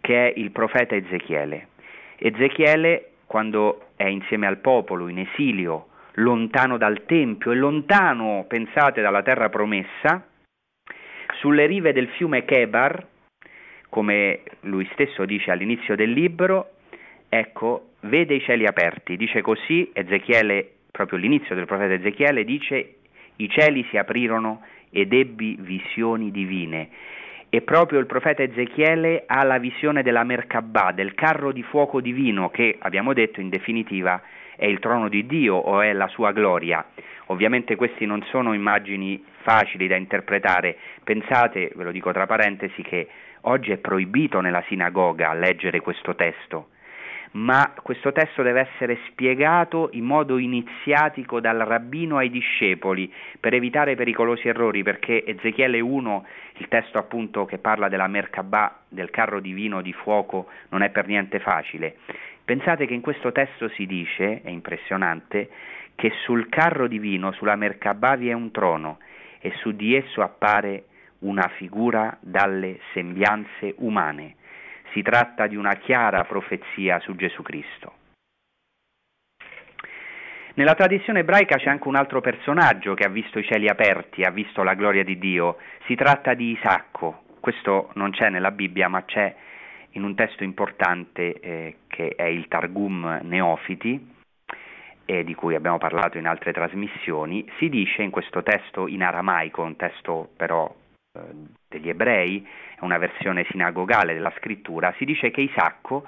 che 0.00 0.28
è 0.28 0.32
il 0.36 0.50
profeta 0.50 0.96
Ezechiele. 0.96 1.68
Ezechiele, 2.16 3.10
quando 3.26 3.90
è 3.96 4.06
insieme 4.06 4.46
al 4.46 4.58
popolo 4.58 5.08
in 5.08 5.20
esilio, 5.20 5.88
lontano 6.14 6.78
dal 6.78 7.04
Tempio 7.06 7.52
e 7.52 7.56
lontano, 7.56 8.44
pensate, 8.48 9.02
dalla 9.02 9.22
terra 9.22 9.48
promessa, 9.50 10.26
sulle 11.38 11.66
rive 11.66 11.92
del 11.92 12.08
fiume 12.08 12.44
Chebar, 12.44 13.06
come 13.88 14.42
lui 14.62 14.88
stesso 14.92 15.24
dice 15.24 15.50
all'inizio 15.50 15.94
del 15.94 16.10
libro, 16.10 16.70
ecco, 17.28 17.90
vede 18.00 18.34
i 18.34 18.40
cieli 18.40 18.66
aperti. 18.66 19.16
Dice 19.16 19.42
così 19.42 19.90
Ezechiele 19.92 20.75
proprio 20.96 21.18
l'inizio 21.18 21.54
del 21.54 21.66
profeta 21.66 21.92
Ezechiele, 21.92 22.42
dice 22.42 22.94
i 23.36 23.50
cieli 23.50 23.86
si 23.90 23.98
aprirono 23.98 24.62
ed 24.88 25.12
ebbi 25.12 25.58
visioni 25.60 26.30
divine. 26.30 26.88
E 27.50 27.60
proprio 27.60 27.98
il 27.98 28.06
profeta 28.06 28.42
Ezechiele 28.42 29.24
ha 29.26 29.44
la 29.44 29.58
visione 29.58 30.02
della 30.02 30.24
Merkabah, 30.24 30.92
del 30.92 31.12
carro 31.12 31.52
di 31.52 31.62
fuoco 31.62 32.00
divino, 32.00 32.48
che 32.48 32.76
abbiamo 32.78 33.12
detto 33.12 33.42
in 33.42 33.50
definitiva 33.50 34.22
è 34.56 34.64
il 34.64 34.78
trono 34.78 35.10
di 35.10 35.26
Dio 35.26 35.54
o 35.54 35.82
è 35.82 35.92
la 35.92 36.08
sua 36.08 36.32
gloria. 36.32 36.82
Ovviamente 37.26 37.76
questi 37.76 38.06
non 38.06 38.22
sono 38.30 38.54
immagini 38.54 39.22
facili 39.42 39.86
da 39.86 39.96
interpretare. 39.96 40.78
Pensate, 41.04 41.72
ve 41.74 41.84
lo 41.84 41.92
dico 41.92 42.10
tra 42.10 42.24
parentesi, 42.24 42.80
che 42.80 43.06
oggi 43.42 43.70
è 43.70 43.76
proibito 43.76 44.40
nella 44.40 44.64
sinagoga 44.66 45.34
leggere 45.34 45.80
questo 45.80 46.14
testo 46.14 46.68
ma 47.36 47.74
questo 47.82 48.12
testo 48.12 48.42
deve 48.42 48.60
essere 48.60 48.98
spiegato 49.08 49.90
in 49.92 50.04
modo 50.04 50.38
iniziatico 50.38 51.38
dal 51.38 51.58
rabbino 51.58 52.16
ai 52.16 52.30
discepoli 52.30 53.12
per 53.38 53.52
evitare 53.52 53.94
pericolosi 53.94 54.48
errori, 54.48 54.82
perché 54.82 55.22
Ezechiele 55.26 55.80
1, 55.80 56.26
il 56.56 56.68
testo 56.68 56.96
appunto 56.96 57.44
che 57.44 57.58
parla 57.58 57.88
della 57.88 58.06
Merkabah, 58.06 58.80
del 58.88 59.10
carro 59.10 59.40
divino 59.40 59.82
di 59.82 59.92
fuoco, 59.92 60.48
non 60.70 60.80
è 60.80 60.88
per 60.88 61.06
niente 61.06 61.38
facile. 61.38 61.96
Pensate 62.42 62.86
che 62.86 62.94
in 62.94 63.02
questo 63.02 63.32
testo 63.32 63.68
si 63.70 63.84
dice, 63.84 64.40
è 64.42 64.48
impressionante, 64.48 65.50
che 65.94 66.12
sul 66.24 66.48
carro 66.48 66.86
divino, 66.86 67.32
sulla 67.32 67.56
Merkabah 67.56 68.16
vi 68.16 68.30
è 68.30 68.32
un 68.32 68.50
trono 68.50 68.98
e 69.40 69.52
su 69.56 69.72
di 69.72 69.94
esso 69.94 70.22
appare 70.22 70.84
una 71.18 71.48
figura 71.56 72.16
dalle 72.20 72.78
sembianze 72.94 73.74
umane 73.78 74.36
si 74.92 75.02
tratta 75.02 75.46
di 75.46 75.56
una 75.56 75.74
chiara 75.74 76.24
profezia 76.24 76.98
su 77.00 77.14
Gesù 77.14 77.42
Cristo. 77.42 77.92
Nella 80.54 80.74
tradizione 80.74 81.18
ebraica 81.20 81.56
c'è 81.56 81.68
anche 81.68 81.86
un 81.86 81.96
altro 81.96 82.22
personaggio 82.22 82.94
che 82.94 83.04
ha 83.04 83.10
visto 83.10 83.38
i 83.38 83.44
cieli 83.44 83.68
aperti, 83.68 84.22
ha 84.22 84.30
visto 84.30 84.62
la 84.62 84.72
gloria 84.72 85.04
di 85.04 85.18
Dio. 85.18 85.58
Si 85.84 85.94
tratta 85.94 86.32
di 86.32 86.52
Isacco. 86.52 87.24
Questo 87.40 87.90
non 87.94 88.10
c'è 88.10 88.30
nella 88.30 88.50
Bibbia, 88.50 88.88
ma 88.88 89.04
c'è 89.04 89.34
in 89.90 90.02
un 90.02 90.14
testo 90.14 90.44
importante 90.44 91.38
eh, 91.40 91.76
che 91.86 92.14
è 92.16 92.24
il 92.24 92.48
Targum 92.48 93.20
Neofiti, 93.22 94.14
eh, 95.04 95.24
di 95.24 95.34
cui 95.34 95.54
abbiamo 95.54 95.76
parlato 95.76 96.16
in 96.16 96.26
altre 96.26 96.54
trasmissioni. 96.54 97.46
Si 97.58 97.68
dice 97.68 98.02
in 98.02 98.10
questo 98.10 98.42
testo 98.42 98.86
in 98.86 99.02
aramaico, 99.02 99.62
un 99.62 99.76
testo 99.76 100.30
però 100.36 100.74
degli 101.68 101.88
ebrei, 101.88 102.46
è 102.78 102.84
una 102.84 102.98
versione 102.98 103.44
sinagogale 103.50 104.14
della 104.14 104.32
scrittura, 104.36 104.94
si 104.96 105.04
dice 105.04 105.30
che 105.30 105.40
Isacco 105.40 106.06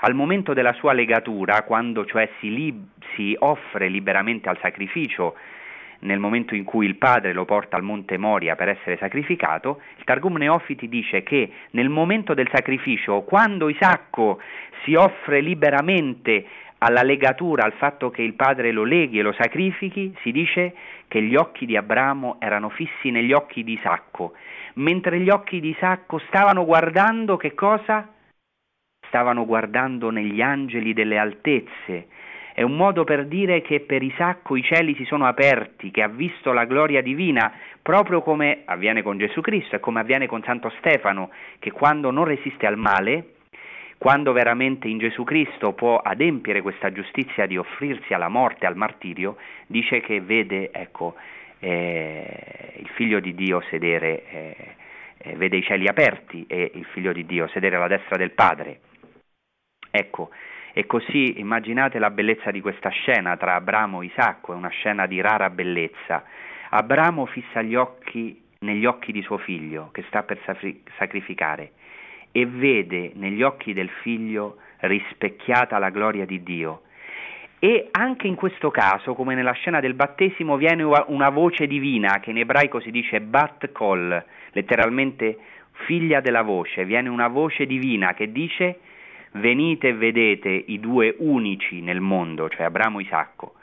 al 0.00 0.14
momento 0.14 0.52
della 0.52 0.74
sua 0.74 0.92
legatura, 0.92 1.62
quando 1.62 2.04
cioè 2.04 2.28
si, 2.38 2.52
li- 2.52 2.88
si 3.14 3.34
offre 3.38 3.88
liberamente 3.88 4.48
al 4.48 4.58
sacrificio, 4.60 5.36
nel 6.00 6.18
momento 6.18 6.54
in 6.54 6.64
cui 6.64 6.86
il 6.86 6.96
padre 6.96 7.32
lo 7.32 7.44
porta 7.46 7.76
al 7.76 7.82
monte 7.82 8.18
Moria 8.18 8.54
per 8.54 8.68
essere 8.68 8.98
sacrificato, 8.98 9.80
il 9.96 10.04
Targum 10.04 10.36
Neofiti 10.36 10.88
dice 10.88 11.22
che 11.22 11.50
nel 11.70 11.88
momento 11.88 12.34
del 12.34 12.48
sacrificio, 12.52 13.22
quando 13.22 13.68
Isacco 13.68 14.40
si 14.84 14.94
offre 14.94 15.40
liberamente 15.40 16.44
alla 16.78 17.02
legatura, 17.02 17.64
al 17.64 17.72
fatto 17.72 18.10
che 18.10 18.22
il 18.22 18.34
padre 18.34 18.72
lo 18.72 18.84
leghi 18.84 19.18
e 19.18 19.22
lo 19.22 19.32
sacrifichi, 19.32 20.14
si 20.22 20.32
dice 20.32 20.74
che 21.08 21.22
gli 21.22 21.36
occhi 21.36 21.66
di 21.66 21.76
Abramo 21.76 22.36
erano 22.40 22.68
fissi 22.68 23.10
negli 23.10 23.32
occhi 23.32 23.64
di 23.64 23.74
Isacco, 23.74 24.34
mentre 24.74 25.18
gli 25.20 25.30
occhi 25.30 25.60
di 25.60 25.70
Isacco 25.70 26.18
stavano 26.18 26.64
guardando 26.64 27.36
che 27.36 27.54
cosa? 27.54 28.10
stavano 29.08 29.46
guardando 29.46 30.10
negli 30.10 30.42
angeli 30.42 30.92
delle 30.92 31.16
altezze. 31.16 32.08
È 32.52 32.62
un 32.62 32.74
modo 32.74 33.04
per 33.04 33.26
dire 33.26 33.60
che 33.60 33.80
per 33.80 34.02
Isacco 34.02 34.56
i 34.56 34.62
cieli 34.62 34.94
si 34.94 35.04
sono 35.04 35.26
aperti, 35.26 35.90
che 35.90 36.02
ha 36.02 36.08
visto 36.08 36.52
la 36.52 36.64
gloria 36.64 37.02
divina, 37.02 37.52
proprio 37.82 38.22
come 38.22 38.62
avviene 38.64 39.02
con 39.02 39.18
Gesù 39.18 39.40
Cristo 39.40 39.76
e 39.76 39.80
come 39.80 40.00
avviene 40.00 40.26
con 40.26 40.42
Santo 40.42 40.70
Stefano, 40.78 41.30
che 41.58 41.70
quando 41.70 42.10
non 42.10 42.24
resiste 42.24 42.66
al 42.66 42.76
male, 42.76 43.35
quando 43.98 44.32
veramente 44.32 44.88
in 44.88 44.98
Gesù 44.98 45.24
Cristo 45.24 45.72
può 45.72 45.96
adempiere 45.96 46.60
questa 46.60 46.92
giustizia 46.92 47.46
di 47.46 47.56
offrirsi 47.56 48.12
alla 48.12 48.28
morte, 48.28 48.66
al 48.66 48.76
martirio, 48.76 49.36
dice 49.66 50.00
che 50.00 50.20
vede, 50.20 50.70
ecco, 50.70 51.14
eh, 51.60 52.74
il 52.76 52.88
figlio 52.94 53.20
di 53.20 53.34
Dio 53.34 53.62
sedere, 53.70 54.24
eh, 54.28 54.74
eh, 55.18 55.36
vede 55.36 55.56
i 55.56 55.62
cieli 55.62 55.88
aperti 55.88 56.44
e 56.46 56.70
il 56.74 56.84
figlio 56.86 57.12
di 57.12 57.24
Dio 57.24 57.48
sedere 57.48 57.76
alla 57.76 57.88
destra 57.88 58.16
del 58.16 58.32
Padre. 58.32 58.80
Ecco, 59.90 60.30
e 60.74 60.84
così 60.84 61.40
immaginate 61.40 61.98
la 61.98 62.10
bellezza 62.10 62.50
di 62.50 62.60
questa 62.60 62.90
scena 62.90 63.36
tra 63.38 63.54
Abramo 63.54 64.02
e 64.02 64.06
Isacco, 64.06 64.52
è 64.52 64.56
una 64.56 64.68
scena 64.68 65.06
di 65.06 65.22
rara 65.22 65.48
bellezza. 65.48 66.22
Abramo 66.68 67.24
fissa 67.24 67.62
gli 67.62 67.74
occhi 67.74 68.44
negli 68.58 68.84
occhi 68.84 69.12
di 69.12 69.22
suo 69.22 69.38
figlio 69.38 69.90
che 69.92 70.04
sta 70.08 70.22
per 70.22 70.38
sacrificare 70.98 71.72
e 72.36 72.44
vede 72.44 73.12
negli 73.14 73.42
occhi 73.42 73.72
del 73.72 73.88
figlio 74.02 74.58
rispecchiata 74.80 75.78
la 75.78 75.88
gloria 75.88 76.26
di 76.26 76.42
Dio. 76.42 76.82
E 77.58 77.88
anche 77.92 78.26
in 78.26 78.34
questo 78.34 78.70
caso, 78.70 79.14
come 79.14 79.34
nella 79.34 79.52
scena 79.52 79.80
del 79.80 79.94
battesimo, 79.94 80.58
viene 80.58 80.82
una 80.82 81.30
voce 81.30 81.66
divina 81.66 82.20
che 82.20 82.28
in 82.28 82.36
ebraico 82.36 82.78
si 82.80 82.90
dice 82.90 83.22
bat 83.22 83.72
kol, 83.72 84.22
letteralmente 84.50 85.38
figlia 85.86 86.20
della 86.20 86.42
voce, 86.42 86.84
viene 86.84 87.08
una 87.08 87.28
voce 87.28 87.64
divina 87.64 88.12
che 88.12 88.30
dice 88.30 88.80
venite 89.32 89.88
e 89.88 89.94
vedete 89.94 90.50
i 90.50 90.78
due 90.78 91.14
unici 91.16 91.80
nel 91.80 92.00
mondo, 92.00 92.50
cioè 92.50 92.66
Abramo 92.66 92.98
e 92.98 93.04
Isacco. 93.04 93.54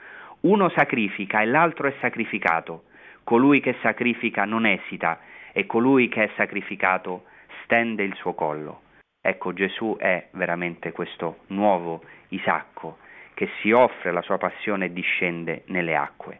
Uno 0.41 0.69
sacrifica 0.69 1.41
e 1.41 1.45
l'altro 1.45 1.87
è 1.87 1.93
sacrificato. 2.01 2.85
Colui 3.23 3.59
che 3.59 3.75
sacrifica 3.83 4.45
non 4.45 4.65
esita 4.65 5.19
e 5.51 5.67
colui 5.67 6.09
che 6.09 6.23
è 6.23 6.29
sacrificato 6.35 7.25
stende 7.63 8.03
il 8.03 8.15
suo 8.15 8.33
collo. 8.33 8.81
Ecco, 9.21 9.53
Gesù 9.53 9.95
è 9.97 10.27
veramente 10.31 10.91
questo 10.91 11.39
nuovo 11.47 12.03
Isacco 12.29 12.97
che 13.33 13.49
si 13.61 13.71
offre 13.71 14.11
la 14.11 14.21
sua 14.21 14.37
passione 14.37 14.85
e 14.85 14.93
discende 14.93 15.63
nelle 15.67 15.95
acque. 15.95 16.39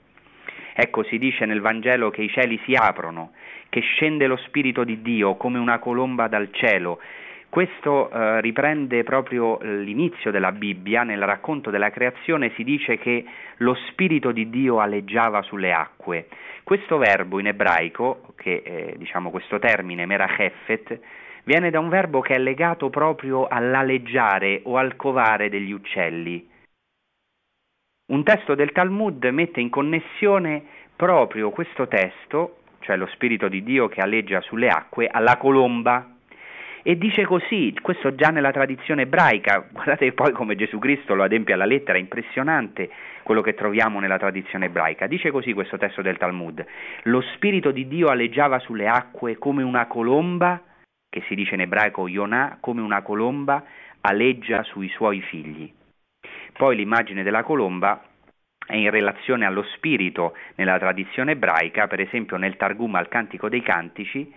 Ecco, 0.74 1.04
si 1.04 1.18
dice 1.18 1.46
nel 1.46 1.62
Vangelo 1.62 2.10
che 2.10 2.22
i 2.22 2.30
cieli 2.30 2.60
si 2.66 2.74
aprono, 2.74 3.34
che 3.70 3.80
scende 3.82 4.28
lo 4.28 4.38
Spirito 4.38 4.84
di 4.84 5.02
Dio 5.02 5.36
come 5.36 5.60
una 5.60 5.80
colomba 5.80 6.28
dal 6.28 6.50
cielo 6.52 7.00
questo 7.54 8.10
eh, 8.10 8.42
riprende 8.42 9.04
proprio 9.04 9.60
l'inizio 9.62 10.32
della 10.32 10.52
Bibbia, 10.52 11.04
nel 11.04 11.22
racconto 11.22 11.70
della 11.70 11.92
creazione 11.92 12.52
si 12.56 12.64
dice 12.64 12.98
che 12.98 13.24
lo 13.58 13.76
Spirito 13.92 14.32
di 14.32 14.50
Dio 14.50 14.80
aleggiava 14.80 15.44
sulle 15.44 15.72
acque. 15.72 16.30
Questo 16.64 16.98
verbo 16.98 17.38
in 17.38 17.46
ebraico, 17.46 18.34
che 18.38 18.64
eh, 18.66 18.96
diciamo 18.98 19.30
questo 19.30 19.60
termine, 19.60 20.08
meracheffet, 20.08 21.00
viene 21.44 21.70
da 21.70 21.80
un 21.80 21.90
verbo 21.90 22.22
che 22.22 22.34
è 22.34 22.40
legato 22.40 22.90
proprio 22.90 23.46
all'aleggiare 23.46 24.62
o 24.64 24.78
al 24.78 24.96
covare 24.96 25.50
degli 25.50 25.74
uccelli. 25.74 26.50
Un 28.08 28.24
testo 28.24 28.56
del 28.56 28.72
Talmud 28.72 29.24
mette 29.26 29.60
in 29.60 29.70
connessione 29.70 30.64
proprio 30.96 31.52
questo 31.52 31.88
testo, 31.88 32.62
cioè 32.80 32.98
lo 32.98 33.06
Spirito 33.06 33.48
di 33.48 33.62
Dio 33.62 33.90
che 33.90 34.02
aleggia 34.02 34.42
sulle 34.42 34.70
acque, 34.70 35.08
alla 35.08 35.38
colomba 35.38 36.13
e 36.86 36.98
dice 36.98 37.24
così, 37.26 37.74
questo 37.82 38.14
già 38.14 38.28
nella 38.28 38.52
tradizione 38.52 39.04
ebraica, 39.04 39.66
guardate 39.72 40.12
poi 40.12 40.34
come 40.34 40.58
Gesù 40.58 40.80
Cristo 40.80 41.16
lo 41.16 41.24
adempie 41.24 41.54
alla 41.54 41.66
lettera, 41.66 41.98
impressionante 41.98 42.90
quello 43.24 43.42
che 43.42 43.54
troviamo 43.54 44.02
nella 44.02 44.18
tradizione 44.18 44.66
ebraica. 44.66 45.08
Dice 45.08 45.32
così 45.32 45.54
questo 45.54 45.78
testo 45.78 46.02
del 46.02 46.18
Talmud, 46.18 46.66
lo 47.04 47.22
Spirito 47.22 47.72
di 47.72 47.88
Dio 47.88 48.10
aleggiava 48.10 48.60
sulle 48.60 48.88
acque 48.88 49.38
come 49.38 49.64
una 49.64 49.88
colomba, 49.88 50.62
che 51.10 51.24
si 51.28 51.36
dice 51.36 51.56
in 51.56 51.62
ebraico 51.62 52.10
Yonah, 52.10 52.58
come 52.60 52.82
una 52.82 53.02
colomba 53.02 53.64
aleggia 54.02 54.64
sui 54.64 54.90
suoi 54.90 55.22
figli. 55.22 55.72
Poi 56.52 56.76
l'immagine 56.76 57.24
della 57.24 57.44
colomba 57.44 58.04
è 58.66 58.76
in 58.76 58.90
relazione 58.90 59.46
allo 59.46 59.64
spirito 59.76 60.36
nella 60.56 60.78
tradizione 60.80 61.32
ebraica, 61.32 61.88
per 61.88 62.02
esempio 62.02 62.36
nel 62.36 62.58
Targum 62.58 62.96
al 62.96 63.08
Cantico 63.08 63.48
dei 63.48 63.62
Cantici, 63.62 64.34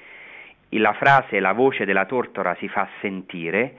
la 0.70 0.92
frase 0.92 1.40
la 1.40 1.52
voce 1.52 1.84
della 1.84 2.06
tortora 2.06 2.54
si 2.58 2.68
fa 2.68 2.88
sentire 3.00 3.74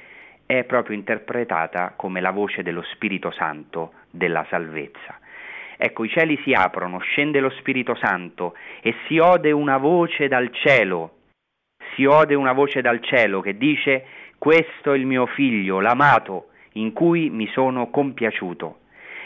è 0.45 0.63
proprio 0.63 0.95
interpretata 0.95 1.93
come 1.95 2.21
la 2.21 2.31
voce 2.31 2.63
dello 2.63 2.81
Spirito 2.93 3.31
Santo 3.31 3.93
della 4.09 4.45
salvezza. 4.49 5.19
Ecco, 5.77 6.05
i 6.05 6.09
cieli 6.09 6.39
si 6.43 6.53
aprono, 6.53 6.99
scende 6.99 7.39
lo 7.39 7.49
Spirito 7.51 7.93
Santo 7.95 8.55
e 8.81 8.95
si 9.05 9.19
ode 9.19 9.51
una 9.51 9.77
voce 9.77 10.27
dal 10.27 10.49
cielo, 10.51 11.17
si 11.93 12.05
ode 12.05 12.33
una 12.33 12.53
voce 12.53 12.81
dal 12.81 13.01
cielo 13.03 13.41
che 13.41 13.57
dice 13.57 14.05
questo 14.37 14.93
è 14.93 14.97
il 14.97 15.05
mio 15.05 15.25
figlio, 15.25 15.79
l'amato, 15.79 16.49
in 16.73 16.93
cui 16.93 17.29
mi 17.29 17.47
sono 17.47 17.89
compiaciuto. 17.89 18.79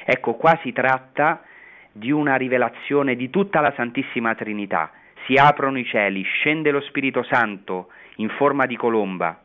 Ecco, 0.03 0.33
qua 0.33 0.57
si 0.61 0.73
tratta 0.73 1.43
di 1.91 2.11
una 2.11 2.35
rivelazione 2.35 3.15
di 3.15 3.29
tutta 3.29 3.61
la 3.61 3.73
Santissima 3.75 4.35
Trinità, 4.35 4.91
si 5.25 5.35
aprono 5.35 5.77
i 5.77 5.85
cieli, 5.85 6.23
scende 6.23 6.71
lo 6.71 6.81
Spirito 6.81 7.23
Santo 7.23 7.89
in 8.15 8.29
forma 8.29 8.65
di 8.65 8.75
colomba, 8.75 9.41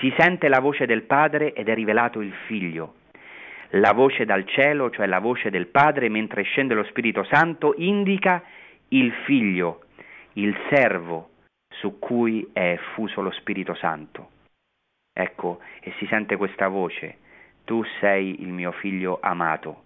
si 0.00 0.12
sente 0.18 0.48
la 0.48 0.60
voce 0.60 0.86
del 0.86 1.02
Padre 1.02 1.52
ed 1.52 1.68
è 1.68 1.74
rivelato 1.74 2.20
il 2.20 2.32
Figlio. 2.46 2.94
La 3.70 3.92
voce 3.92 4.24
dal 4.24 4.46
cielo, 4.46 4.90
cioè 4.90 5.06
la 5.06 5.18
voce 5.18 5.50
del 5.50 5.66
Padre, 5.66 6.08
mentre 6.08 6.42
scende 6.42 6.74
lo 6.74 6.84
Spirito 6.84 7.24
Santo, 7.24 7.74
indica 7.76 8.42
il 8.88 9.12
Figlio, 9.24 9.84
il 10.34 10.56
servo 10.70 11.30
su 11.68 11.98
cui 11.98 12.48
è 12.52 12.72
effuso 12.72 13.22
lo 13.22 13.30
Spirito 13.32 13.74
Santo. 13.74 14.30
Ecco, 15.12 15.60
e 15.80 15.92
si 15.98 16.06
sente 16.06 16.36
questa 16.36 16.68
voce, 16.68 17.18
tu 17.64 17.82
sei 18.00 18.42
il 18.42 18.48
mio 18.48 18.72
figlio 18.72 19.18
amato, 19.20 19.84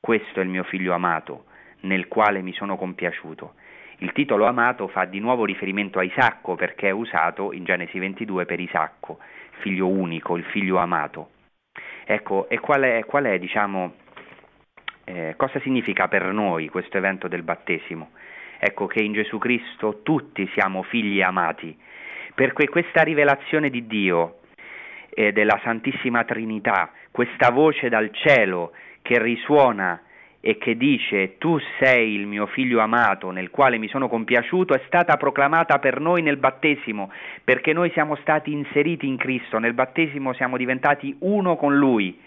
questo 0.00 0.40
è 0.40 0.42
il 0.42 0.48
mio 0.48 0.64
figlio 0.64 0.94
amato, 0.94 1.46
nel 1.80 2.08
quale 2.08 2.42
mi 2.42 2.52
sono 2.52 2.76
compiaciuto. 2.76 3.54
Il 4.02 4.10
titolo 4.10 4.46
amato 4.46 4.88
fa 4.88 5.04
di 5.04 5.20
nuovo 5.20 5.44
riferimento 5.44 6.00
a 6.00 6.02
Isacco 6.02 6.56
perché 6.56 6.88
è 6.88 6.90
usato 6.90 7.52
in 7.52 7.62
Genesi 7.62 8.00
22 8.00 8.46
per 8.46 8.58
Isacco, 8.58 9.20
figlio 9.60 9.86
unico, 9.86 10.36
il 10.36 10.42
figlio 10.42 10.78
amato. 10.78 11.30
Ecco, 12.04 12.48
e 12.48 12.58
qual 12.58 12.82
è, 12.82 13.04
qual 13.04 13.26
è 13.26 13.38
diciamo, 13.38 13.94
eh, 15.04 15.34
cosa 15.36 15.60
significa 15.60 16.08
per 16.08 16.24
noi 16.32 16.68
questo 16.68 16.96
evento 16.96 17.28
del 17.28 17.44
battesimo? 17.44 18.10
Ecco 18.58 18.88
che 18.88 19.04
in 19.04 19.12
Gesù 19.12 19.38
Cristo 19.38 20.00
tutti 20.02 20.50
siamo 20.52 20.82
figli 20.82 21.22
amati, 21.22 21.78
perché 22.34 22.68
questa 22.68 23.02
rivelazione 23.02 23.70
di 23.70 23.86
Dio 23.86 24.40
e 25.10 25.30
della 25.30 25.60
Santissima 25.62 26.24
Trinità, 26.24 26.90
questa 27.12 27.52
voce 27.52 27.88
dal 27.88 28.10
cielo 28.12 28.72
che 29.00 29.22
risuona 29.22 30.02
e 30.44 30.58
che 30.58 30.76
dice 30.76 31.38
tu 31.38 31.56
sei 31.78 32.14
il 32.14 32.26
mio 32.26 32.46
figlio 32.46 32.80
amato 32.80 33.30
nel 33.30 33.48
quale 33.50 33.78
mi 33.78 33.86
sono 33.86 34.08
compiaciuto 34.08 34.74
è 34.74 34.82
stata 34.86 35.16
proclamata 35.16 35.78
per 35.78 36.00
noi 36.00 36.20
nel 36.20 36.36
battesimo 36.36 37.12
perché 37.44 37.72
noi 37.72 37.90
siamo 37.92 38.16
stati 38.16 38.50
inseriti 38.50 39.06
in 39.06 39.16
Cristo, 39.16 39.58
nel 39.58 39.72
battesimo 39.72 40.32
siamo 40.32 40.56
diventati 40.56 41.14
uno 41.20 41.54
con 41.54 41.76
Lui. 41.76 42.18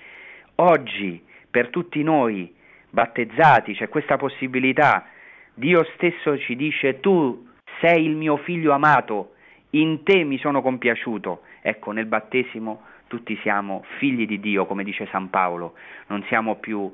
Oggi 0.55 1.21
per 1.51 1.67
tutti 1.67 2.01
noi 2.03 2.53
battezzati, 2.89 3.73
c'è 3.73 3.89
questa 3.89 4.15
possibilità. 4.15 5.07
Dio 5.53 5.85
stesso 5.95 6.37
ci 6.39 6.55
dice 6.55 7.01
tu 7.01 7.47
sei 7.81 8.05
il 8.05 8.15
mio 8.15 8.37
figlio 8.37 8.71
amato, 8.71 9.33
in 9.71 10.03
te 10.03 10.23
mi 10.23 10.37
sono 10.37 10.61
compiaciuto. 10.61 11.41
Ecco, 11.61 11.91
nel 11.91 12.05
battesimo 12.05 12.83
tutti 13.07 13.37
siamo 13.41 13.83
figli 13.97 14.25
di 14.25 14.39
Dio, 14.39 14.65
come 14.65 14.85
dice 14.85 15.05
San 15.11 15.29
Paolo, 15.29 15.73
non 16.07 16.23
siamo 16.29 16.55
più 16.55 16.89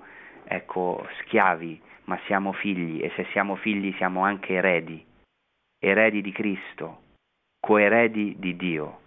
ecco, 0.51 1.07
schiavi, 1.21 1.81
ma 2.05 2.19
siamo 2.25 2.51
figli 2.51 3.01
e 3.01 3.11
se 3.15 3.25
siamo 3.31 3.55
figli 3.55 3.93
siamo 3.95 4.23
anche 4.23 4.53
eredi, 4.53 5.03
eredi 5.79 6.21
di 6.21 6.31
Cristo, 6.33 7.03
coeredi 7.59 8.35
di 8.37 8.57
Dio. 8.57 8.99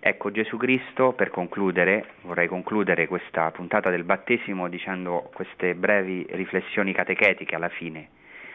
Ecco, 0.00 0.30
Gesù 0.32 0.56
Cristo, 0.56 1.12
per 1.12 1.30
concludere, 1.30 2.14
vorrei 2.22 2.48
concludere 2.48 3.06
questa 3.06 3.50
puntata 3.52 3.88
del 3.88 4.04
battesimo 4.04 4.68
dicendo 4.68 5.30
queste 5.32 5.74
brevi 5.74 6.26
riflessioni 6.30 6.92
catechetiche 6.92 7.54
alla 7.54 7.70
fine. 7.70 8.08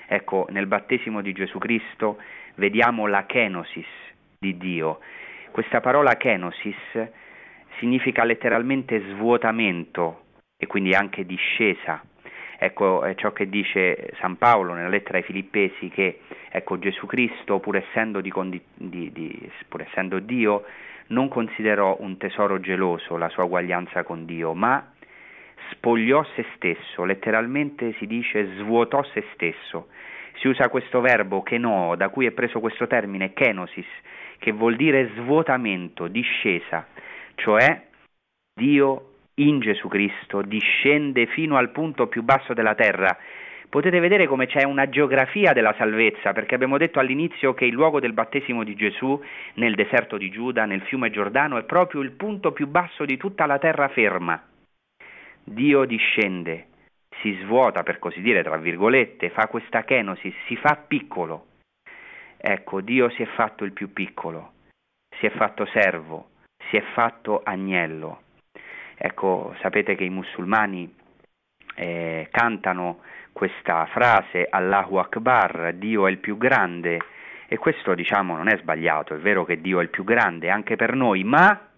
Ecco, 0.08 0.46
nel 0.50 0.68
battesimo 0.68 1.22
di 1.22 1.32
Gesù 1.32 1.58
Cristo 1.58 2.22
vediamo 2.56 3.08
la 3.08 3.26
kenosis 3.26 3.88
di 4.38 4.58
Dio. 4.58 5.00
Questa 5.52 5.80
parola 5.80 6.18
kenosis 6.18 7.10
significa 7.78 8.24
letteralmente 8.26 9.00
svuotamento 9.14 10.26
e 10.62 10.68
quindi 10.68 10.94
anche 10.94 11.26
discesa. 11.26 12.04
Ecco, 12.58 13.04
è 13.04 13.16
ciò 13.16 13.32
che 13.32 13.48
dice 13.48 14.12
San 14.20 14.38
Paolo 14.38 14.74
nella 14.74 14.90
lettera 14.90 15.18
ai 15.18 15.24
Filippesi 15.24 15.88
che 15.88 16.20
ecco, 16.50 16.78
Gesù 16.78 17.06
Cristo, 17.06 17.60
pur 17.60 17.78
essendo, 17.78 18.20
di, 18.20 18.34
di, 18.74 19.10
di, 19.14 19.52
pur 19.70 19.82
essendo 19.82 20.20
Dio, 20.20 20.66
non 21.08 21.30
considerò 21.30 21.96
un 22.02 22.18
tesoro 22.18 22.60
geloso 22.60 23.16
la 23.16 23.30
sua 23.30 23.46
uguaglianza 23.46 24.04
con 24.04 24.26
Dio, 24.26 24.54
ma 24.54 24.92
spogliò 25.72 26.22
se 26.36 26.46
stesso, 26.56 27.06
letteralmente 27.06 27.94
si 27.94 28.06
dice 28.06 28.58
svuotò 28.58 29.02
se 29.14 29.24
stesso. 29.34 29.88
Si 30.42 30.50
usa 30.50 30.68
questo 30.68 31.00
verbo 31.00 31.42
keno, 31.42 31.96
da 31.96 32.10
cui 32.10 32.26
è 32.26 32.32
preso 32.32 32.60
questo 32.60 32.86
termine 32.88 33.32
kenosis, 33.32 33.88
che 34.38 34.52
vuol 34.52 34.76
dire 34.76 35.12
svuotamento, 35.16 36.08
discesa, 36.08 36.86
cioè 37.36 37.88
Dio 38.54 39.09
in 39.40 39.60
Gesù 39.60 39.88
Cristo 39.88 40.42
discende 40.42 41.26
fino 41.28 41.58
al 41.58 41.70
punto 41.72 42.08
più 42.08 42.24
basso 42.24 42.54
della 42.54 42.76
terra. 42.76 43.18
Potete 43.70 44.00
vedere 44.00 44.26
come 44.26 44.48
c'è 44.48 44.64
una 44.64 44.90
geografia 44.90 45.54
della 45.54 45.76
salvezza, 45.78 46.34
perché 46.34 46.56
abbiamo 46.56 46.78
detto 46.78 47.00
all'inizio 47.00 47.54
che 47.54 47.66
il 47.66 47.74
luogo 47.74 48.00
del 48.00 48.14
battesimo 48.14 48.64
di 48.64 48.76
Gesù 48.76 49.22
nel 49.56 49.76
deserto 49.76 50.18
di 50.18 50.30
Giuda, 50.30 50.66
nel 50.66 50.82
fiume 50.82 51.12
Giordano, 51.12 51.58
è 51.58 51.64
proprio 51.64 52.02
il 52.02 52.12
punto 52.12 52.52
più 52.52 52.68
basso 52.68 53.06
di 53.06 53.16
tutta 53.18 53.46
la 53.46 53.60
terra 53.60 53.88
ferma. 53.90 54.42
Dio 55.44 55.86
discende, 55.86 56.68
si 57.22 57.38
svuota 57.44 57.84
per 57.84 58.00
così 58.00 58.22
dire, 58.22 58.44
tra 58.44 58.58
virgolette, 58.58 59.30
fa 59.30 59.48
questa 59.48 59.84
kenosi, 59.84 60.34
si 60.48 60.56
fa 60.56 60.76
piccolo. 60.76 61.46
Ecco, 62.38 62.82
Dio 62.82 63.10
si 63.10 63.22
è 63.22 63.26
fatto 63.36 63.66
il 63.66 63.74
più 63.74 63.94
piccolo, 63.94 64.54
si 65.20 65.28
è 65.28 65.30
fatto 65.30 65.66
servo, 65.68 66.30
si 66.70 66.78
è 66.78 66.82
fatto 66.94 67.42
agnello. 67.44 68.22
Ecco, 69.02 69.56
sapete 69.62 69.96
che 69.96 70.04
i 70.04 70.10
musulmani 70.10 70.94
eh, 71.76 72.28
cantano 72.32 73.00
questa 73.32 73.86
frase 73.86 74.46
Allahu 74.50 74.98
Akbar, 74.98 75.72
Dio 75.76 76.06
è 76.06 76.12
il 76.12 76.18
più 76.18 76.38
grande 76.38 77.00
e 77.48 77.58
questo 77.58 77.96
diciamo 77.96 78.36
non 78.36 78.50
è 78.50 78.58
sbagliato, 78.58 79.16
è 79.16 79.18
vero 79.20 79.46
che 79.46 79.62
Dio 79.62 79.80
è 79.80 79.84
il 79.84 79.90
più 79.90 80.04
grande 80.04 80.50
anche 80.50 80.76
per 80.76 80.96
noi, 80.96 81.24
ma 81.24 81.70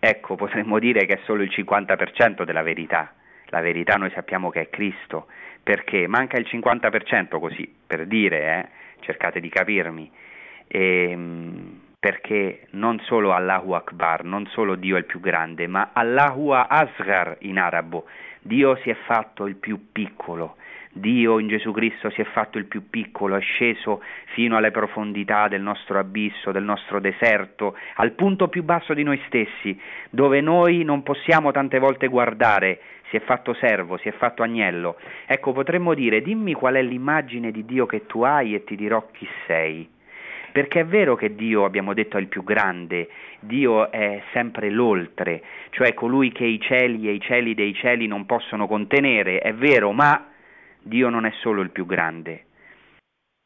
ecco 0.00 0.34
potremmo 0.34 0.80
dire 0.80 1.06
che 1.06 1.14
è 1.14 1.20
solo 1.22 1.44
il 1.44 1.50
50% 1.50 2.42
della 2.42 2.62
verità. 2.62 3.14
La 3.50 3.60
verità 3.60 3.94
noi 3.94 4.10
sappiamo 4.10 4.50
che 4.50 4.62
è 4.62 4.70
Cristo, 4.70 5.28
perché 5.62 6.08
manca 6.08 6.36
il 6.36 6.48
50% 6.50 7.38
così, 7.38 7.72
per 7.86 8.06
dire, 8.06 8.40
eh, 8.40 8.68
cercate 9.02 9.38
di 9.38 9.48
capirmi. 9.48 10.10
E, 10.66 11.10
ehm, 11.10 11.83
perché 12.04 12.66
non 12.72 13.00
solo 13.00 13.32
Allahu 13.32 13.72
Akbar, 13.72 14.24
non 14.24 14.44
solo 14.48 14.74
Dio 14.74 14.96
è 14.96 14.98
il 14.98 15.06
più 15.06 15.20
grande, 15.20 15.66
ma 15.66 15.92
Allahu 15.94 16.50
Asghar 16.50 17.38
in 17.38 17.58
arabo, 17.58 18.04
Dio 18.42 18.76
si 18.82 18.90
è 18.90 18.94
fatto 19.06 19.46
il 19.46 19.54
più 19.54 19.90
piccolo, 19.90 20.56
Dio 20.92 21.38
in 21.38 21.48
Gesù 21.48 21.72
Cristo 21.72 22.10
si 22.10 22.20
è 22.20 22.24
fatto 22.24 22.58
il 22.58 22.66
più 22.66 22.90
piccolo, 22.90 23.36
è 23.36 23.40
sceso 23.40 24.02
fino 24.34 24.58
alle 24.58 24.70
profondità 24.70 25.48
del 25.48 25.62
nostro 25.62 25.98
abisso, 25.98 26.52
del 26.52 26.62
nostro 26.62 27.00
deserto, 27.00 27.74
al 27.94 28.10
punto 28.10 28.48
più 28.48 28.64
basso 28.64 28.92
di 28.92 29.02
noi 29.02 29.18
stessi, 29.26 29.80
dove 30.10 30.42
noi 30.42 30.84
non 30.84 31.02
possiamo 31.02 31.52
tante 31.52 31.78
volte 31.78 32.08
guardare, 32.08 32.80
si 33.08 33.16
è 33.16 33.20
fatto 33.20 33.54
servo, 33.54 33.96
si 33.96 34.08
è 34.08 34.12
fatto 34.12 34.42
agnello. 34.42 34.96
Ecco, 35.24 35.52
potremmo 35.52 35.94
dire, 35.94 36.20
dimmi 36.20 36.52
qual 36.52 36.74
è 36.74 36.82
l'immagine 36.82 37.50
di 37.50 37.64
Dio 37.64 37.86
che 37.86 38.04
tu 38.04 38.24
hai 38.24 38.54
e 38.54 38.62
ti 38.62 38.76
dirò 38.76 39.08
chi 39.10 39.26
sei. 39.46 39.92
Perché 40.54 40.82
è 40.82 40.86
vero 40.86 41.16
che 41.16 41.34
Dio, 41.34 41.64
abbiamo 41.64 41.94
detto, 41.94 42.16
è 42.16 42.20
il 42.20 42.28
più 42.28 42.44
grande, 42.44 43.08
Dio 43.40 43.90
è 43.90 44.22
sempre 44.32 44.70
l'oltre, 44.70 45.42
cioè 45.70 45.94
colui 45.94 46.30
che 46.30 46.44
i 46.44 46.60
cieli 46.60 47.08
e 47.08 47.12
i 47.14 47.20
cieli 47.20 47.54
dei 47.54 47.74
cieli 47.74 48.06
non 48.06 48.24
possono 48.24 48.68
contenere, 48.68 49.40
è 49.40 49.52
vero, 49.52 49.90
ma 49.90 50.28
Dio 50.80 51.08
non 51.08 51.26
è 51.26 51.32
solo 51.40 51.60
il 51.60 51.70
più 51.70 51.86
grande, 51.86 52.44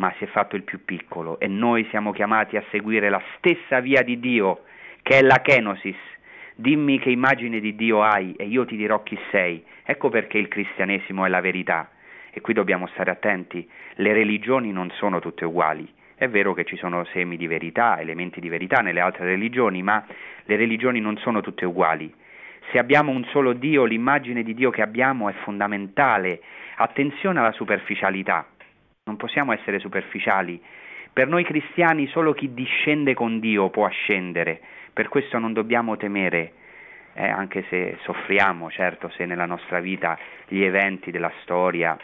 ma 0.03 0.13
si 0.19 0.25
è 0.25 0.27
fatto 0.27 0.55
il 0.55 0.65
più 0.65 0.85
piccolo 0.85 1.41
e 1.41 1.47
noi 1.47 1.87
siamo 1.89 2.13
chiamati 2.13 2.59
a 2.59 2.65
seguire 2.69 3.09
la 3.09 3.23
stessa 3.39 3.81
via 3.81 4.03
di 4.03 4.21
Dio, 4.21 4.65
che 5.01 5.17
è 5.17 5.23
la 5.23 5.41
kenosis. 5.41 5.97
Dimmi 6.57 6.99
che 6.99 7.09
immagine 7.09 7.59
di 7.59 7.75
Dio 7.75 8.03
hai 8.03 8.35
e 8.35 8.45
io 8.45 8.67
ti 8.67 8.77
dirò 8.77 9.03
chi 9.03 9.19
sei. 9.31 9.65
Ecco 9.83 10.11
perché 10.11 10.37
il 10.37 10.49
cristianesimo 10.49 11.25
è 11.25 11.31
la 11.31 11.41
verità. 11.41 11.89
E 12.31 12.43
qui 12.43 12.53
dobbiamo 12.53 12.87
stare 12.89 13.11
attenti, 13.11 13.67
le 13.95 14.13
religioni 14.13 14.73
non 14.73 14.91
sono 14.91 15.21
tutte 15.21 15.47
uguali. 15.47 15.97
È 16.19 16.29
vero 16.29 16.53
che 16.53 16.65
ci 16.65 16.77
sono 16.77 17.05
semi 17.13 17.37
di 17.37 17.47
verità, 17.47 18.01
elementi 18.01 18.41
di 18.41 18.49
verità 18.49 18.81
nelle 18.81 18.99
altre 18.99 19.25
religioni, 19.25 19.85
ma 19.85 20.05
le 20.47 20.57
religioni 20.57 20.99
non 20.99 21.17
sono 21.19 21.41
tutte 21.41 21.65
uguali. 21.65 22.13
Se 22.73 22.79
abbiamo 22.79 23.13
un 23.13 23.25
solo 23.27 23.53
Dio, 23.53 23.85
l'immagine 23.85 24.43
di 24.43 24.53
Dio 24.53 24.71
che 24.71 24.83
abbiamo 24.83 25.29
è 25.29 25.33
fondamentale. 25.45 26.41
Attenzione 26.75 27.39
alla 27.39 27.53
superficialità. 27.53 28.49
Non 29.05 29.17
possiamo 29.17 29.53
essere 29.53 29.79
superficiali. 29.79 30.61
Per 31.13 31.29
noi 31.29 31.45
cristiani 31.45 32.09
solo 32.09 32.33
chi 32.33 32.53
discende 32.53 33.15
con 33.15 33.39
Dio 33.39 33.71
può 33.71 33.87
ascendere, 33.87 34.61
per 34.93 35.09
questo 35.09 35.39
non 35.39 35.53
dobbiamo 35.53 35.97
temere, 35.97 36.53
eh, 37.15 37.29
anche 37.29 37.65
se 37.69 37.97
soffriamo, 38.03 38.73
certo, 38.73 39.09
se 39.11 39.25
nella 39.25 39.47
nostra 39.47 39.79
vita 39.79 40.19
gli 40.49 40.63
eventi 40.63 41.13
della 41.13 41.31
storia, 41.43 41.97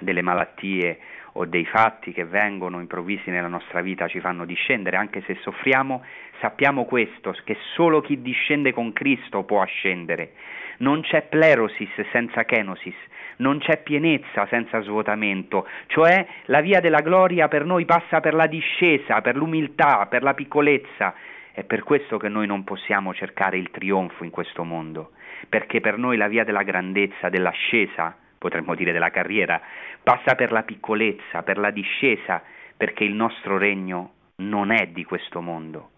delle 0.00 0.22
malattie 0.22 0.98
o 1.32 1.44
dei 1.46 1.64
fatti 1.64 2.12
che 2.12 2.24
vengono 2.24 2.80
improvvisi 2.80 3.30
nella 3.30 3.48
nostra 3.48 3.80
vita 3.80 4.08
ci 4.08 4.20
fanno 4.20 4.44
discendere, 4.44 4.96
anche 4.96 5.22
se 5.26 5.36
soffriamo, 5.40 6.04
sappiamo 6.40 6.84
questo, 6.84 7.34
che 7.44 7.56
solo 7.74 8.00
chi 8.00 8.20
discende 8.20 8.72
con 8.72 8.92
Cristo 8.92 9.44
può 9.44 9.62
ascendere. 9.62 10.32
Non 10.78 11.02
c'è 11.02 11.22
plerosis 11.22 11.90
senza 12.10 12.44
kenosis, 12.44 12.96
non 13.36 13.58
c'è 13.58 13.82
pienezza 13.82 14.46
senza 14.46 14.80
svuotamento, 14.80 15.66
cioè 15.86 16.26
la 16.46 16.60
via 16.60 16.80
della 16.80 17.00
gloria 17.00 17.48
per 17.48 17.64
noi 17.64 17.84
passa 17.84 18.20
per 18.20 18.34
la 18.34 18.46
discesa, 18.46 19.20
per 19.20 19.36
l'umiltà, 19.36 20.06
per 20.06 20.22
la 20.22 20.34
piccolezza. 20.34 21.14
È 21.52 21.64
per 21.64 21.82
questo 21.82 22.16
che 22.18 22.28
noi 22.28 22.46
non 22.46 22.64
possiamo 22.64 23.12
cercare 23.12 23.58
il 23.58 23.70
trionfo 23.70 24.24
in 24.24 24.30
questo 24.30 24.64
mondo, 24.64 25.12
perché 25.48 25.80
per 25.80 25.98
noi 25.98 26.16
la 26.16 26.28
via 26.28 26.44
della 26.44 26.62
grandezza, 26.62 27.28
dell'ascesa, 27.28 28.16
potremmo 28.42 28.74
dire 28.74 28.90
della 28.90 29.10
carriera, 29.10 29.62
passa 30.02 30.34
per 30.34 30.50
la 30.50 30.64
piccolezza, 30.64 31.44
per 31.44 31.58
la 31.58 31.70
discesa, 31.70 32.42
perché 32.76 33.04
il 33.04 33.14
nostro 33.14 33.56
regno 33.56 34.14
non 34.42 34.72
è 34.72 34.88
di 34.88 35.04
questo 35.04 35.40
mondo. 35.40 35.90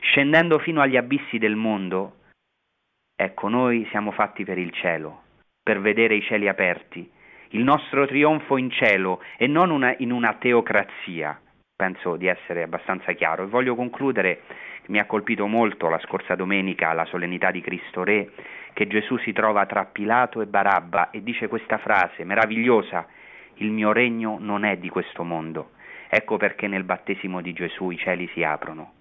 Scendendo 0.00 0.58
fino 0.58 0.82
agli 0.82 0.98
abissi 0.98 1.38
del 1.38 1.56
mondo, 1.56 2.16
ecco, 3.16 3.48
noi 3.48 3.86
siamo 3.88 4.10
fatti 4.10 4.44
per 4.44 4.58
il 4.58 4.72
cielo, 4.72 5.22
per 5.62 5.80
vedere 5.80 6.16
i 6.16 6.22
cieli 6.22 6.48
aperti, 6.48 7.10
il 7.50 7.62
nostro 7.62 8.06
trionfo 8.06 8.58
in 8.58 8.70
cielo 8.70 9.22
e 9.38 9.46
non 9.46 9.70
una, 9.70 9.94
in 9.98 10.12
una 10.12 10.34
teocrazia. 10.34 11.40
Penso 11.74 12.16
di 12.16 12.26
essere 12.26 12.62
abbastanza 12.62 13.12
chiaro 13.12 13.44
e 13.44 13.46
voglio 13.46 13.74
concludere, 13.74 14.42
mi 14.86 14.98
ha 14.98 15.06
colpito 15.06 15.46
molto 15.46 15.88
la 15.88 16.00
scorsa 16.00 16.34
domenica 16.34 16.92
la 16.92 17.04
solennità 17.06 17.50
di 17.50 17.60
Cristo 17.60 18.04
Re, 18.04 18.30
che 18.72 18.86
Gesù 18.86 19.16
si 19.18 19.32
trova 19.32 19.66
tra 19.66 19.84
Pilato 19.84 20.40
e 20.40 20.46
Barabba 20.46 21.10
e 21.10 21.22
dice 21.22 21.48
questa 21.48 21.78
frase 21.78 22.24
meravigliosa, 22.24 23.06
il 23.54 23.70
mio 23.70 23.92
regno 23.92 24.36
non 24.40 24.64
è 24.64 24.76
di 24.76 24.88
questo 24.88 25.22
mondo. 25.22 25.70
Ecco 26.08 26.36
perché 26.36 26.66
nel 26.66 26.84
battesimo 26.84 27.40
di 27.40 27.52
Gesù 27.52 27.90
i 27.90 27.96
cieli 27.96 28.28
si 28.34 28.42
aprono. 28.42 28.92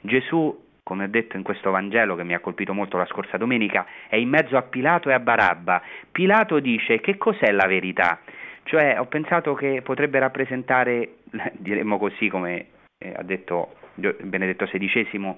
Gesù, 0.00 0.66
come 0.82 1.04
ho 1.04 1.08
detto 1.08 1.36
in 1.36 1.42
questo 1.42 1.70
Vangelo 1.70 2.16
che 2.16 2.24
mi 2.24 2.34
ha 2.34 2.40
colpito 2.40 2.72
molto 2.72 2.96
la 2.96 3.06
scorsa 3.06 3.36
domenica, 3.36 3.86
è 4.08 4.16
in 4.16 4.28
mezzo 4.28 4.56
a 4.56 4.62
Pilato 4.62 5.10
e 5.10 5.12
a 5.12 5.20
Barabba. 5.20 5.82
Pilato 6.10 6.60
dice 6.60 7.00
che 7.00 7.16
cos'è 7.16 7.50
la 7.50 7.66
verità? 7.66 8.20
Cioè 8.62 8.98
ho 8.98 9.06
pensato 9.06 9.54
che 9.54 9.82
potrebbe 9.82 10.18
rappresentare, 10.18 11.16
diremmo 11.52 11.98
così 11.98 12.28
come 12.28 12.66
eh, 12.98 13.12
ha 13.16 13.22
detto 13.22 13.74
Benedetto 13.94 14.66
XVI, 14.66 15.34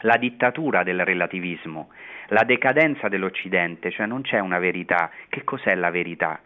la 0.00 0.16
dittatura 0.16 0.82
del 0.82 1.04
relativismo, 1.04 1.90
la 2.28 2.44
decadenza 2.44 3.08
dell'Occidente, 3.08 3.90
cioè 3.90 4.06
non 4.06 4.22
c'è 4.22 4.38
una 4.38 4.58
verità. 4.58 5.10
Che 5.28 5.44
cos'è 5.44 5.74
la 5.74 5.90
verità? 5.90 6.40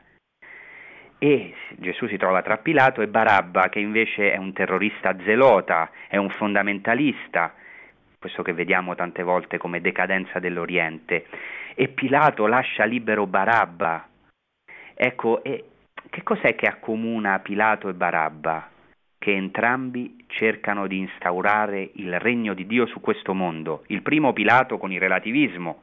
E 1.18 1.54
Gesù 1.70 2.06
si 2.06 2.16
trova 2.16 2.42
tra 2.42 2.58
Pilato 2.58 3.02
e 3.02 3.08
Barabba, 3.08 3.68
che 3.68 3.80
invece 3.80 4.32
è 4.32 4.36
un 4.36 4.52
terrorista 4.52 5.16
zelota, 5.24 5.90
è 6.06 6.16
un 6.16 6.30
fondamentalista, 6.30 7.54
questo 8.18 8.42
che 8.42 8.52
vediamo 8.52 8.94
tante 8.94 9.24
volte 9.24 9.58
come 9.58 9.80
decadenza 9.80 10.38
dell'Oriente, 10.38 11.26
e 11.74 11.88
Pilato 11.88 12.46
lascia 12.46 12.84
libero 12.84 13.26
Barabba. 13.26 14.06
Ecco, 14.94 15.42
che 15.42 16.22
cos'è 16.22 16.54
che 16.54 16.66
accomuna 16.66 17.40
Pilato 17.40 17.88
e 17.88 17.94
Barabba? 17.94 18.70
Che 19.18 19.32
entrambi 19.34 20.24
cercano 20.28 20.86
di 20.86 20.98
instaurare 20.98 21.90
il 21.94 22.18
regno 22.20 22.54
di 22.54 22.66
Dio 22.66 22.86
su 22.86 23.00
questo 23.00 23.34
mondo. 23.34 23.82
Il 23.88 24.02
primo 24.02 24.32
Pilato 24.32 24.78
con 24.78 24.92
il 24.92 25.00
relativismo, 25.00 25.82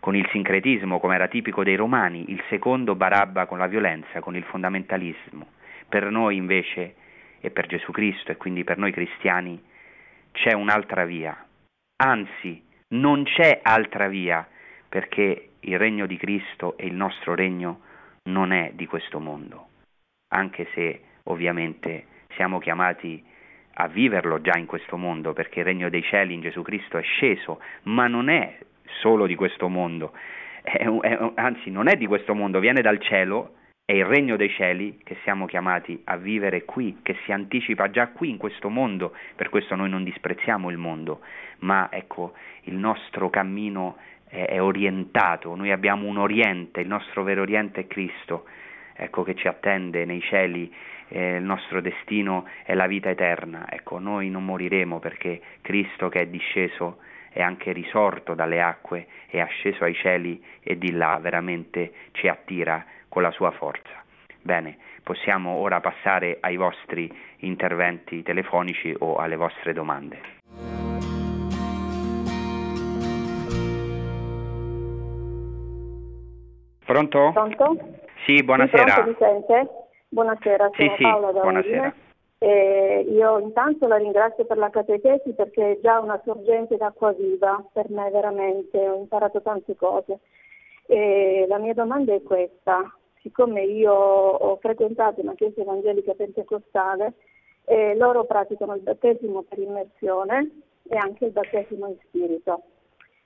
con 0.00 0.14
il 0.14 0.28
sincretismo 0.30 1.00
come 1.00 1.14
era 1.14 1.28
tipico 1.28 1.64
dei 1.64 1.76
romani, 1.76 2.30
il 2.30 2.42
secondo 2.50 2.94
Barabba 2.94 3.46
con 3.46 3.56
la 3.56 3.66
violenza, 3.66 4.20
con 4.20 4.36
il 4.36 4.44
fondamentalismo. 4.44 5.46
Per 5.88 6.10
noi 6.10 6.36
invece, 6.36 6.94
e 7.40 7.50
per 7.50 7.66
Gesù 7.66 7.90
Cristo 7.90 8.32
e 8.32 8.36
quindi 8.36 8.64
per 8.64 8.76
noi 8.76 8.92
cristiani, 8.92 9.60
c'è 10.32 10.52
un'altra 10.52 11.04
via. 11.04 11.34
Anzi, 11.96 12.62
non 12.88 13.24
c'è 13.24 13.60
altra 13.62 14.08
via, 14.08 14.46
perché 14.88 15.52
il 15.60 15.78
regno 15.78 16.06
di 16.06 16.18
Cristo 16.18 16.76
e 16.76 16.86
il 16.86 16.94
nostro 16.94 17.34
regno 17.34 17.80
non 18.24 18.52
è 18.52 18.72
di 18.74 18.86
questo 18.86 19.20
mondo, 19.20 19.68
anche 20.28 20.68
se 20.74 21.00
ovviamente 21.24 22.06
siamo 22.36 22.58
chiamati 22.58 23.22
a 23.74 23.88
viverlo 23.88 24.40
già 24.40 24.58
in 24.58 24.66
questo 24.66 24.96
mondo, 24.96 25.32
perché 25.32 25.60
il 25.60 25.64
regno 25.64 25.88
dei 25.88 26.02
cieli 26.02 26.34
in 26.34 26.40
Gesù 26.40 26.62
Cristo 26.62 26.98
è 26.98 27.02
sceso, 27.02 27.60
ma 27.84 28.06
non 28.06 28.28
è 28.28 28.58
solo 29.00 29.26
di 29.26 29.34
questo 29.34 29.68
mondo, 29.68 30.12
è, 30.62 30.86
è, 30.86 31.30
anzi 31.34 31.70
non 31.70 31.88
è 31.88 31.96
di 31.96 32.06
questo 32.06 32.34
mondo, 32.34 32.60
viene 32.60 32.82
dal 32.82 33.00
cielo, 33.00 33.54
è 33.84 33.92
il 33.92 34.04
regno 34.04 34.36
dei 34.36 34.50
cieli 34.50 35.00
che 35.02 35.16
siamo 35.22 35.46
chiamati 35.46 36.00
a 36.04 36.16
vivere 36.16 36.64
qui, 36.64 36.98
che 37.02 37.16
si 37.24 37.32
anticipa 37.32 37.90
già 37.90 38.08
qui 38.08 38.30
in 38.30 38.36
questo 38.36 38.68
mondo, 38.68 39.14
per 39.34 39.48
questo 39.48 39.74
noi 39.74 39.88
non 39.88 40.04
disprezziamo 40.04 40.70
il 40.70 40.78
mondo, 40.78 41.20
ma 41.60 41.88
ecco 41.90 42.34
il 42.62 42.74
nostro 42.74 43.28
cammino 43.30 43.96
è, 44.28 44.44
è 44.44 44.62
orientato, 44.62 45.54
noi 45.54 45.72
abbiamo 45.72 46.06
un 46.06 46.18
oriente, 46.18 46.80
il 46.80 46.88
nostro 46.88 47.22
vero 47.22 47.42
oriente 47.42 47.80
è 47.80 47.86
Cristo, 47.86 48.44
ecco 48.94 49.22
che 49.24 49.34
ci 49.34 49.48
attende 49.48 50.04
nei 50.04 50.20
cieli 50.20 50.72
eh, 51.12 51.36
il 51.36 51.42
nostro 51.42 51.80
destino 51.80 52.46
è 52.64 52.74
la 52.74 52.86
vita 52.86 53.10
eterna. 53.10 53.66
Ecco, 53.68 53.98
noi 53.98 54.30
non 54.30 54.44
moriremo 54.44 54.98
perché 54.98 55.40
Cristo 55.60 56.08
che 56.08 56.20
è 56.20 56.26
disceso 56.26 56.98
è 57.30 57.40
anche 57.42 57.72
risorto 57.72 58.34
dalle 58.34 58.60
acque, 58.60 59.06
è 59.28 59.38
asceso 59.40 59.84
ai 59.84 59.94
cieli 59.94 60.42
e 60.60 60.76
di 60.76 60.92
là 60.92 61.18
veramente 61.20 61.92
ci 62.12 62.28
attira 62.28 62.84
con 63.08 63.22
la 63.22 63.30
sua 63.30 63.50
forza. 63.52 64.02
Bene, 64.40 64.76
possiamo 65.02 65.52
ora 65.52 65.80
passare 65.80 66.38
ai 66.40 66.56
vostri 66.56 67.10
interventi 67.38 68.22
telefonici 68.22 68.94
o 68.98 69.16
alle 69.16 69.36
vostre 69.36 69.72
domande. 69.72 70.18
Pronto? 76.84 77.30
Pronto? 77.32 77.76
Sì, 78.26 78.42
buonasera. 78.42 79.14
Sente? 79.18 79.82
Buonasera, 80.12 80.70
sono 80.74 80.90
sì, 80.90 80.94
sì, 80.96 81.02
Paola 81.04 81.32
da 81.32 81.40
buonasera. 81.40 81.94
Eh, 82.36 83.06
io 83.08 83.38
intanto 83.38 83.86
la 83.86 83.96
ringrazio 83.96 84.44
per 84.44 84.58
la 84.58 84.68
catechesi 84.68 85.32
perché 85.32 85.70
è 85.70 85.80
già 85.80 86.00
una 86.00 86.20
sorgente 86.22 86.76
d'acqua 86.76 87.12
viva 87.12 87.64
per 87.72 87.88
me 87.88 88.10
veramente, 88.10 88.76
ho 88.86 88.96
imparato 88.96 89.40
tante 89.40 89.74
cose. 89.74 90.18
E 90.84 91.46
la 91.48 91.56
mia 91.56 91.72
domanda 91.72 92.12
è 92.12 92.20
questa, 92.22 92.94
siccome 93.22 93.62
io 93.62 93.94
ho 93.94 94.56
frequentato 94.56 95.22
una 95.22 95.32
chiesa 95.32 95.62
evangelica 95.62 96.12
pentecostale, 96.12 97.14
eh, 97.64 97.96
loro 97.96 98.24
praticano 98.24 98.74
il 98.74 98.82
battesimo 98.82 99.40
per 99.48 99.60
immersione 99.60 100.50
e 100.90 100.96
anche 100.98 101.24
il 101.24 101.30
battesimo 101.30 101.86
in 101.86 101.96
spirito. 102.06 102.64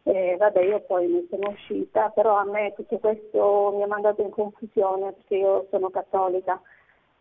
Eh, 0.05 0.37
vabbè, 0.39 0.62
io 0.62 0.78
poi 0.82 1.09
mi 1.09 1.26
sono 1.28 1.51
uscita, 1.51 2.11
però 2.11 2.37
a 2.37 2.45
me 2.45 2.72
tutto 2.76 2.99
questo 2.99 3.72
mi 3.74 3.82
ha 3.82 3.89
mandato 3.89 4.22
in 4.22 4.30
confusione 4.30 5.11
perché 5.14 5.37
io 5.39 5.66
sono 5.68 5.91
cattolica. 5.91 6.62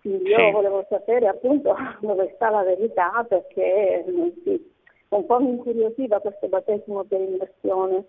Quindi 0.05 0.29
io 0.29 0.37
sì. 0.37 0.51
volevo 0.51 0.85
sapere 0.87 1.27
appunto 1.27 1.75
dove 1.99 2.31
sta 2.35 2.51
la 2.51 2.61
verità 2.61 3.25
perché 3.27 4.05
sì, 4.43 4.71
un 5.09 5.25
po' 5.25 5.39
mi 5.39 5.49
incuriosiva 5.49 6.19
questo 6.19 6.47
battesimo 6.47 7.03
per 7.05 7.21
immersione. 7.21 8.03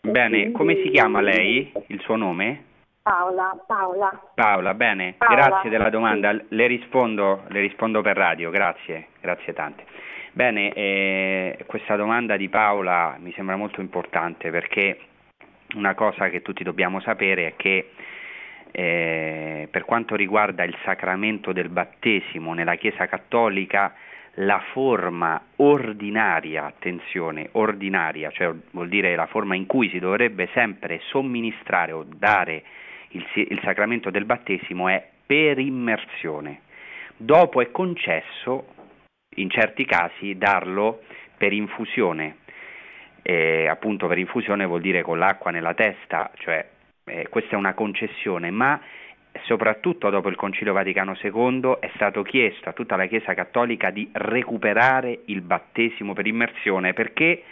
Bene, 0.00 0.36
quindi... 0.38 0.52
come 0.52 0.74
si 0.76 0.88
chiama 0.88 1.20
lei? 1.20 1.70
Il 1.88 2.00
suo 2.00 2.16
nome? 2.16 2.64
Paola, 3.02 3.62
Paola. 3.66 4.30
Paola, 4.34 4.72
bene, 4.72 5.16
Paola. 5.18 5.34
grazie 5.34 5.68
della 5.68 5.90
domanda. 5.90 6.30
Sì. 6.30 6.42
Le, 6.48 6.66
rispondo, 6.66 7.42
le 7.48 7.60
rispondo 7.60 8.00
per 8.00 8.16
radio, 8.16 8.48
grazie, 8.48 9.08
grazie 9.20 9.52
tante. 9.52 9.84
Bene, 10.32 10.72
eh, 10.72 11.58
questa 11.66 11.96
domanda 11.96 12.38
di 12.38 12.48
Paola 12.48 13.18
mi 13.20 13.32
sembra 13.32 13.56
molto 13.56 13.82
importante 13.82 14.50
perché 14.50 14.98
una 15.74 15.94
cosa 15.94 16.30
che 16.30 16.40
tutti 16.40 16.64
dobbiamo 16.64 16.98
sapere 17.00 17.48
è 17.48 17.56
che 17.56 17.90
eh, 18.72 19.68
per 19.70 19.84
quanto 19.84 20.16
riguarda 20.16 20.64
il 20.64 20.76
sacramento 20.82 21.52
del 21.52 21.68
battesimo 21.68 22.54
nella 22.54 22.74
Chiesa 22.76 23.06
Cattolica, 23.06 23.94
la 24.36 24.62
forma 24.72 25.40
ordinaria, 25.56 26.64
attenzione, 26.64 27.50
ordinaria, 27.52 28.30
cioè 28.30 28.50
vuol 28.70 28.88
dire 28.88 29.14
la 29.14 29.26
forma 29.26 29.54
in 29.54 29.66
cui 29.66 29.90
si 29.90 29.98
dovrebbe 29.98 30.48
sempre 30.54 31.00
somministrare 31.04 31.92
o 31.92 32.04
dare 32.04 32.62
il, 33.08 33.26
il 33.34 33.60
sacramento 33.62 34.10
del 34.10 34.24
battesimo 34.24 34.88
è 34.88 35.06
per 35.26 35.58
immersione. 35.58 36.62
Dopo 37.14 37.60
è 37.60 37.70
concesso 37.70 38.68
in 39.36 39.50
certi 39.50 39.84
casi 39.84 40.36
darlo 40.36 41.02
per 41.36 41.52
infusione, 41.52 42.38
eh, 43.22 43.68
appunto 43.68 44.06
per 44.06 44.18
infusione 44.18 44.64
vuol 44.64 44.80
dire 44.80 45.02
con 45.02 45.18
l'acqua 45.18 45.50
nella 45.50 45.74
testa, 45.74 46.30
cioè 46.36 46.66
eh, 47.04 47.28
questa 47.28 47.54
è 47.54 47.58
una 47.58 47.74
concessione, 47.74 48.50
ma 48.50 48.80
soprattutto 49.44 50.10
dopo 50.10 50.28
il 50.28 50.36
Concilio 50.36 50.72
Vaticano 50.72 51.16
II 51.20 51.76
è 51.80 51.90
stato 51.94 52.22
chiesto 52.22 52.68
a 52.68 52.72
tutta 52.72 52.96
la 52.96 53.06
Chiesa 53.06 53.34
Cattolica 53.34 53.90
di 53.90 54.08
recuperare 54.12 55.20
il 55.26 55.40
battesimo 55.40 56.12
per 56.12 56.26
immersione 56.26 56.92
perché 56.92 57.42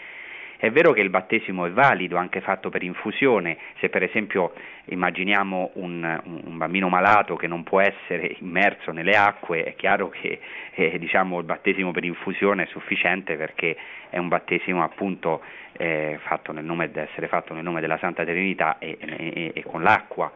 è 0.61 0.71
vero 0.71 0.93
che 0.93 1.01
il 1.01 1.09
battesimo 1.09 1.65
è 1.65 1.71
valido, 1.71 2.19
anche 2.19 2.43
fatto 2.43 2.69
per 2.69 2.83
infusione, 2.83 3.57
se 3.79 3.89
per 3.89 4.03
esempio 4.03 4.53
immaginiamo 4.85 5.71
un, 5.75 6.21
un 6.45 6.59
bambino 6.59 6.91
malato 6.91 7.35
che 7.35 7.47
non 7.47 7.63
può 7.63 7.81
essere 7.81 8.37
immerso 8.41 8.93
nelle 8.93 9.17
acque, 9.17 9.65
è 9.65 9.75
chiaro 9.75 10.11
che 10.11 10.39
eh, 10.75 10.99
diciamo, 10.99 11.39
il 11.39 11.47
battesimo 11.47 11.93
per 11.93 12.05
infusione 12.05 12.65
è 12.65 12.67
sufficiente 12.67 13.37
perché 13.37 13.75
è 14.11 14.19
un 14.19 14.29
battesimo 14.29 14.85
appunto 14.85 15.41
eh, 15.79 16.19
fatto 16.25 16.53
nel 16.53 16.65
nome, 16.65 16.91
essere 16.93 17.27
fatto 17.29 17.55
nel 17.55 17.65
nome 17.65 17.81
della 17.81 17.97
Santa 17.97 18.23
Trinità 18.23 18.77
e, 18.79 18.99
e, 19.01 19.53
e 19.55 19.63
con 19.63 19.83
l'acqua 19.83 20.31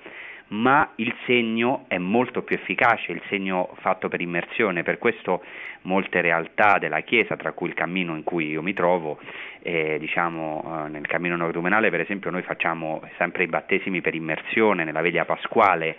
ma 0.48 0.92
il 0.96 1.14
segno 1.26 1.84
è 1.88 1.98
molto 1.98 2.42
più 2.42 2.56
efficace, 2.56 3.12
il 3.12 3.22
segno 3.28 3.74
fatto 3.80 4.08
per 4.08 4.20
immersione, 4.20 4.82
per 4.82 4.98
questo 4.98 5.42
molte 5.82 6.20
realtà 6.20 6.78
della 6.78 7.00
Chiesa, 7.00 7.36
tra 7.36 7.52
cui 7.52 7.68
il 7.68 7.74
cammino 7.74 8.14
in 8.14 8.24
cui 8.24 8.48
io 8.50 8.62
mi 8.62 8.74
trovo, 8.74 9.18
eh, 9.62 9.96
diciamo, 9.98 10.84
eh, 10.86 10.88
nel 10.90 11.06
cammino 11.06 11.36
neorumenale 11.36 11.90
per 11.90 12.00
esempio 12.00 12.30
noi 12.30 12.42
facciamo 12.42 13.02
sempre 13.16 13.44
i 13.44 13.48
battesimi 13.48 14.00
per 14.00 14.14
immersione 14.14 14.84
nella 14.84 15.00
veglia 15.00 15.24
pasquale, 15.24 15.96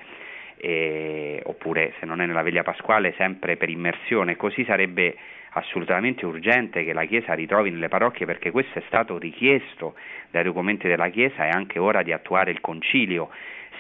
eh, 0.58 1.42
oppure 1.46 1.94
se 2.00 2.06
non 2.06 2.22
è 2.22 2.26
nella 2.26 2.44
veglia 2.44 2.64
pasquale 2.64 3.14
sempre 3.18 3.58
per 3.58 3.70
immersione, 3.70 4.36
così 4.36 4.64
sarebbe 4.66 5.16
assolutamente 5.58 6.26
urgente 6.26 6.84
che 6.84 6.94
la 6.94 7.06
Chiesa 7.06 7.34
ritrovi 7.34 7.72
nelle 7.72 7.88
parrocchie 7.88 8.26
perché 8.26 8.52
questo 8.52 8.80
è 8.80 8.84
stato 8.88 9.18
richiesto 9.18 9.96
dai 10.30 10.44
documenti 10.44 10.88
della 10.88 11.10
Chiesa, 11.10 11.46
è 11.46 11.50
anche 11.50 11.80
ora 11.80 12.04
di 12.04 12.12
attuare 12.12 12.52
il 12.52 12.62
concilio 12.62 13.30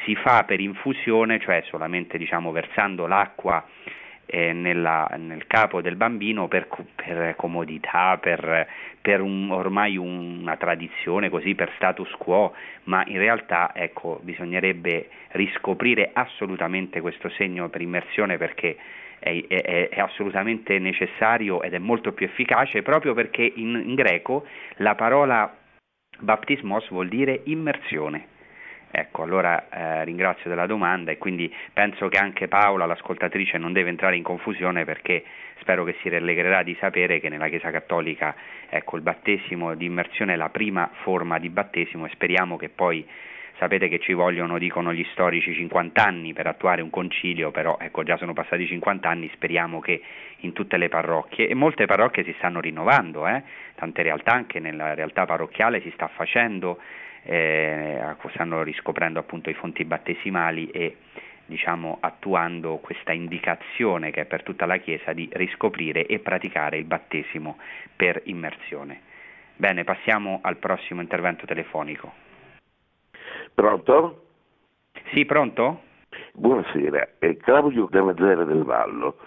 si 0.03 0.15
fa 0.15 0.43
per 0.43 0.59
infusione, 0.59 1.39
cioè 1.39 1.63
solamente 1.67 2.17
diciamo, 2.17 2.51
versando 2.51 3.07
l'acqua 3.07 3.65
eh, 4.25 4.53
nella, 4.53 5.07
nel 5.17 5.45
capo 5.47 5.81
del 5.81 5.95
bambino 5.95 6.47
per, 6.47 6.67
per 6.95 7.35
comodità, 7.35 8.17
per, 8.17 8.67
per 9.01 9.21
un, 9.21 9.51
ormai 9.51 9.97
una 9.97 10.55
tradizione 10.57 11.29
così, 11.29 11.55
per 11.55 11.71
status 11.75 12.09
quo, 12.17 12.53
ma 12.85 13.03
in 13.07 13.17
realtà 13.17 13.71
ecco, 13.73 14.19
bisognerebbe 14.23 15.09
riscoprire 15.31 16.11
assolutamente 16.13 17.01
questo 17.01 17.29
segno 17.29 17.69
per 17.69 17.81
immersione 17.81 18.37
perché 18.37 18.77
è, 19.19 19.45
è, 19.47 19.89
è, 19.89 19.99
assolutamente 19.99 20.77
necessario 20.79 21.61
ed 21.61 21.73
è 21.73 21.79
molto 21.79 22.11
più 22.11 22.25
efficace 22.25 22.81
proprio 22.81 23.13
perché 23.13 23.53
in, 23.55 23.81
in 23.85 23.95
greco 23.95 24.45
la 24.77 24.95
parola 24.95 25.55
baptismos 26.19 26.87
vuol 26.89 27.07
dire 27.07 27.41
immersione 27.45 28.33
Ecco, 28.97 29.23
allora 29.23 29.67
eh, 29.67 30.05
ringrazio 30.05 30.49
della 30.49 30.65
domanda 30.65 31.11
e 31.11 31.17
quindi 31.17 31.53
penso 31.73 32.07
che 32.07 32.17
anche 32.17 32.47
Paola, 32.47 32.85
l'ascoltatrice, 32.85 33.57
non 33.57 33.73
deve 33.73 33.89
entrare 33.89 34.15
in 34.15 34.23
confusione 34.23 34.85
perché 34.85 35.21
spero 35.59 35.83
che 35.83 35.97
si 35.99 36.07
rallegrerà 36.07 36.63
di 36.63 36.77
sapere 36.79 37.19
che 37.19 37.27
nella 37.27 37.49
Chiesa 37.49 37.71
Cattolica 37.71 38.33
ecco, 38.69 38.95
il 38.95 39.01
battesimo 39.01 39.75
di 39.75 39.83
immersione 39.83 40.33
è 40.33 40.35
la 40.37 40.47
prima 40.47 40.89
forma 41.01 41.39
di 41.39 41.49
battesimo 41.49 42.05
e 42.05 42.09
speriamo 42.13 42.55
che 42.55 42.69
poi 42.69 43.05
sapete 43.57 43.89
che 43.89 43.99
ci 43.99 44.13
vogliono, 44.13 44.57
dicono 44.57 44.93
gli 44.93 45.05
storici, 45.11 45.53
50 45.53 46.01
anni 46.01 46.31
per 46.31 46.47
attuare 46.47 46.81
un 46.81 46.89
concilio, 46.89 47.51
però 47.51 47.77
ecco 47.81 48.03
già 48.03 48.15
sono 48.15 48.31
passati 48.31 48.65
50 48.65 49.09
anni, 49.09 49.29
speriamo 49.33 49.81
che 49.81 50.01
in 50.39 50.53
tutte 50.53 50.77
le 50.77 50.87
parrocchie 50.87 51.49
e 51.49 51.53
molte 51.53 51.85
parrocchie 51.85 52.23
si 52.23 52.33
stanno 52.37 52.61
rinnovando, 52.61 53.27
eh? 53.27 53.43
tante 53.75 54.03
realtà 54.03 54.31
anche 54.31 54.61
nella 54.61 54.93
realtà 54.93 55.25
parrocchiale 55.25 55.81
si 55.81 55.91
sta 55.91 56.07
facendo 56.07 56.79
eh, 57.25 58.15
stanno 58.33 58.63
riscoprendo 58.63 59.19
appunto 59.19 59.49
i 59.49 59.53
fonti 59.53 59.83
battesimali 59.83 60.69
e 60.69 60.97
diciamo, 61.45 61.97
attuando 61.99 62.77
questa 62.77 63.11
indicazione 63.11 64.11
che 64.11 64.21
è 64.21 64.25
per 64.25 64.43
tutta 64.43 64.65
la 64.65 64.77
Chiesa 64.77 65.13
di 65.13 65.29
riscoprire 65.33 66.05
e 66.05 66.19
praticare 66.19 66.77
il 66.77 66.85
battesimo 66.85 67.57
per 67.95 68.21
immersione. 68.25 69.01
Bene, 69.55 69.83
passiamo 69.83 70.39
al 70.41 70.57
prossimo 70.57 71.01
intervento 71.01 71.45
telefonico. 71.45 72.11
Pronto? 73.53 74.25
Sì, 75.13 75.25
pronto? 75.25 75.83
Buonasera, 76.33 77.09
è 77.19 77.37
Claudio 77.37 77.87
Canazzera 77.87 78.43
del 78.43 78.63
Vallo. 78.63 79.17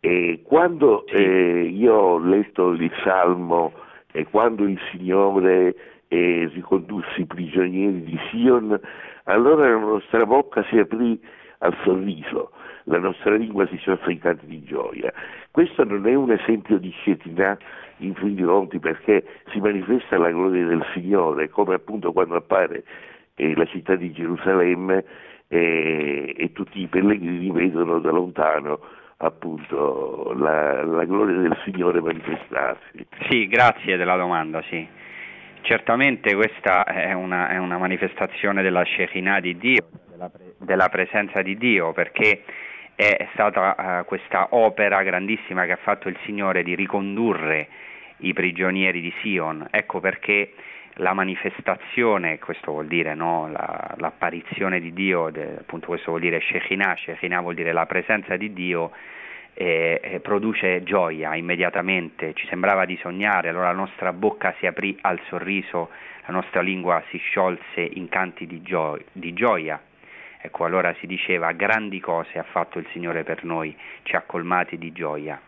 E 0.00 0.42
quando 0.44 1.04
sì. 1.08 1.14
eh, 1.14 1.62
io 1.62 1.94
ho 1.94 2.18
letto 2.18 2.70
il 2.70 2.92
Salmo 3.02 3.72
e 4.12 4.24
quando 4.26 4.64
il 4.64 4.78
Signore 4.92 5.74
e 6.08 6.50
ricondussi 6.52 7.20
i 7.20 7.26
prigionieri 7.26 8.02
di 8.02 8.18
Sion, 8.30 8.78
allora 9.24 9.68
la 9.68 9.78
nostra 9.78 10.24
bocca 10.24 10.64
si 10.64 10.78
aprì 10.78 11.20
al 11.58 11.76
sorriso, 11.84 12.52
la 12.84 12.98
nostra 12.98 13.34
lingua 13.34 13.66
si 13.66 13.76
sciolse 13.76 14.10
in 14.10 14.18
canti 14.18 14.46
di 14.46 14.62
gioia. 14.64 15.12
Questo 15.50 15.84
non 15.84 16.06
è 16.06 16.14
un 16.14 16.30
esempio 16.32 16.78
di 16.78 16.90
scetinà 16.90 17.56
in 17.98 18.14
fin 18.14 18.34
dei 18.34 18.44
conti 18.44 18.78
perché 18.78 19.24
si 19.50 19.60
manifesta 19.60 20.18
la 20.18 20.30
gloria 20.30 20.64
del 20.64 20.84
Signore, 20.94 21.48
come 21.48 21.74
appunto 21.74 22.12
quando 22.12 22.36
appare 22.36 22.84
eh, 23.34 23.54
la 23.54 23.64
città 23.66 23.94
di 23.96 24.12
Gerusalemme 24.12 25.04
eh, 25.48 26.34
e 26.36 26.52
tutti 26.52 26.80
i 26.80 26.86
pellegrini 26.86 27.50
vedono 27.50 27.98
da 27.98 28.10
lontano 28.10 28.80
appunto 29.18 30.32
la, 30.36 30.84
la 30.84 31.04
gloria 31.04 31.38
del 31.38 31.56
Signore 31.64 32.00
manifestarsi. 32.00 33.06
Sì, 33.28 33.48
grazie 33.48 33.96
della 33.96 34.16
domanda, 34.16 34.62
sì. 34.62 34.86
Certamente 35.68 36.34
questa 36.34 36.84
è 36.84 37.12
una, 37.12 37.50
è 37.50 37.58
una 37.58 37.76
manifestazione 37.76 38.62
della 38.62 38.86
Shekinah 38.86 39.38
di 39.38 39.58
Dio, 39.58 39.86
della, 40.10 40.30
pre- 40.30 40.54
della, 40.56 40.88
presenza 40.88 41.42
di 41.42 41.58
Dio, 41.58 41.92
perché 41.92 42.42
è 42.94 43.28
stata 43.34 43.74
uh, 44.00 44.04
questa 44.06 44.46
opera 44.52 45.02
grandissima 45.02 45.66
che 45.66 45.72
ha 45.72 45.78
fatto 45.82 46.08
il 46.08 46.16
Signore 46.24 46.62
di 46.62 46.74
ricondurre 46.74 47.68
i 48.20 48.32
prigionieri 48.32 49.02
di 49.02 49.12
Sion. 49.20 49.68
Ecco 49.70 50.00
perché 50.00 50.54
la 50.94 51.12
manifestazione, 51.12 52.38
questo 52.38 52.72
vuol 52.72 52.86
dire 52.86 53.14
no? 53.14 53.50
la, 53.50 53.94
l'apparizione 53.98 54.80
di 54.80 54.94
Dio, 54.94 55.28
de, 55.28 55.56
appunto 55.58 55.88
questo 55.88 56.12
vuol 56.12 56.22
dire 56.22 56.40
Shekinah, 56.40 56.96
Shekinah 56.96 57.40
vuol 57.42 57.56
dire 57.56 57.72
la 57.72 57.84
presenza 57.84 58.38
di 58.38 58.54
Dio, 58.54 58.92
eh, 59.60 60.20
produce 60.22 60.84
gioia 60.84 61.34
immediatamente, 61.34 62.32
ci 62.34 62.46
sembrava 62.46 62.84
di 62.84 62.96
sognare, 63.02 63.48
allora 63.48 63.72
la 63.72 63.76
nostra 63.76 64.12
bocca 64.12 64.54
si 64.60 64.66
aprì 64.66 64.96
al 65.00 65.18
sorriso, 65.26 65.90
la 66.26 66.32
nostra 66.32 66.60
lingua 66.60 67.02
si 67.08 67.18
sciolse 67.18 67.80
in 67.80 68.08
canti 68.08 68.46
di, 68.46 68.62
gio- 68.62 69.00
di 69.10 69.32
gioia. 69.32 69.82
Ecco, 70.40 70.64
allora 70.64 70.94
si 71.00 71.08
diceva 71.08 71.50
grandi 71.50 71.98
cose 71.98 72.38
ha 72.38 72.44
fatto 72.44 72.78
il 72.78 72.86
Signore 72.92 73.24
per 73.24 73.42
noi, 73.42 73.76
ci 74.04 74.14
ha 74.14 74.20
colmati 74.20 74.78
di 74.78 74.92
gioia. 74.92 75.40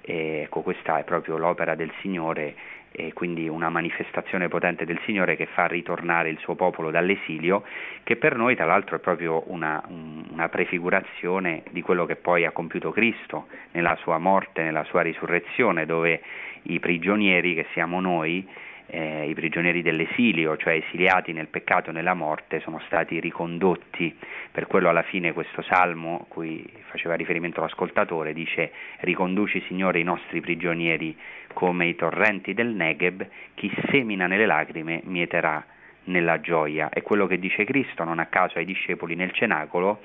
E 0.00 0.42
ecco, 0.42 0.60
questa 0.60 1.00
è 1.00 1.02
proprio 1.02 1.36
l'opera 1.36 1.74
del 1.74 1.92
Signore 2.02 2.54
e 2.92 3.12
quindi 3.12 3.48
una 3.48 3.68
manifestazione 3.68 4.48
potente 4.48 4.84
del 4.84 5.00
Signore 5.04 5.36
che 5.36 5.46
fa 5.46 5.66
ritornare 5.66 6.28
il 6.28 6.38
suo 6.38 6.56
popolo 6.56 6.90
dall'esilio, 6.90 7.62
che 8.02 8.16
per 8.16 8.36
noi 8.36 8.56
tra 8.56 8.64
l'altro 8.64 8.96
è 8.96 8.98
proprio 8.98 9.44
una, 9.46 9.82
una, 9.86 10.48
prefigurazione 10.48 11.62
di 11.70 11.82
quello 11.82 12.04
che 12.04 12.16
poi 12.16 12.44
ha 12.44 12.50
compiuto 12.50 12.90
Cristo 12.90 13.46
nella 13.72 13.96
sua 14.00 14.18
morte, 14.18 14.62
nella 14.62 14.84
sua 14.84 15.02
risurrezione, 15.02 15.86
dove 15.86 16.20
i 16.62 16.80
prigionieri 16.80 17.54
che 17.54 17.66
siamo 17.72 18.00
noi, 18.00 18.46
eh, 18.92 19.28
i 19.28 19.34
prigionieri 19.34 19.82
dell'esilio, 19.82 20.56
cioè 20.56 20.74
esiliati 20.74 21.32
nel 21.32 21.46
peccato 21.46 21.90
e 21.90 21.92
nella 21.92 22.14
morte, 22.14 22.60
sono 22.60 22.80
stati 22.86 23.20
ricondotti. 23.20 24.14
Per 24.50 24.66
quello 24.66 24.88
alla 24.88 25.02
fine 25.02 25.32
questo 25.32 25.62
salmo, 25.62 26.26
cui 26.28 26.66
faceva 26.88 27.14
riferimento 27.14 27.60
l'ascoltatore, 27.60 28.32
dice 28.32 28.72
riconduci 29.00 29.62
Signore 29.68 30.00
i 30.00 30.04
nostri 30.04 30.40
prigionieri 30.40 31.16
come 31.52 31.86
i 31.86 31.96
torrenti 31.96 32.54
del 32.54 32.68
Negev, 32.68 33.26
chi 33.54 33.72
semina 33.90 34.26
nelle 34.26 34.46
lacrime 34.46 35.00
mieterà 35.04 35.64
nella 36.04 36.40
gioia. 36.40 36.88
È 36.88 37.02
quello 37.02 37.26
che 37.26 37.38
dice 37.38 37.64
Cristo, 37.64 38.04
non 38.04 38.18
a 38.18 38.26
caso 38.26 38.58
ai 38.58 38.64
discepoli 38.64 39.14
nel 39.14 39.32
cenacolo, 39.32 40.00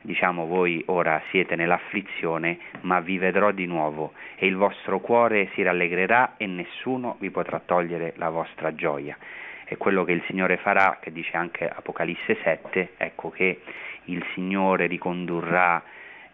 diciamo 0.00 0.46
voi 0.46 0.82
ora 0.86 1.20
siete 1.30 1.56
nell'afflizione, 1.56 2.58
ma 2.82 3.00
vi 3.00 3.18
vedrò 3.18 3.50
di 3.50 3.66
nuovo 3.66 4.12
e 4.36 4.46
il 4.46 4.56
vostro 4.56 5.00
cuore 5.00 5.50
si 5.54 5.62
rallegrerà 5.62 6.34
e 6.36 6.46
nessuno 6.46 7.16
vi 7.18 7.30
potrà 7.30 7.60
togliere 7.64 8.14
la 8.16 8.30
vostra 8.30 8.74
gioia. 8.74 9.16
È 9.64 9.76
quello 9.76 10.04
che 10.04 10.12
il 10.12 10.22
Signore 10.26 10.58
farà, 10.58 10.98
che 11.00 11.12
dice 11.12 11.36
anche 11.36 11.68
Apocalisse 11.68 12.38
7, 12.42 12.92
ecco 12.96 13.30
che 13.30 13.60
il 14.04 14.24
Signore 14.32 14.86
ricondurrà 14.86 15.82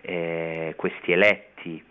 eh, 0.02 0.74
questi 0.76 1.12
eletti, 1.12 1.82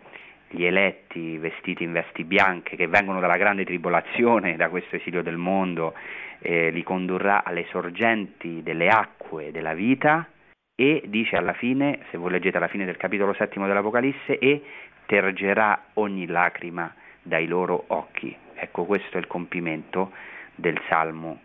gli 0.52 0.64
eletti 0.64 1.38
vestiti 1.38 1.82
in 1.82 1.92
vesti 1.92 2.24
bianche 2.24 2.76
che 2.76 2.86
vengono 2.86 3.20
dalla 3.20 3.36
grande 3.36 3.64
tribolazione, 3.64 4.56
da 4.56 4.68
questo 4.68 4.96
esilio 4.96 5.22
del 5.22 5.38
mondo, 5.38 5.94
eh, 6.40 6.70
li 6.70 6.82
condurrà 6.82 7.42
alle 7.42 7.64
sorgenti 7.70 8.62
delle 8.62 8.88
acque 8.88 9.50
della 9.50 9.74
vita 9.74 10.28
e 10.74 11.02
dice 11.06 11.36
alla 11.36 11.54
fine, 11.54 12.00
se 12.10 12.18
voi 12.18 12.30
leggete 12.30 12.58
alla 12.58 12.68
fine 12.68 12.84
del 12.84 12.96
capitolo 12.96 13.32
settimo 13.34 13.66
dell'Apocalisse, 13.66 14.38
e 14.38 14.62
tergerà 15.06 15.86
ogni 15.94 16.26
lacrima 16.26 16.92
dai 17.22 17.46
loro 17.46 17.84
occhi. 17.88 18.36
Ecco, 18.54 18.84
questo 18.84 19.16
è 19.16 19.20
il 19.20 19.26
compimento 19.26 20.12
del 20.54 20.80
salmo 20.88 21.40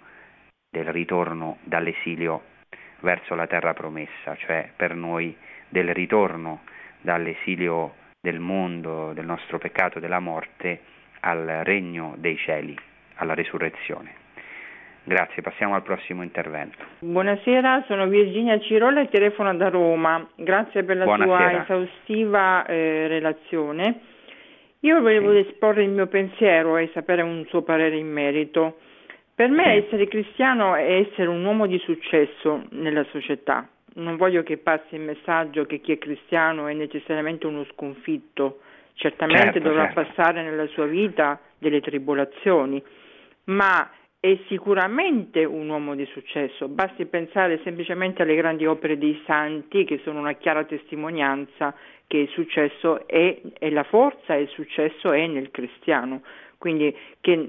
del 0.69 0.85
ritorno 0.91 1.57
dall'esilio 1.63 2.43
verso 2.99 3.35
la 3.35 3.47
terra 3.47 3.73
promessa, 3.73 4.35
cioè 4.35 4.69
per 4.75 4.95
noi 4.95 5.35
del 5.69 5.93
ritorno 5.93 6.61
dall'esilio 7.01 8.05
del 8.19 8.39
mondo, 8.39 9.13
del 9.13 9.25
nostro 9.25 9.57
peccato, 9.57 9.99
della 9.99 10.19
morte, 10.19 10.81
al 11.21 11.61
regno 11.63 12.15
dei 12.17 12.37
cieli, 12.37 12.77
alla 13.15 13.33
resurrezione. 13.33 14.25
Grazie, 15.03 15.41
passiamo 15.41 15.73
al 15.73 15.83
prossimo 15.83 16.21
intervento. 16.21 16.83
Buonasera, 16.99 17.85
sono 17.87 18.07
Virginia 18.07 18.59
Cirolla 18.59 18.99
e 18.99 19.07
telefono 19.07 19.55
da 19.55 19.69
Roma. 19.69 20.27
Grazie 20.35 20.83
per 20.83 20.97
la 20.97 21.05
Buonasera. 21.05 21.49
tua 21.49 21.61
esaustiva 21.63 22.65
eh, 22.65 23.07
relazione. 23.07 24.01
Io 24.81 24.99
volevo 24.99 25.31
sì. 25.31 25.47
esporre 25.47 25.83
il 25.83 25.91
mio 25.91 26.07
pensiero 26.07 26.75
e 26.75 26.89
sapere 26.93 27.21
un 27.21 27.45
suo 27.47 27.61
parere 27.61 27.95
in 27.95 28.11
merito. 28.11 28.79
Per 29.33 29.49
me 29.49 29.63
sì. 29.63 29.85
essere 29.85 30.07
cristiano 30.09 30.75
è 30.75 31.07
essere 31.07 31.29
un 31.29 31.43
uomo 31.45 31.67
di 31.67 31.79
successo 31.79 32.63
nella 32.71 33.05
società. 33.05 33.65
Non 33.97 34.15
voglio 34.15 34.43
che 34.43 34.57
passi 34.57 34.95
il 34.95 35.01
messaggio 35.01 35.65
che 35.65 35.79
chi 35.79 35.91
è 35.91 35.97
cristiano 35.97 36.67
è 36.67 36.73
necessariamente 36.73 37.47
uno 37.47 37.65
sconfitto. 37.71 38.59
Certamente 38.93 39.53
certo, 39.53 39.59
dovrà 39.59 39.91
certo. 39.91 40.01
passare 40.03 40.43
nella 40.43 40.67
sua 40.67 40.85
vita 40.85 41.39
delle 41.57 41.81
tribolazioni, 41.81 42.81
ma 43.45 43.89
è 44.19 44.37
sicuramente 44.47 45.45
un 45.45 45.69
uomo 45.69 45.95
di 45.95 46.05
successo, 46.05 46.67
basti 46.67 47.05
pensare 47.05 47.59
semplicemente 47.63 48.23
alle 48.23 48.35
grandi 48.35 48.65
opere 48.65 48.97
dei 48.97 49.21
santi 49.25 49.85
che 49.85 49.99
sono 50.03 50.19
una 50.19 50.33
chiara 50.33 50.63
testimonianza 50.63 51.73
che 52.07 52.17
il 52.17 52.29
successo 52.29 53.07
è, 53.07 53.39
è 53.59 53.69
la 53.69 53.83
forza 53.83 54.33
e 54.33 54.41
il 54.41 54.47
successo 54.49 55.11
è 55.11 55.27
nel 55.27 55.51
cristiano. 55.51 56.21
Quindi 56.57 56.95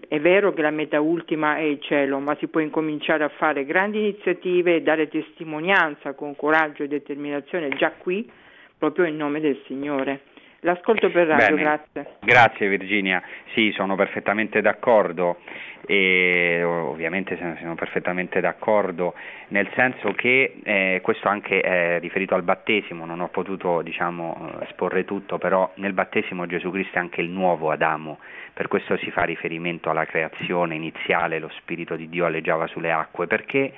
è 0.08 0.20
vero 0.20 0.52
che 0.52 0.62
la 0.62 0.70
meta 0.70 1.00
ultima 1.00 1.56
è 1.56 1.62
il 1.62 1.80
cielo, 1.80 2.18
ma 2.18 2.36
si 2.36 2.48
può 2.48 2.60
incominciare 2.60 3.24
a 3.24 3.30
fare 3.30 3.64
grandi 3.64 4.00
iniziative 4.00 4.76
e 4.76 4.82
dare 4.82 5.08
testimonianza 5.08 6.12
con 6.12 6.36
coraggio 6.36 6.82
e 6.82 6.88
determinazione 6.88 7.68
già 7.70 7.92
qui, 7.92 8.30
proprio 8.76 9.06
in 9.06 9.16
nome 9.16 9.40
del 9.40 9.60
Signore. 9.66 10.20
L'ascolto 10.62 11.08
per 11.10 11.28
radio, 11.28 11.54
Bene. 11.54 11.62
grazie. 11.62 12.16
Grazie 12.20 12.68
Virginia, 12.68 13.22
sì, 13.54 13.70
sono 13.76 13.94
perfettamente 13.94 14.60
d'accordo 14.60 15.38
e 15.86 16.62
ovviamente 16.64 17.38
sono 17.60 17.76
perfettamente 17.76 18.40
d'accordo 18.40 19.14
nel 19.48 19.70
senso 19.74 20.12
che 20.12 20.56
eh, 20.64 20.98
questo 21.00 21.28
anche 21.28 21.60
è 21.60 22.00
riferito 22.00 22.34
al 22.34 22.42
battesimo, 22.42 23.06
non 23.06 23.20
ho 23.20 23.28
potuto 23.28 23.82
diciamo, 23.82 24.58
esporre 24.62 25.04
tutto, 25.04 25.38
però 25.38 25.70
nel 25.76 25.92
battesimo 25.92 26.44
Gesù 26.46 26.72
Cristo 26.72 26.96
è 26.96 27.00
anche 27.00 27.20
il 27.20 27.30
nuovo 27.30 27.70
Adamo, 27.70 28.18
per 28.52 28.66
questo 28.66 28.96
si 28.96 29.12
fa 29.12 29.22
riferimento 29.22 29.90
alla 29.90 30.06
creazione 30.06 30.74
iniziale, 30.74 31.38
lo 31.38 31.50
Spirito 31.58 31.94
di 31.94 32.08
Dio 32.08 32.26
alleggiava 32.26 32.66
sulle 32.66 32.90
acque, 32.90 33.28
perché 33.28 33.72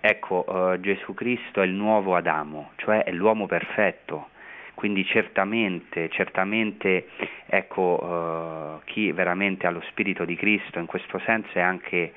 ecco, 0.00 0.44
uh, 0.46 0.78
Gesù 0.78 1.14
Cristo 1.14 1.62
è 1.62 1.64
il 1.64 1.72
nuovo 1.72 2.14
Adamo, 2.14 2.72
cioè 2.76 3.04
è 3.04 3.10
l'uomo 3.10 3.46
perfetto. 3.46 4.28
Quindi 4.74 5.04
certamente, 5.06 6.08
certamente, 6.10 7.08
ecco, 7.46 8.80
uh, 8.82 8.84
chi 8.84 9.12
veramente 9.12 9.66
ha 9.66 9.70
lo 9.70 9.82
Spirito 9.88 10.24
di 10.24 10.34
Cristo 10.36 10.78
in 10.78 10.86
questo 10.86 11.20
senso 11.24 11.58
è 11.58 11.60
anche 11.60 12.12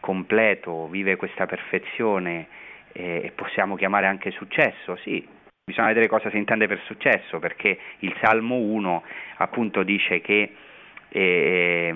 completo, 0.00 0.88
vive 0.88 1.16
questa 1.16 1.46
perfezione 1.46 2.46
eh, 2.92 3.22
e 3.24 3.32
possiamo 3.34 3.74
chiamare 3.76 4.06
anche 4.06 4.30
successo, 4.30 4.96
sì, 4.96 5.26
bisogna 5.64 5.88
vedere 5.88 6.08
cosa 6.08 6.30
si 6.30 6.36
intende 6.36 6.66
per 6.66 6.80
successo, 6.84 7.38
perché 7.38 7.78
il 8.00 8.14
Salmo 8.22 8.56
1 8.56 9.02
appunto 9.36 9.82
dice 9.82 10.20
che, 10.20 10.54
eh, 11.08 11.94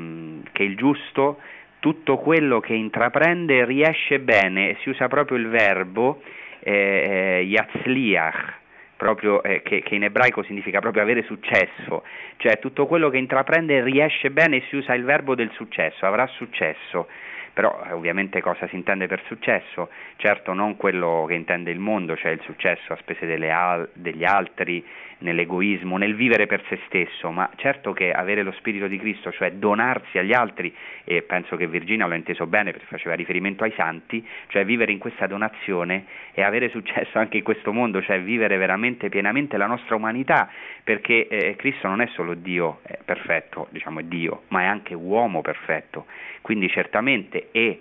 che 0.52 0.62
il 0.62 0.76
giusto 0.76 1.40
tutto 1.80 2.18
quello 2.18 2.60
che 2.60 2.74
intraprende 2.74 3.64
riesce 3.64 4.20
bene, 4.20 4.76
si 4.82 4.90
usa 4.90 5.08
proprio 5.08 5.38
il 5.38 5.48
verbo 5.48 6.22
eh, 6.60 7.38
eh 7.40 7.42
yatzliach, 7.42 8.60
proprio, 9.02 9.42
eh, 9.42 9.62
che, 9.62 9.82
che, 9.82 9.96
in 9.96 10.04
ebraico 10.04 10.44
significa 10.44 10.78
proprio 10.78 11.02
avere 11.02 11.24
successo, 11.24 12.04
cioè 12.36 12.60
tutto 12.60 12.86
quello 12.86 13.10
che 13.10 13.18
intraprende 13.18 13.82
riesce 13.82 14.30
bene 14.30 14.58
e 14.58 14.62
si 14.68 14.76
usa 14.76 14.94
il 14.94 15.02
verbo 15.02 15.34
del 15.34 15.50
successo, 15.54 16.06
avrà 16.06 16.24
successo 16.28 17.08
però 17.52 17.82
eh, 17.84 17.92
ovviamente 17.92 18.40
cosa 18.40 18.66
si 18.68 18.76
intende 18.76 19.06
per 19.06 19.22
successo? 19.26 19.90
Certo 20.16 20.54
non 20.54 20.76
quello 20.76 21.24
che 21.28 21.34
intende 21.34 21.70
il 21.70 21.78
mondo, 21.78 22.16
cioè 22.16 22.30
il 22.30 22.40
successo 22.42 22.92
a 22.92 22.96
spese 22.96 23.26
al- 23.50 23.90
degli 23.92 24.24
altri, 24.24 24.82
nell'egoismo, 25.22 25.96
nel 25.96 26.14
vivere 26.14 26.46
per 26.46 26.62
se 26.68 26.78
stesso, 26.86 27.30
ma 27.30 27.50
certo 27.56 27.92
che 27.92 28.12
avere 28.12 28.42
lo 28.42 28.52
Spirito 28.52 28.86
di 28.86 28.98
Cristo, 28.98 29.32
cioè 29.32 29.52
donarsi 29.52 30.18
agli 30.18 30.32
altri, 30.32 30.74
e 31.04 31.22
penso 31.22 31.56
che 31.56 31.66
Virginia 31.66 32.06
l'ha 32.06 32.14
inteso 32.14 32.46
bene 32.46 32.72
perché 32.72 32.86
faceva 32.86 33.14
riferimento 33.14 33.64
ai 33.64 33.72
santi, 33.76 34.26
cioè 34.48 34.64
vivere 34.64 34.92
in 34.92 34.98
questa 34.98 35.26
donazione 35.26 36.04
e 36.34 36.42
avere 36.42 36.68
successo 36.68 37.18
anche 37.18 37.38
in 37.38 37.42
questo 37.42 37.72
mondo, 37.72 38.02
cioè 38.02 38.20
vivere 38.20 38.56
veramente 38.56 39.08
pienamente 39.08 39.56
la 39.56 39.66
nostra 39.66 39.94
umanità, 39.94 40.50
perché 40.84 41.28
eh, 41.28 41.56
Cristo 41.56 41.88
non 41.88 42.00
è 42.00 42.06
solo 42.08 42.34
Dio 42.34 42.80
è 42.82 42.98
perfetto, 43.04 43.68
diciamo 43.70 44.00
è 44.00 44.04
Dio, 44.04 44.42
ma 44.48 44.62
è 44.62 44.66
anche 44.66 44.94
uomo 44.94 45.40
perfetto, 45.40 46.06
quindi 46.40 46.68
certamente 46.68 47.48
e 47.52 47.80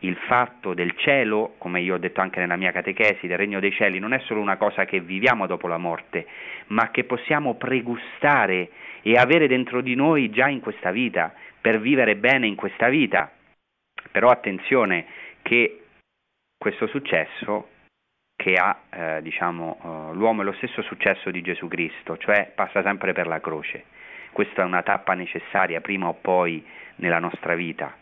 il 0.00 0.16
fatto 0.26 0.72
del 0.72 0.94
cielo, 0.96 1.54
come 1.58 1.80
io 1.80 1.94
ho 1.94 1.98
detto 1.98 2.20
anche 2.20 2.40
nella 2.40 2.56
mia 2.56 2.72
catechesi, 2.72 3.26
del 3.26 3.36
regno 3.36 3.60
dei 3.60 3.72
cieli, 3.72 3.98
non 3.98 4.12
è 4.12 4.18
solo 4.20 4.40
una 4.40 4.56
cosa 4.56 4.84
che 4.84 5.00
viviamo 5.00 5.46
dopo 5.46 5.66
la 5.66 5.78
morte, 5.78 6.26
ma 6.68 6.90
che 6.90 7.04
possiamo 7.04 7.54
pregustare 7.54 8.70
e 9.02 9.16
avere 9.16 9.46
dentro 9.46 9.80
di 9.80 9.94
noi 9.94 10.30
già 10.30 10.48
in 10.48 10.60
questa 10.60 10.90
vita, 10.90 11.34
per 11.60 11.80
vivere 11.80 12.16
bene 12.16 12.46
in 12.46 12.54
questa 12.54 12.88
vita. 12.88 13.30
Però 14.10 14.30
attenzione 14.30 15.06
che 15.42 15.82
questo 16.56 16.86
successo 16.86 17.68
che 18.36 18.54
ha 18.54 18.80
eh, 18.88 19.22
diciamo, 19.22 19.78
uh, 20.10 20.14
l'uomo 20.14 20.40
è 20.40 20.44
lo 20.44 20.52
stesso 20.52 20.80
successo 20.80 21.30
di 21.30 21.42
Gesù 21.42 21.68
Cristo, 21.68 22.16
cioè 22.16 22.50
passa 22.54 22.82
sempre 22.82 23.12
per 23.12 23.26
la 23.26 23.40
croce. 23.40 23.84
Questa 24.32 24.62
è 24.62 24.64
una 24.64 24.82
tappa 24.82 25.12
necessaria 25.12 25.82
prima 25.82 26.08
o 26.08 26.14
poi 26.14 26.64
nella 26.96 27.18
nostra 27.18 27.54
vita 27.54 27.99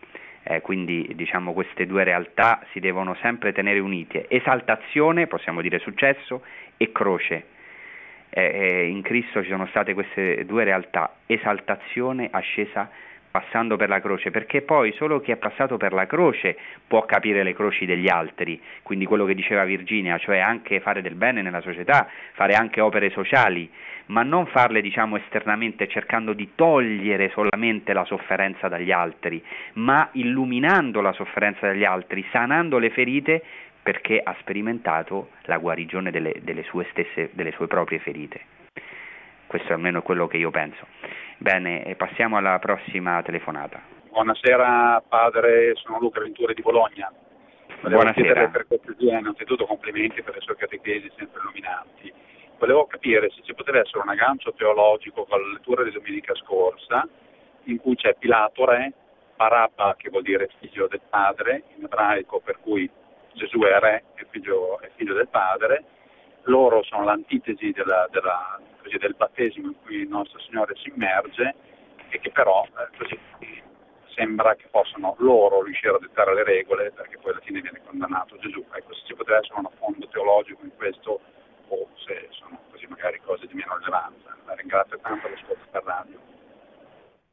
eh, 0.48 0.62
quindi 0.62 1.12
diciamo 1.14 1.52
queste 1.52 1.84
due 1.84 2.04
realtà 2.04 2.60
si 2.72 2.80
devono 2.80 3.14
sempre 3.20 3.52
tenere 3.52 3.80
unite. 3.80 4.26
Esaltazione, 4.28 5.26
possiamo 5.26 5.60
dire 5.60 5.78
successo, 5.78 6.42
e 6.78 6.90
croce. 6.90 7.44
Eh, 8.30 8.42
eh, 8.42 8.86
in 8.86 9.02
Cristo 9.02 9.42
ci 9.42 9.50
sono 9.50 9.66
state 9.66 9.92
queste 9.92 10.46
due 10.46 10.64
realtà, 10.64 11.16
esaltazione 11.26 12.28
ascesa 12.30 12.88
passando 13.30 13.76
per 13.76 13.90
la 13.90 14.00
croce, 14.00 14.30
perché 14.30 14.62
poi 14.62 14.92
solo 14.94 15.20
chi 15.20 15.32
è 15.32 15.36
passato 15.36 15.76
per 15.76 15.92
la 15.92 16.06
croce 16.06 16.56
può 16.86 17.04
capire 17.04 17.42
le 17.42 17.52
croci 17.52 17.84
degli 17.84 18.08
altri, 18.08 18.58
quindi 18.82 19.04
quello 19.04 19.26
che 19.26 19.34
diceva 19.34 19.64
Virginia, 19.64 20.16
cioè 20.16 20.38
anche 20.38 20.80
fare 20.80 21.02
del 21.02 21.14
bene 21.14 21.42
nella 21.42 21.60
società, 21.60 22.08
fare 22.32 22.54
anche 22.54 22.80
opere 22.80 23.10
sociali, 23.10 23.70
ma 24.08 24.22
non 24.22 24.46
farle 24.46 24.80
diciamo 24.80 25.16
esternamente 25.16 25.88
cercando 25.88 26.32
di 26.32 26.50
togliere 26.54 27.30
solamente 27.30 27.92
la 27.92 28.04
sofferenza 28.04 28.68
dagli 28.68 28.90
altri, 28.90 29.42
ma 29.74 30.08
illuminando 30.12 31.00
la 31.00 31.12
sofferenza 31.12 31.66
dagli 31.66 31.84
altri, 31.84 32.24
sanando 32.30 32.78
le 32.78 32.90
ferite 32.90 33.42
perché 33.82 34.20
ha 34.22 34.34
sperimentato 34.40 35.30
la 35.42 35.56
guarigione 35.56 36.10
delle, 36.10 36.34
delle 36.42 36.62
sue 36.64 36.86
stesse, 36.90 37.30
delle 37.32 37.52
sue 37.52 37.66
proprie 37.66 37.98
ferite. 37.98 38.40
Questo 39.46 39.70
è 39.70 39.72
almeno 39.72 40.02
quello 40.02 40.26
che 40.26 40.36
io 40.36 40.50
penso. 40.50 40.86
Bene, 41.38 41.94
passiamo 41.96 42.36
alla 42.36 42.58
prossima 42.58 43.22
telefonata. 43.22 43.80
Buonasera 44.10 45.02
padre, 45.08 45.74
sono 45.76 45.98
Luca 46.00 46.20
Venturi 46.20 46.52
di 46.52 46.60
Bologna. 46.60 47.10
Volevo 47.80 48.02
Buonasera. 48.02 48.48
Per 48.48 48.66
cortesia, 48.66 49.18
innanzitutto 49.18 49.64
complimenti 49.64 50.22
per 50.22 50.34
le 50.34 50.40
sue 50.40 50.56
catechesi 50.56 51.10
sempre 51.16 51.40
illuminanti. 51.40 52.12
Volevo 52.58 52.86
capire 52.86 53.30
se 53.30 53.42
ci 53.42 53.54
poteva 53.54 53.78
essere 53.78 54.00
un 54.00 54.08
aggancio 54.08 54.52
teologico 54.52 55.24
con 55.24 55.40
la 55.40 55.52
lettura 55.52 55.84
di 55.84 55.92
domenica 55.92 56.34
scorsa, 56.34 57.06
in 57.64 57.78
cui 57.78 57.94
c'è 57.94 58.16
Pilato 58.16 58.64
re, 58.64 58.92
Barabba 59.36 59.94
che 59.96 60.10
vuol 60.10 60.24
dire 60.24 60.50
figlio 60.58 60.88
del 60.88 61.00
padre, 61.08 61.62
in 61.76 61.84
ebraico 61.84 62.40
per 62.40 62.58
cui 62.60 62.90
Gesù 63.34 63.60
è 63.60 63.78
re 63.78 64.04
e 64.16 64.26
figlio, 64.30 64.80
figlio 64.96 65.14
del 65.14 65.28
padre, 65.28 65.84
loro 66.44 66.82
sono 66.82 67.04
l'antitesi 67.04 67.70
della, 67.70 68.08
della, 68.10 68.58
così, 68.82 68.98
del 68.98 69.14
battesimo 69.14 69.68
in 69.68 69.74
cui 69.84 69.96
il 69.98 70.08
nostro 70.08 70.40
Signore 70.40 70.74
si 70.82 70.88
immerge 70.88 71.54
e 72.08 72.18
che 72.18 72.30
però 72.32 72.64
eh, 72.64 72.96
così 72.98 73.18
sembra 74.16 74.56
che 74.56 74.66
possano 74.68 75.14
loro 75.18 75.62
riuscire 75.62 75.94
a 75.94 75.98
dettare 76.00 76.34
le 76.34 76.42
regole 76.42 76.90
perché 76.90 77.18
poi 77.18 77.30
alla 77.30 77.40
fine 77.40 77.60
viene 77.60 77.80
condannato 77.86 78.36
Gesù. 78.38 78.64
Ecco, 78.74 78.94
se 78.94 79.02
ci 79.06 79.14
poteva 79.14 79.38
essere 79.38 79.60
un 79.60 79.66
affondo 79.66 80.08
teologico 80.08 80.64
in 80.64 80.74
questo 80.74 81.20
o 81.68 81.88
se 82.06 82.28
sono 82.30 82.58
così 82.70 82.86
magari 82.86 83.20
cose 83.24 83.46
di 83.46 83.54
meno 83.54 83.76
rilevanza. 83.76 84.36
La 84.46 84.54
ringrazio 84.54 84.98
tanto 85.00 85.20
per 85.22 85.30
l'ascolto 85.30 85.66
per 85.70 85.82
radio. 85.84 86.18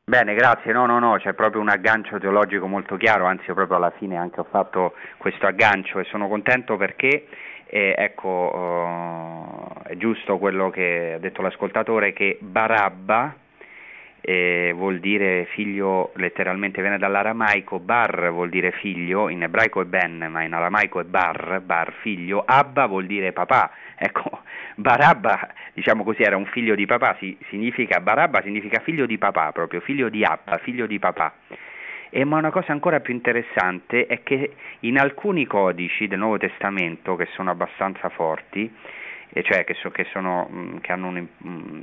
Bene, 0.07 0.36
grazie. 0.36 0.71
No, 0.71 0.86
no, 0.86 0.99
no, 0.99 1.17
c'è 1.17 1.33
proprio 1.33 1.61
un 1.61 1.69
aggancio 1.69 2.19
teologico 2.19 2.67
molto 2.67 2.95
chiaro, 2.95 3.25
anzi 3.25 3.45
io 3.47 3.55
proprio 3.55 3.77
alla 3.77 3.91
fine 3.91 4.17
anche 4.17 4.39
ho 4.39 4.47
fatto 4.49 4.93
questo 5.17 5.47
aggancio 5.47 5.99
e 5.99 6.03
sono 6.03 6.27
contento 6.27 6.77
perché 6.77 7.27
eh, 7.65 7.95
ecco, 7.97 8.29
uh, 8.29 9.81
è 9.83 9.95
giusto 9.97 10.38
quello 10.38 10.69
che 10.69 11.13
ha 11.15 11.19
detto 11.19 11.41
l'ascoltatore 11.41 12.13
che 12.13 12.38
Barabba 12.39 13.36
eh, 14.21 14.73
vuol 14.75 14.99
dire 14.99 15.45
figlio, 15.53 16.11
letteralmente 16.15 16.81
viene 16.81 16.97
dall'aramaico, 16.97 17.79
bar 17.79 18.31
vuol 18.31 18.49
dire 18.49 18.71
figlio, 18.71 19.29
in 19.29 19.43
ebraico 19.43 19.81
è 19.81 19.86
ben, 19.86 20.27
ma 20.31 20.41
in 20.41 20.53
aramaico 20.53 20.99
è 20.99 21.03
bar, 21.03 21.61
bar 21.63 21.93
figlio, 22.01 22.43
Abba 22.43 22.88
vuol 22.88 23.05
dire 23.05 23.33
papà, 23.33 23.69
ecco, 23.95 24.41
Barabba, 24.75 25.47
diciamo 25.73 26.03
così, 26.03 26.23
era 26.23 26.37
un 26.37 26.45
figlio 26.45 26.75
di 26.75 26.85
papà, 26.85 27.15
si, 27.19 27.37
significa, 27.49 27.99
Barabba 27.99 28.41
significa 28.41 28.79
figlio 28.79 29.05
di 29.05 29.17
papà 29.17 29.51
proprio, 29.51 29.79
figlio 29.81 30.09
di 30.09 30.23
Abba, 30.23 30.57
figlio 30.57 30.85
di 30.85 30.99
papà. 30.99 31.33
E, 32.09 32.23
ma 32.23 32.37
una 32.37 32.51
cosa 32.51 32.71
ancora 32.71 32.99
più 32.99 33.13
interessante 33.13 34.05
è 34.05 34.23
che 34.23 34.53
in 34.81 34.97
alcuni 34.97 35.45
codici 35.45 36.07
del 36.07 36.19
Nuovo 36.19 36.37
Testamento, 36.37 37.15
che 37.15 37.27
sono 37.33 37.51
abbastanza 37.51 38.09
forti, 38.09 38.71
cioè 39.41 39.65
che, 39.65 39.73
so, 39.73 39.91
che, 39.91 40.05
sono, 40.11 40.49
mm, 40.49 40.77
che 40.77 40.91
hanno 40.91 41.11
mm, 41.11 41.81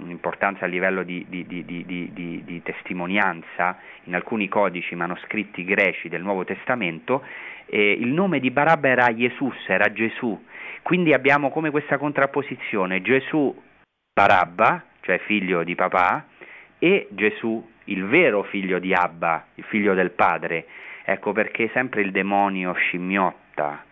un'importanza 0.00 0.64
a 0.66 0.68
livello 0.68 1.02
di, 1.02 1.24
di, 1.28 1.46
di, 1.46 1.64
di, 1.64 2.62
testimonianza, 2.62 3.78
in 4.04 4.14
alcuni 4.14 4.48
codici 4.48 4.94
manoscritti 4.94 5.64
greci 5.64 6.08
del 6.08 6.22
Nuovo 6.22 6.44
Testamento, 6.44 7.24
eh, 7.66 7.92
il 7.92 8.08
nome 8.08 8.40
di 8.40 8.50
Barabba 8.50 8.88
era 8.88 9.12
Jesus, 9.12 9.56
era 9.66 9.90
Gesù. 9.92 10.38
Quindi 10.84 11.14
abbiamo 11.14 11.48
come 11.48 11.70
questa 11.70 11.96
contrapposizione 11.96 13.00
Gesù 13.00 13.58
Barabba, 14.12 14.84
cioè 15.00 15.16
figlio 15.20 15.64
di 15.64 15.74
papà, 15.74 16.26
e 16.78 17.08
Gesù, 17.08 17.66
il 17.84 18.04
vero 18.04 18.42
figlio 18.42 18.78
di 18.78 18.92
Abba, 18.92 19.46
il 19.54 19.64
figlio 19.64 19.94
del 19.94 20.10
padre. 20.10 20.66
Ecco 21.06 21.32
perché 21.32 21.70
sempre 21.72 22.02
il 22.02 22.10
demonio 22.10 22.74
scimmiotta 22.74 23.82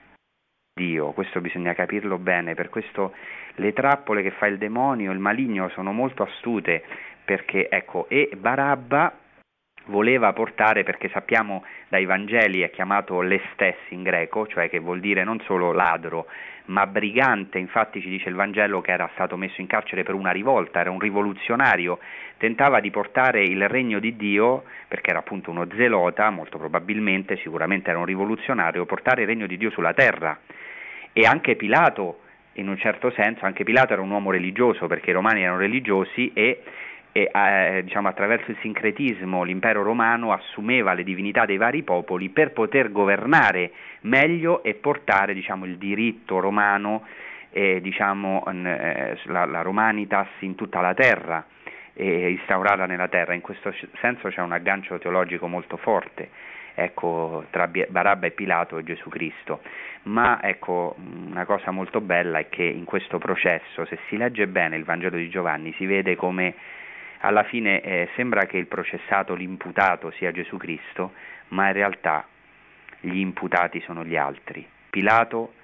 Dio, 0.74 1.12
questo 1.12 1.40
bisogna 1.40 1.72
capirlo 1.72 2.18
bene, 2.18 2.55
per 2.55 2.68
questo 2.68 3.14
le 3.55 3.72
trappole 3.72 4.22
che 4.22 4.32
fa 4.32 4.45
il 4.45 4.59
demonio, 4.59 5.12
il 5.12 5.18
maligno 5.18 5.70
sono 5.70 5.93
molto 5.93 6.22
astute, 6.22 6.84
perché 7.24 7.70
ecco, 7.70 8.07
e 8.11 8.32
Barabba 8.36 9.16
voleva 9.87 10.33
portare, 10.33 10.83
perché 10.83 11.09
sappiamo 11.09 11.64
dai 11.89 12.05
Vangeli 12.05 12.61
è 12.61 12.70
chiamato 12.70 13.20
l'estes 13.20 13.76
in 13.89 14.03
greco, 14.03 14.47
cioè 14.47 14.68
che 14.68 14.78
vuol 14.78 15.01
dire 15.01 15.24
non 15.24 15.41
solo 15.41 15.72
ladro, 15.72 16.26
ma 16.66 16.87
brigante, 16.87 17.59
infatti 17.59 18.01
ci 18.01 18.09
dice 18.09 18.28
il 18.28 18.35
Vangelo 18.35 18.80
che 18.80 18.93
era 18.93 19.11
stato 19.14 19.37
messo 19.37 19.61
in 19.61 19.66
carcere 19.66 20.05
per 20.05 20.14
una 20.14 20.30
rivolta, 20.30 20.80
era 20.80 20.91
un 20.91 21.01
rivoluzionario, 21.01 21.99
tentava 22.37 22.80
di 22.80 22.91
portare 22.91 23.43
il 23.43 23.68
regno 23.68 23.99
di 23.99 24.16
Dio, 24.16 24.64
perché 24.87 25.11
era 25.11 25.18
appunto 25.18 25.51
uno 25.51 25.66
zelota, 25.74 26.30
molto 26.30 26.59
probabilmente, 26.59 27.37
sicuramente 27.39 27.91
era 27.91 27.99
un 27.99 28.05
rivoluzionario, 28.05 28.87
portare 28.87 29.22
il 29.22 29.26
regno 29.26 29.47
di 29.47 29.57
Dio 29.57 29.70
sulla 29.70 29.95
terra. 29.95 30.39
E 31.12 31.24
anche 31.24 31.57
Pilato, 31.57 32.20
in 32.55 32.68
un 32.68 32.78
certo 32.78 33.11
senso, 33.11 33.45
anche 33.45 33.64
Pilato 33.64 33.93
era 33.93 34.03
un 34.03 34.11
uomo 34.11 34.30
religioso, 34.30 34.87
perché 34.87 35.11
i 35.11 35.14
romani 35.14 35.43
erano 35.43 35.59
religiosi 35.59 36.30
e 36.33 36.62
e 37.12 37.30
eh, 37.30 37.82
diciamo, 37.84 38.08
attraverso 38.08 38.50
il 38.50 38.56
sincretismo 38.60 39.42
l'impero 39.42 39.82
romano 39.82 40.32
assumeva 40.32 40.94
le 40.94 41.04
divinità 41.04 41.44
dei 41.44 41.58
vari 41.58 41.82
popoli 41.82 42.30
per 42.30 42.52
poter 42.52 42.90
governare 42.90 43.70
meglio 44.02 44.62
e 44.62 44.74
portare 44.74 45.34
diciamo, 45.34 45.66
il 45.66 45.76
diritto 45.76 46.40
romano, 46.40 47.04
eh, 47.50 47.80
diciamo, 47.82 48.44
eh, 48.46 49.18
la, 49.24 49.44
la, 49.44 49.60
Romanitas 49.60 50.28
in 50.40 50.54
tutta 50.54 50.80
la 50.80 50.94
terra 50.94 51.44
e 51.92 52.30
instaurarla 52.30 52.86
nella 52.86 53.08
terra. 53.08 53.34
In 53.34 53.42
questo 53.42 53.74
senso 54.00 54.28
c'è 54.28 54.40
un 54.40 54.52
aggancio 54.52 54.98
teologico 54.98 55.46
molto 55.46 55.76
forte 55.76 56.30
ecco, 56.74 57.44
tra 57.50 57.68
Barabba 57.68 58.26
e 58.26 58.30
Pilato 58.30 58.78
e 58.78 58.84
Gesù 58.84 59.10
Cristo. 59.10 59.60
Ma 60.04 60.42
ecco, 60.42 60.96
una 60.98 61.44
cosa 61.44 61.70
molto 61.70 62.00
bella 62.00 62.38
è 62.38 62.48
che 62.48 62.64
in 62.64 62.84
questo 62.84 63.18
processo, 63.18 63.84
se 63.84 63.98
si 64.08 64.16
legge 64.16 64.46
bene 64.46 64.76
il 64.76 64.84
Vangelo 64.84 65.16
di 65.16 65.28
Giovanni, 65.28 65.74
si 65.76 65.86
vede 65.86 66.16
come 66.16 66.54
alla 67.23 67.45
fine 67.45 67.81
eh, 67.81 68.09
sembra 68.16 68.47
che 68.47 68.57
il 68.57 68.66
processato, 68.66 69.35
l'imputato 69.35 70.11
sia 70.12 70.33
Gesù 70.33 70.57
Cristo, 70.57 71.12
ma 71.49 71.68
in 71.68 71.73
realtà 71.73 72.27
gli 73.01 73.18
imputati 73.18 73.81
sono 73.81 74.05
gli 74.05 74.16
altri. 74.16 74.66
Pilato 74.91 75.55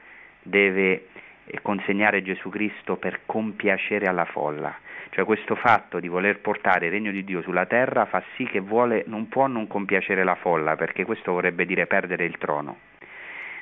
deve 0.41 1.09
eh, 1.45 1.61
consegnare 1.61 2.23
Gesù 2.23 2.49
Cristo 2.49 2.97
per 2.97 3.21
compiacere 3.27 4.07
alla 4.07 4.25
folla, 4.25 4.77
cioè 5.11 5.25
questo 5.25 5.57
fatto 5.57 5.99
di 5.99 6.07
voler 6.07 6.39
portare 6.39 6.87
il 6.87 6.93
regno 6.93 7.11
di 7.11 7.25
Dio 7.25 7.43
sulla 7.43 7.67
terra 7.67 8.07
fa 8.07 8.23
sì 8.37 8.45
che 8.45 8.61
vuole, 8.61 9.03
non 9.07 9.29
può 9.29 9.49
non 9.49 9.67
compiacere 9.67 10.23
la 10.23 10.37
folla, 10.37 10.77
perché 10.77 11.05
questo 11.05 11.33
vorrebbe 11.33 11.67
dire 11.67 11.87
perdere 11.87 12.25
il 12.25 12.39
trono. 12.39 12.79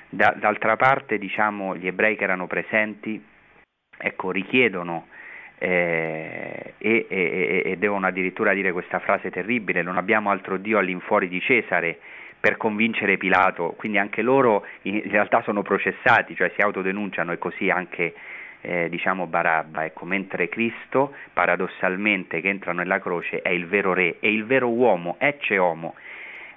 Da, 0.08 0.34
d'altra 0.36 0.76
parte, 0.76 1.16
diciamo, 1.16 1.74
gli 1.76 1.86
ebrei 1.86 2.14
che 2.14 2.24
erano 2.24 2.46
presenti, 2.46 3.24
ecco, 3.96 4.30
richiedono 4.30 5.06
eh, 5.58 6.74
e, 6.78 7.06
e, 7.08 7.62
e, 7.64 7.76
devono 7.78 8.06
addirittura 8.06 8.52
dire 8.52 8.72
questa 8.72 8.98
frase 8.98 9.30
terribile, 9.30 9.82
non 9.82 9.96
abbiamo 9.96 10.30
altro 10.30 10.56
Dio 10.56 10.78
all'infuori 10.78 11.28
di 11.28 11.40
Cesare 11.40 11.98
per 12.38 12.56
convincere 12.56 13.16
Pilato, 13.16 13.74
quindi 13.76 13.98
anche 13.98 14.22
loro 14.22 14.64
in 14.82 15.02
realtà 15.10 15.42
sono 15.42 15.62
processati, 15.62 16.34
cioè 16.34 16.52
si 16.54 16.60
autodenunciano 16.60 17.32
e 17.32 17.38
così 17.38 17.70
anche 17.70 18.14
eh, 18.60 18.88
diciamo 18.88 19.26
Barabba, 19.26 19.84
ecco, 19.84 20.04
mentre 20.04 20.48
Cristo 20.48 21.14
paradossalmente 21.32 22.40
che 22.40 22.48
entra 22.48 22.72
nella 22.72 23.00
croce 23.00 23.40
è 23.42 23.50
il 23.50 23.66
vero 23.66 23.94
re 23.94 24.16
e 24.20 24.32
il 24.32 24.44
vero 24.44 24.68
uomo, 24.68 25.16
ecce 25.18 25.58
homo, 25.58 25.94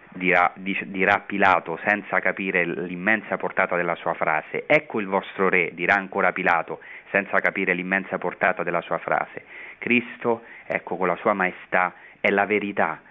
dirà, 0.09 0.51
dirà 0.55 1.19
Pilato 1.19 1.79
senza 1.85 2.19
capire 2.19 2.65
l'immensa 2.65 3.37
portata 3.37 3.75
della 3.75 3.95
sua 3.95 4.13
frase, 4.13 4.65
ecco 4.65 4.99
il 4.99 5.07
vostro 5.07 5.49
re, 5.49 5.71
dirà 5.73 5.95
ancora 5.95 6.31
Pilato 6.31 6.79
senza 7.11 7.39
capire 7.39 7.73
l'immensa 7.73 8.17
portata 8.17 8.63
della 8.63 8.81
sua 8.81 8.97
frase. 8.97 9.45
Cristo, 9.77 10.43
ecco, 10.65 10.97
con 10.97 11.07
la 11.07 11.15
sua 11.17 11.33
maestà, 11.33 11.93
è 12.19 12.29
la 12.29 12.45
verità. 12.45 13.01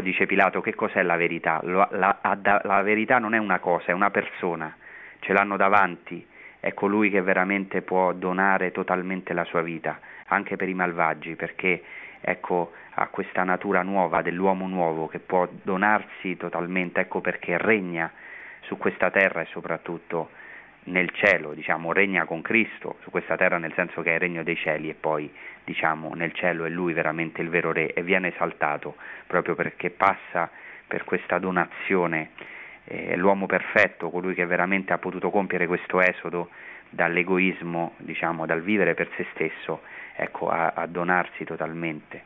Dice 0.00 0.24
Pilato, 0.24 0.62
che 0.62 0.74
cos'è 0.74 1.02
la 1.02 1.16
verità? 1.16 1.60
La, 1.64 1.86
la, 1.90 2.60
la 2.64 2.82
verità 2.82 3.18
non 3.18 3.34
è 3.34 3.38
una 3.38 3.58
cosa, 3.58 3.86
è 3.86 3.92
una 3.92 4.10
persona, 4.10 4.74
ce 5.20 5.34
l'hanno 5.34 5.58
davanti, 5.58 6.26
è 6.60 6.72
colui 6.72 7.10
che 7.10 7.20
veramente 7.20 7.82
può 7.82 8.12
donare 8.14 8.72
totalmente 8.72 9.34
la 9.34 9.44
sua 9.44 9.60
vita, 9.60 10.00
anche 10.28 10.56
per 10.56 10.68
i 10.70 10.74
malvagi, 10.74 11.36
perché 11.36 11.82
ecco, 12.22 12.72
ha 12.94 13.08
questa 13.08 13.42
natura 13.42 13.82
nuova 13.82 14.22
dell'uomo 14.22 14.66
nuovo 14.68 15.08
che 15.08 15.18
può 15.18 15.46
donarsi 15.50 16.36
totalmente, 16.36 17.00
ecco 17.00 17.20
perché 17.20 17.58
regna 17.58 18.10
su 18.62 18.78
questa 18.78 19.10
terra 19.10 19.42
e 19.42 19.46
soprattutto 19.46 20.30
nel 20.84 21.10
cielo, 21.10 21.52
diciamo, 21.52 21.92
regna 21.92 22.24
con 22.24 22.42
Cristo 22.42 22.96
su 23.02 23.10
questa 23.10 23.36
terra 23.36 23.58
nel 23.58 23.72
senso 23.74 24.02
che 24.02 24.10
è 24.10 24.14
il 24.14 24.20
regno 24.20 24.42
dei 24.42 24.56
cieli 24.56 24.88
e 24.88 24.94
poi 24.94 25.32
diciamo 25.64 26.14
nel 26.14 26.32
cielo 26.32 26.64
è 26.64 26.68
lui 26.68 26.92
veramente 26.92 27.40
il 27.40 27.48
vero 27.48 27.72
re 27.72 27.92
e 27.92 28.02
viene 28.02 28.32
esaltato 28.34 28.96
proprio 29.26 29.54
perché 29.54 29.90
passa 29.90 30.50
per 30.86 31.04
questa 31.04 31.38
donazione, 31.38 32.30
eh, 32.84 33.16
l'uomo 33.16 33.46
perfetto, 33.46 34.10
colui 34.10 34.34
che 34.34 34.44
veramente 34.44 34.92
ha 34.92 34.98
potuto 34.98 35.30
compiere 35.30 35.66
questo 35.66 36.00
esodo 36.00 36.50
dall'egoismo, 36.90 37.94
diciamo, 37.98 38.44
dal 38.44 38.60
vivere 38.60 38.92
per 38.94 39.08
se 39.16 39.26
stesso, 39.32 39.80
ecco, 40.16 40.48
a, 40.48 40.72
a 40.74 40.86
donarsi 40.86 41.44
totalmente. 41.44 42.22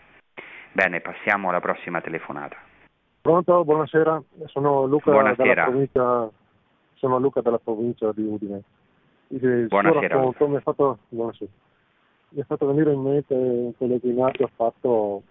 Bene, 0.72 1.00
passiamo 1.00 1.48
alla 1.48 1.60
prossima 1.60 2.00
telefonata. 2.00 2.56
Pronto, 3.20 3.64
buonasera, 3.64 4.22
sono 4.46 4.84
Luca 4.86 5.10
buonasera. 5.10 5.54
dalla 5.54 5.70
provincia 5.70 6.30
sono 6.94 7.18
Luca 7.18 7.40
dalla 7.40 7.58
provincia 7.58 8.12
di 8.12 8.22
Udine. 8.22 8.62
Il 9.28 9.66
Buonasera. 9.66 10.14
Racconto, 10.16 10.48
mi, 10.48 10.56
ha 10.56 10.60
fatto, 10.60 10.98
mi 11.08 12.40
ha 12.40 12.44
fatto 12.44 12.66
venire 12.66 12.92
in 12.92 13.00
mente 13.00 13.34
un 13.34 13.72
pellegrinaggio 13.76 14.48
fatto 14.54 15.22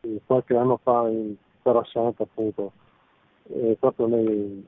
eh, 0.00 0.20
qualche 0.24 0.56
anno 0.56 0.78
fa 0.82 1.08
in 1.08 1.34
Terra 1.62 1.84
Santa 1.84 2.22
appunto, 2.22 2.72
eh, 3.52 3.76
proprio, 3.78 4.06
nei, 4.06 4.66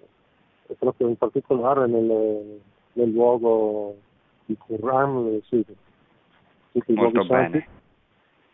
proprio, 0.79 1.09
in 1.09 1.17
particolare 1.17 1.87
nel, 1.87 2.61
nel 2.93 3.11
luogo 3.11 3.97
di 4.45 4.57
Qur'an, 4.59 5.41
sì, 5.49 5.65
tutti 6.73 6.93
i 6.93 6.95
luoghi 6.95 7.27
santi. 7.27 7.65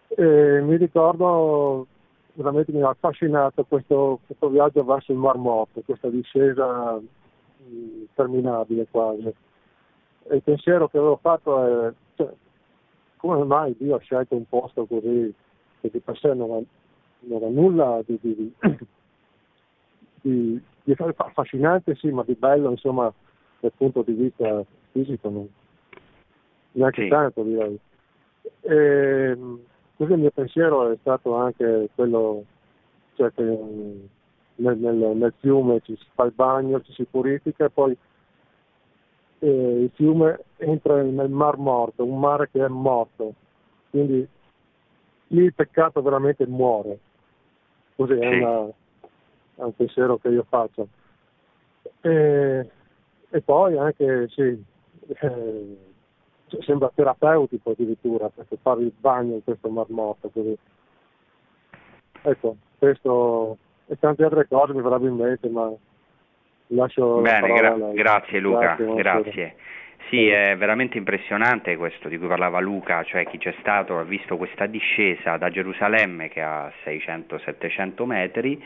E 0.08 0.60
mi 0.62 0.76
ricordo 0.76 1.86
veramente 2.32 2.72
mi 2.72 2.82
ha 2.82 2.90
affascinato 2.90 3.64
questo, 3.64 4.20
questo 4.26 4.48
viaggio 4.48 4.84
verso 4.84 5.12
il 5.12 5.18
Mar 5.18 5.36
Morto, 5.36 5.82
questa 5.84 6.08
discesa 6.08 7.00
interminabile 7.68 8.86
quasi. 8.90 9.32
E 10.30 10.36
il 10.36 10.42
pensiero 10.42 10.88
che 10.88 10.98
avevo 10.98 11.18
fatto 11.20 11.88
è 11.88 11.92
cioè, 12.16 12.32
come 13.16 13.44
mai 13.44 13.74
Dio 13.78 13.96
ha 13.96 14.00
scelto 14.00 14.36
un 14.36 14.48
posto 14.48 14.86
così 14.86 15.32
che 15.80 15.90
di 15.90 15.98
per 16.00 16.18
sé 16.18 16.34
non 16.34 16.50
ha, 16.50 16.60
non 17.20 17.42
ha 17.42 17.48
nulla 17.48 18.00
di, 18.06 18.18
di, 18.20 18.54
di, 20.20 20.62
di, 20.84 20.96
affascinante 21.16 21.94
sì, 21.96 22.10
ma 22.10 22.22
di 22.24 22.34
bello 22.34 22.70
insomma 22.70 23.12
dal 23.60 23.72
punto 23.76 24.02
di 24.02 24.12
vista 24.12 24.64
fisico 24.92 25.28
non, 25.28 25.48
neanche 26.72 27.02
sì. 27.02 27.08
tanto 27.08 27.42
direi. 27.42 27.78
E, 28.60 29.36
così 29.96 30.12
il 30.12 30.18
mio 30.18 30.30
pensiero 30.30 30.90
è 30.90 30.96
stato 31.00 31.34
anche 31.34 31.88
quello 31.94 32.44
cioè 33.14 33.32
che 33.32 33.42
nel, 33.42 34.76
nel, 34.76 35.16
nel, 35.16 35.34
fiume 35.38 35.80
ci 35.82 35.96
si 35.96 36.06
fa 36.14 36.24
il 36.24 36.32
bagno, 36.32 36.80
ci 36.82 36.92
si 36.92 37.04
purifica 37.04 37.64
e 37.64 37.70
poi 37.70 37.96
eh, 39.40 39.82
il 39.82 39.90
fiume 39.94 40.44
entra 40.56 41.02
nel 41.02 41.30
mar 41.30 41.56
morto, 41.56 42.04
un 42.04 42.18
mare 42.18 42.48
che 42.50 42.64
è 42.64 42.68
morto, 42.68 43.34
quindi 43.90 44.26
lì 45.28 45.42
il 45.42 45.54
peccato 45.54 46.02
veramente 46.02 46.46
muore. 46.46 46.98
Così 47.96 48.12
è, 48.12 48.26
una, 48.26 48.66
è 49.56 49.62
un 49.62 49.74
pensiero 49.74 50.18
che 50.18 50.28
io 50.28 50.44
faccio. 50.48 50.86
E, 52.00 52.70
e 53.28 53.40
poi 53.40 53.76
anche, 53.76 54.28
sì, 54.28 54.64
eh, 55.06 55.76
sembra 56.60 56.90
terapeutico 56.94 57.70
addirittura 57.70 58.28
perché 58.28 58.56
fare 58.60 58.82
il 58.82 58.92
bagno 58.98 59.34
in 59.34 59.44
questo 59.44 59.68
mar 59.68 59.86
morto. 59.88 60.30
Così. 60.30 60.56
Ecco, 62.22 62.56
questo 62.78 63.58
e 63.86 63.98
tante 63.98 64.24
altre 64.24 64.46
cose 64.48 64.74
mi 64.74 64.82
verrebbe 64.82 65.08
in 65.08 65.14
mente, 65.14 65.48
ma 65.48 65.72
lascio 66.68 67.20
Bene, 67.20 67.52
gra- 67.52 67.76
grazie 67.92 68.38
Luca, 68.38 68.74
grazie. 68.74 68.94
grazie. 68.94 69.54
Sì, 70.10 70.28
è 70.28 70.56
veramente 70.56 70.96
impressionante 70.96 71.76
questo 71.76 72.08
di 72.08 72.16
cui 72.16 72.28
parlava 72.28 72.60
Luca, 72.60 73.02
cioè 73.04 73.26
chi 73.26 73.36
c'è 73.36 73.54
stato 73.60 73.98
ha 73.98 74.04
visto 74.04 74.36
questa 74.38 74.66
discesa 74.66 75.36
da 75.36 75.50
Gerusalemme 75.50 76.28
che 76.28 76.40
ha 76.40 76.72
600-700 76.84 78.04
metri 78.04 78.62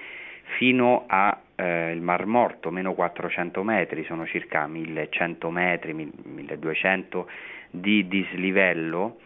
fino 0.57 1.05
al 1.09 1.37
eh, 1.57 1.99
Mar 2.01 2.27
Morto, 2.27 2.71
meno 2.71 2.95
400 2.95 3.63
metri, 3.63 4.05
sono 4.05 4.27
circa 4.27 4.67
1100 4.67 5.51
metri, 5.51 5.95
1200 5.95 7.29
di 7.73 8.07
dislivello 8.07 9.19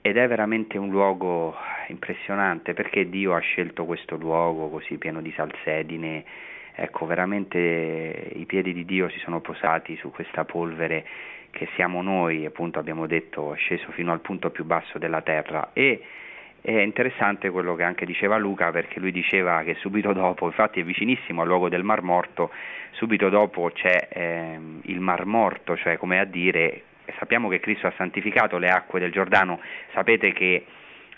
ed 0.00 0.16
è 0.16 0.26
veramente 0.28 0.78
un 0.78 0.88
luogo 0.90 1.54
impressionante 1.88 2.74
perché 2.74 3.08
Dio 3.08 3.34
ha 3.34 3.40
scelto 3.40 3.84
questo 3.84 4.16
luogo 4.16 4.68
così 4.68 4.96
pieno 4.96 5.20
di 5.20 5.32
salsedine, 5.32 6.24
ecco 6.74 7.06
veramente 7.06 8.30
i 8.34 8.46
piedi 8.46 8.72
di 8.72 8.84
Dio 8.84 9.08
si 9.10 9.18
sono 9.18 9.40
posati 9.40 9.96
su 9.96 10.10
questa 10.10 10.44
polvere 10.44 11.04
che 11.50 11.68
siamo 11.74 12.02
noi, 12.02 12.46
appunto 12.46 12.78
abbiamo 12.78 13.06
detto, 13.06 13.52
sceso 13.54 13.92
fino 13.92 14.10
al 14.10 14.20
punto 14.20 14.50
più 14.50 14.64
basso 14.64 14.98
della 14.98 15.20
terra. 15.20 15.70
E 15.74 16.02
è 16.62 16.70
interessante 16.70 17.50
quello 17.50 17.74
che 17.74 17.82
anche 17.82 18.06
diceva 18.06 18.38
Luca 18.38 18.70
perché 18.70 19.00
lui 19.00 19.12
diceva 19.12 19.62
che 19.62 19.74
subito 19.74 20.12
dopo, 20.12 20.46
infatti 20.46 20.80
è 20.80 20.84
vicinissimo 20.84 21.42
al 21.42 21.48
luogo 21.48 21.68
del 21.68 21.82
Mar 21.82 22.02
Morto, 22.02 22.50
subito 22.92 23.28
dopo 23.28 23.70
c'è 23.74 24.08
eh, 24.10 24.58
il 24.82 25.00
Mar 25.00 25.26
Morto, 25.26 25.76
cioè 25.76 25.96
come 25.96 26.18
a 26.18 26.24
dire 26.24 26.84
sappiamo 27.18 27.48
che 27.48 27.60
Cristo 27.60 27.86
ha 27.86 27.92
santificato 27.96 28.58
le 28.58 28.68
acque 28.68 29.00
del 29.00 29.12
Giordano, 29.12 29.60
sapete 29.92 30.32
che 30.32 30.64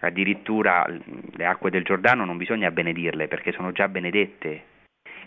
addirittura 0.01 0.87
le 0.87 1.47
acque 1.47 1.71
del 1.71 1.83
Giordano 1.83 2.25
non 2.25 2.37
bisogna 2.37 2.71
benedirle 2.71 3.29
perché 3.29 3.53
sono 3.53 3.73
già 3.73 3.89
benedette. 3.89 4.73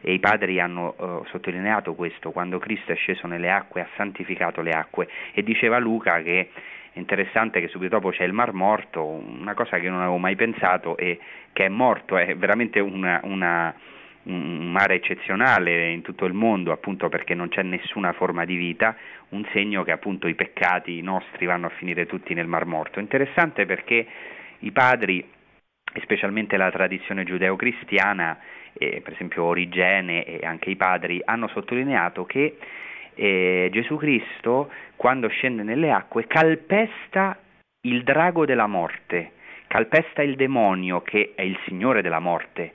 E 0.02 0.14
i 0.14 0.20
padri 0.20 0.60
hanno 0.60 0.94
uh, 0.98 1.26
sottolineato 1.26 1.96
questo. 1.96 2.32
Quando 2.32 2.60
Cristo 2.60 2.92
è 2.92 2.96
sceso 2.96 3.26
nelle 3.26 3.50
acque 3.50 3.82
ha 3.82 3.88
santificato 3.96 4.62
le 4.62 4.72
acque. 4.72 5.08
E 5.34 5.42
diceva 5.42 5.80
Luca 5.80 6.22
che 6.22 6.52
interessante 6.94 7.60
che 7.60 7.68
subito 7.68 7.96
dopo 7.96 8.10
c'è 8.10 8.24
il 8.24 8.34
Mar 8.34 8.54
Morto, 8.54 9.04
una 9.04 9.54
cosa 9.54 9.80
che 9.80 9.90
non 9.90 10.02
avevo 10.02 10.18
mai 10.18 10.36
pensato 10.36 10.98
e 10.98 11.20
che 11.54 11.66
è 11.66 11.70
morto, 11.70 12.18
è 12.18 12.36
veramente 12.36 12.80
una, 12.80 13.20
una, 13.24 13.74
un 14.28 14.72
mare 14.72 14.96
eccezionale 14.96 15.90
in 15.90 16.02
tutto 16.02 16.26
il 16.26 16.34
mondo, 16.34 16.72
appunto 16.72 17.10
perché 17.10 17.34
non 17.34 17.50
c'è 17.50 17.64
nessuna 17.64 18.14
forma 18.14 18.46
di 18.46 18.56
vita, 18.56 18.96
un 19.30 19.46
segno 19.52 19.84
che 19.84 19.92
appunto 19.92 20.28
i 20.28 20.36
peccati 20.36 21.02
nostri 21.02 21.46
vanno 21.46 21.68
a 21.68 21.72
finire 21.78 22.06
tutti 22.06 22.34
nel 22.34 22.48
Mar 22.48 22.66
Morto. 22.66 23.00
Interessante 23.00 23.66
perché 23.66 24.06
i 24.60 24.72
padri, 24.72 25.26
specialmente 26.02 26.58
la 26.58 26.72
tradizione 26.72 27.24
giudeo-cristiana, 27.24 28.40
eh, 28.74 29.02
per 29.04 29.14
esempio 29.14 29.46
Origene 29.46 30.26
e 30.26 30.46
anche 30.46 30.70
i 30.70 30.76
padri, 30.76 31.22
hanno 31.24 31.48
sottolineato 31.48 32.26
che 32.26 32.58
eh, 33.16 33.70
Gesù 33.72 33.96
Cristo, 33.98 34.70
quando 34.96 35.28
scende 35.30 35.64
nelle 35.64 35.92
acque, 35.92 36.28
calpesta 36.28 37.40
il 37.82 38.04
drago 38.04 38.46
della 38.46 38.68
morte, 38.68 39.32
calpesta 39.68 40.22
il 40.22 40.36
demonio 40.36 41.02
che 41.02 41.32
è 41.36 41.42
il 41.42 41.58
signore 41.66 42.02
della 42.02 42.20
morte, 42.20 42.74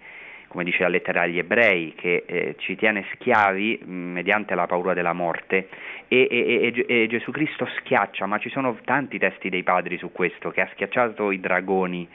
come 0.53 0.65
dice 0.65 0.83
la 0.83 0.89
lettera 0.89 1.23
agli 1.23 1.39
ebrei, 1.39 1.95
che 1.97 2.25
eh, 2.27 2.55
ci 2.59 2.77
tiene 2.77 3.07
schiavi 3.15 3.81
mm, 3.83 4.13
mediante 4.13 4.55
la 4.55 4.67
paura 4.67 4.93
della 4.93 5.15
morte. 5.15 5.69
E, 6.09 6.29
e, 6.31 6.75
e, 6.87 7.03
e, 7.03 7.07
Gesù 7.07 7.31
Cristo 7.31 7.67
schiaccia, 7.79 8.27
ma 8.27 8.37
ci 8.37 8.51
sono 8.51 8.77
tanti 8.85 9.19
testi 9.19 9.49
dei 9.49 9.63
padri 9.63 9.97
su 9.97 10.13
questo, 10.13 10.51
che 10.51 10.61
ha 10.61 10.69
schiacciato 10.73 11.31
i 11.31 11.41
dragoni 11.41 12.07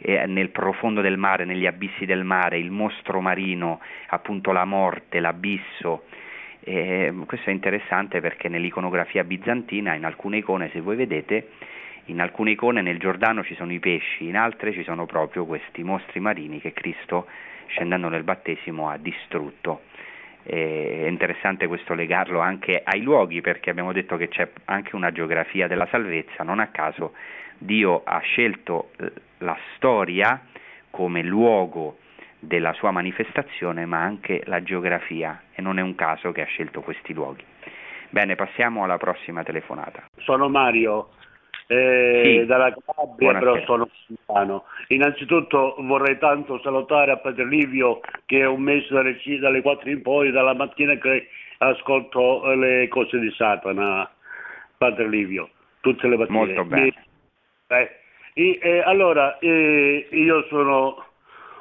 eh, 0.00 0.26
nel 0.26 0.50
profondo 0.50 1.00
del 1.00 1.16
mare, 1.16 1.46
negli 1.46 1.64
abissi 1.64 2.04
del 2.04 2.24
mare, 2.24 2.58
il 2.58 2.70
mostro 2.70 3.22
marino, 3.22 3.80
appunto 4.08 4.52
la 4.52 4.66
morte, 4.66 5.18
l'abisso, 5.18 6.04
e 6.60 7.10
questo 7.24 7.48
è 7.48 7.52
interessante 7.54 8.20
perché 8.20 8.50
nell'iconografia 8.50 9.24
bizantina, 9.24 9.94
in 9.94 10.04
alcune 10.04 10.36
icone, 10.36 10.68
se 10.74 10.82
voi 10.82 10.96
vedete, 10.96 11.48
in 12.06 12.20
alcune 12.20 12.50
icone 12.50 12.82
nel 12.82 12.98
Giordano 12.98 13.42
ci 13.42 13.54
sono 13.54 13.72
i 13.72 13.78
pesci, 13.78 14.26
in 14.26 14.36
altre 14.36 14.72
ci 14.72 14.82
sono 14.82 15.06
proprio 15.06 15.46
questi 15.46 15.82
mostri 15.82 16.20
marini 16.20 16.60
che 16.60 16.74
Cristo, 16.74 17.26
scendendo 17.68 18.08
nel 18.08 18.24
battesimo, 18.24 18.90
ha 18.90 18.96
distrutto. 18.96 19.82
È 20.42 21.06
interessante 21.06 21.66
questo 21.66 21.94
legarlo 21.94 22.40
anche 22.40 22.80
ai 22.82 23.02
luoghi 23.02 23.40
perché 23.40 23.70
abbiamo 23.70 23.92
detto 23.92 24.16
che 24.16 24.28
c'è 24.28 24.48
anche 24.64 24.96
una 24.96 25.12
geografia 25.12 25.66
della 25.66 25.86
salvezza, 25.90 26.42
non 26.42 26.58
a 26.58 26.68
caso 26.68 27.12
Dio 27.58 28.02
ha 28.04 28.18
scelto 28.20 28.90
eh, 28.98 29.12
la 29.38 29.56
storia 29.74 30.40
come 30.90 31.22
luogo 31.22 31.98
della 32.38 32.72
sua 32.74 32.92
manifestazione, 32.92 33.84
ma 33.84 34.00
anche 34.00 34.42
la 34.46 34.62
geografia 34.62 35.42
e 35.52 35.60
non 35.60 35.78
è 35.78 35.82
un 35.82 35.94
caso 35.94 36.32
che 36.32 36.42
ha 36.42 36.46
scelto 36.46 36.80
questi 36.80 37.12
luoghi. 37.12 37.44
Bene, 38.10 38.36
passiamo 38.36 38.84
alla 38.84 38.96
prossima 38.96 39.42
telefonata. 39.42 40.04
Sono 40.18 40.48
Mario, 40.48 41.10
eh, 41.68 42.22
sì. 42.24 42.46
dalla 42.46 42.72
Calabria, 42.72 43.32
Buonasera. 43.32 43.52
però 43.52 43.64
sono 43.66 43.90
lontano. 44.06 44.64
Innanzitutto 44.88 45.76
vorrei 45.80 46.18
tanto 46.18 46.58
salutare 46.60 47.10
a 47.12 47.18
Padre 47.18 47.46
Livio 47.46 48.00
che 48.24 48.40
è 48.40 48.46
un 48.46 48.62
mese 48.62 48.92
dalle, 48.92 49.18
dalle 49.38 49.60
4 49.60 49.90
in 49.90 50.00
poi, 50.00 50.30
dalla 50.30 50.54
mattina 50.54 50.94
che 50.94 51.28
ascolto 51.58 52.54
le 52.54 52.88
cose 52.88 53.18
di 53.18 53.30
Satana, 53.32 54.10
Padre 54.78 55.08
Livio, 55.08 55.50
tutte 55.80 56.08
le 56.08 56.16
mattine. 56.16 56.38
Molto 56.38 56.64
bene. 56.64 56.94
Eh, 57.66 58.58
eh, 58.62 58.82
allora, 58.86 59.38
eh, 59.38 60.08
io 60.10 60.46
sono 60.48 61.04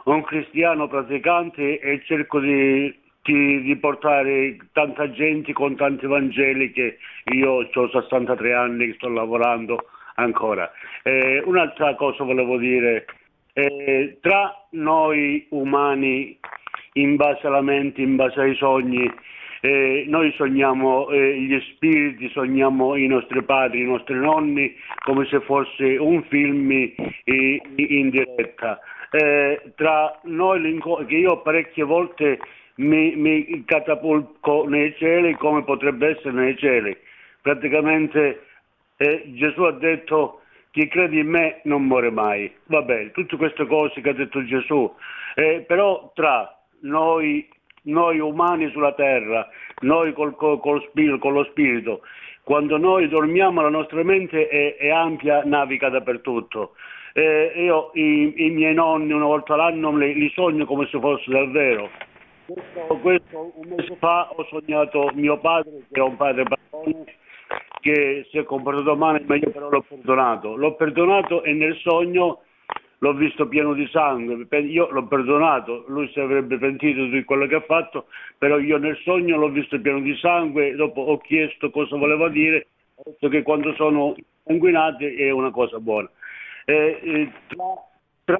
un 0.05 0.23
cristiano 0.23 0.87
praticante 0.87 1.79
e 1.79 2.01
cerco 2.05 2.39
di, 2.39 2.97
di, 3.23 3.61
di, 3.61 3.75
portare 3.75 4.55
tanta 4.71 5.11
gente 5.11 5.51
con 5.51 5.75
tanti 5.75 6.05
Vangeli 6.05 6.71
che 6.71 6.97
io 7.33 7.67
ho 7.73 7.89
63 7.89 8.53
anni 8.53 8.87
che 8.87 8.93
sto 8.93 9.09
lavorando 9.09 9.89
ancora. 10.17 10.71
Eh, 11.03 11.41
un'altra 11.45 11.95
cosa 11.95 12.23
volevo 12.23 12.57
dire, 12.57 13.05
eh, 13.53 14.17
tra 14.21 14.53
noi 14.71 15.47
umani, 15.49 16.37
in 16.93 17.15
base 17.15 17.47
alla 17.47 17.61
mente, 17.61 18.01
in 18.01 18.15
base 18.15 18.39
ai 18.39 18.55
sogni, 18.55 19.11
eh, 19.61 20.05
noi 20.07 20.31
sogniamo 20.33 21.09
eh, 21.09 21.39
gli 21.39 21.59
spiriti, 21.73 22.29
sogniamo 22.29 22.95
i 22.95 23.07
nostri 23.07 23.43
padri, 23.43 23.81
i 23.81 23.85
nostri 23.85 24.15
nonni, 24.15 24.75
come 25.03 25.25
se 25.25 25.39
fosse 25.41 25.97
un 25.97 26.23
film 26.23 26.71
in 26.71 28.09
diretta 28.09 28.79
eh, 29.11 29.73
tra 29.75 30.19
noi 30.23 30.79
che 31.07 31.15
io 31.15 31.41
parecchie 31.41 31.83
volte 31.83 32.39
mi, 32.75 33.15
mi 33.15 33.63
catapulto 33.65 34.67
nei 34.67 34.93
cieli 34.97 35.33
come 35.35 35.63
potrebbe 35.63 36.09
essere 36.09 36.31
nei 36.31 36.57
cieli. 36.57 36.95
Praticamente 37.41 38.46
eh, 38.97 39.23
Gesù 39.33 39.63
ha 39.63 39.71
detto 39.71 40.41
chi 40.71 40.87
crede 40.87 41.19
in 41.19 41.27
me 41.27 41.61
non 41.63 41.85
muore 41.85 42.11
mai. 42.11 42.51
Va 42.65 42.81
bene, 42.81 43.11
tutte 43.11 43.37
queste 43.37 43.65
cose 43.65 44.01
che 44.01 44.09
ha 44.09 44.13
detto 44.13 44.43
Gesù, 44.45 44.93
eh, 45.35 45.63
però 45.67 46.11
tra 46.13 46.55
noi, 46.81 47.47
noi, 47.83 48.19
umani 48.19 48.69
sulla 48.71 48.93
terra, 48.93 49.47
noi 49.81 50.13
col, 50.13 50.35
col, 50.35 50.59
col 50.59 50.83
spirito, 50.89 51.17
con 51.19 51.33
lo 51.33 51.43
spirito, 51.45 52.01
quando 52.43 52.77
noi 52.77 53.07
dormiamo 53.07 53.61
la 53.61 53.69
nostra 53.69 54.03
mente 54.03 54.47
è, 54.47 54.75
è 54.75 54.89
ampia, 54.89 55.43
naviga 55.43 55.89
dappertutto 55.89 56.73
eh, 57.17 57.51
io 57.55 57.89
i, 57.95 58.45
i, 58.45 58.49
miei 58.51 58.75
nonni 58.75 59.11
una 59.11 59.25
volta 59.25 59.55
l'anno 59.55 59.97
li, 59.97 60.13
li 60.13 60.29
sogno 60.35 60.65
come 60.65 60.85
se 60.85 60.99
fosse 60.99 61.31
davvero. 61.31 61.89
Questo, 62.45 62.97
questo, 63.01 63.51
un 63.55 63.73
mese 63.75 63.95
fa 63.97 64.29
ho 64.29 64.45
sognato 64.45 65.09
mio 65.15 65.39
padre, 65.39 65.71
che 65.91 65.99
era 65.99 66.03
un 66.03 66.15
padre 66.15 66.43
barone, 66.43 67.05
che 67.91 68.27
si 68.29 68.37
è 68.37 68.43
comportato 68.43 68.95
male, 68.95 69.23
ma 69.25 69.35
io 69.35 69.49
però 69.49 69.69
l'ho 69.69 69.85
perdonato. 69.87 70.55
L'ho 70.55 70.75
perdonato 70.75 71.43
e 71.43 71.53
nel 71.53 71.75
sogno 71.77 72.41
l'ho 72.99 73.13
visto 73.13 73.47
pieno 73.47 73.73
di 73.73 73.87
sangue, 73.87 74.47
io 74.59 74.89
l'ho 74.89 75.05
perdonato, 75.05 75.83
lui 75.87 76.09
si 76.09 76.19
avrebbe 76.19 76.57
pentito 76.57 77.05
di 77.05 77.23
quello 77.23 77.45
che 77.45 77.55
ha 77.55 77.61
fatto, 77.61 78.07
però 78.39 78.57
io 78.57 78.77
nel 78.77 78.97
sogno 79.03 79.37
l'ho 79.37 79.49
visto 79.49 79.79
pieno 79.79 79.99
di 79.99 80.15
sangue, 80.15 80.75
dopo 80.75 81.01
ho 81.01 81.17
chiesto 81.19 81.69
cosa 81.69 81.95
voleva 81.95 82.27
dire, 82.27 82.67
ho 82.95 83.03
detto 83.05 83.29
che 83.29 83.43
quando 83.43 83.73
sono 83.75 84.15
sanguinati 84.43 85.15
è 85.15 85.29
una 85.29 85.51
cosa 85.51 85.79
buona 85.79 86.09
eh, 86.69 87.31
tra, 87.47 87.65
tra, 88.25 88.39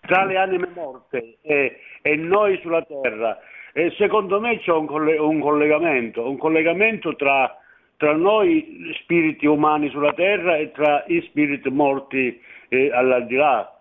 tra, 0.00 0.24
le 0.24 0.36
anime 0.36 0.68
morte 0.72 1.38
e, 1.42 1.80
e 2.00 2.16
noi 2.16 2.58
sulla 2.62 2.82
terra. 2.82 3.38
E 3.72 3.92
secondo 3.96 4.40
me 4.40 4.58
c'è 4.58 4.72
un, 4.72 4.86
coll- 4.86 5.18
un 5.18 5.40
collegamento, 5.40 6.28
un 6.28 6.36
collegamento 6.36 7.14
tra, 7.16 7.56
tra, 8.00 8.14
noi 8.14 8.94
spiriti 9.02 9.44
umani 9.44 9.90
sulla 9.90 10.14
terra 10.14 10.56
e 10.56 10.72
tra 10.72 11.04
i 11.06 11.20
spiriti 11.28 11.68
morti 11.68 12.40
eh, 12.68 12.90
all'aldilà. 12.90 13.78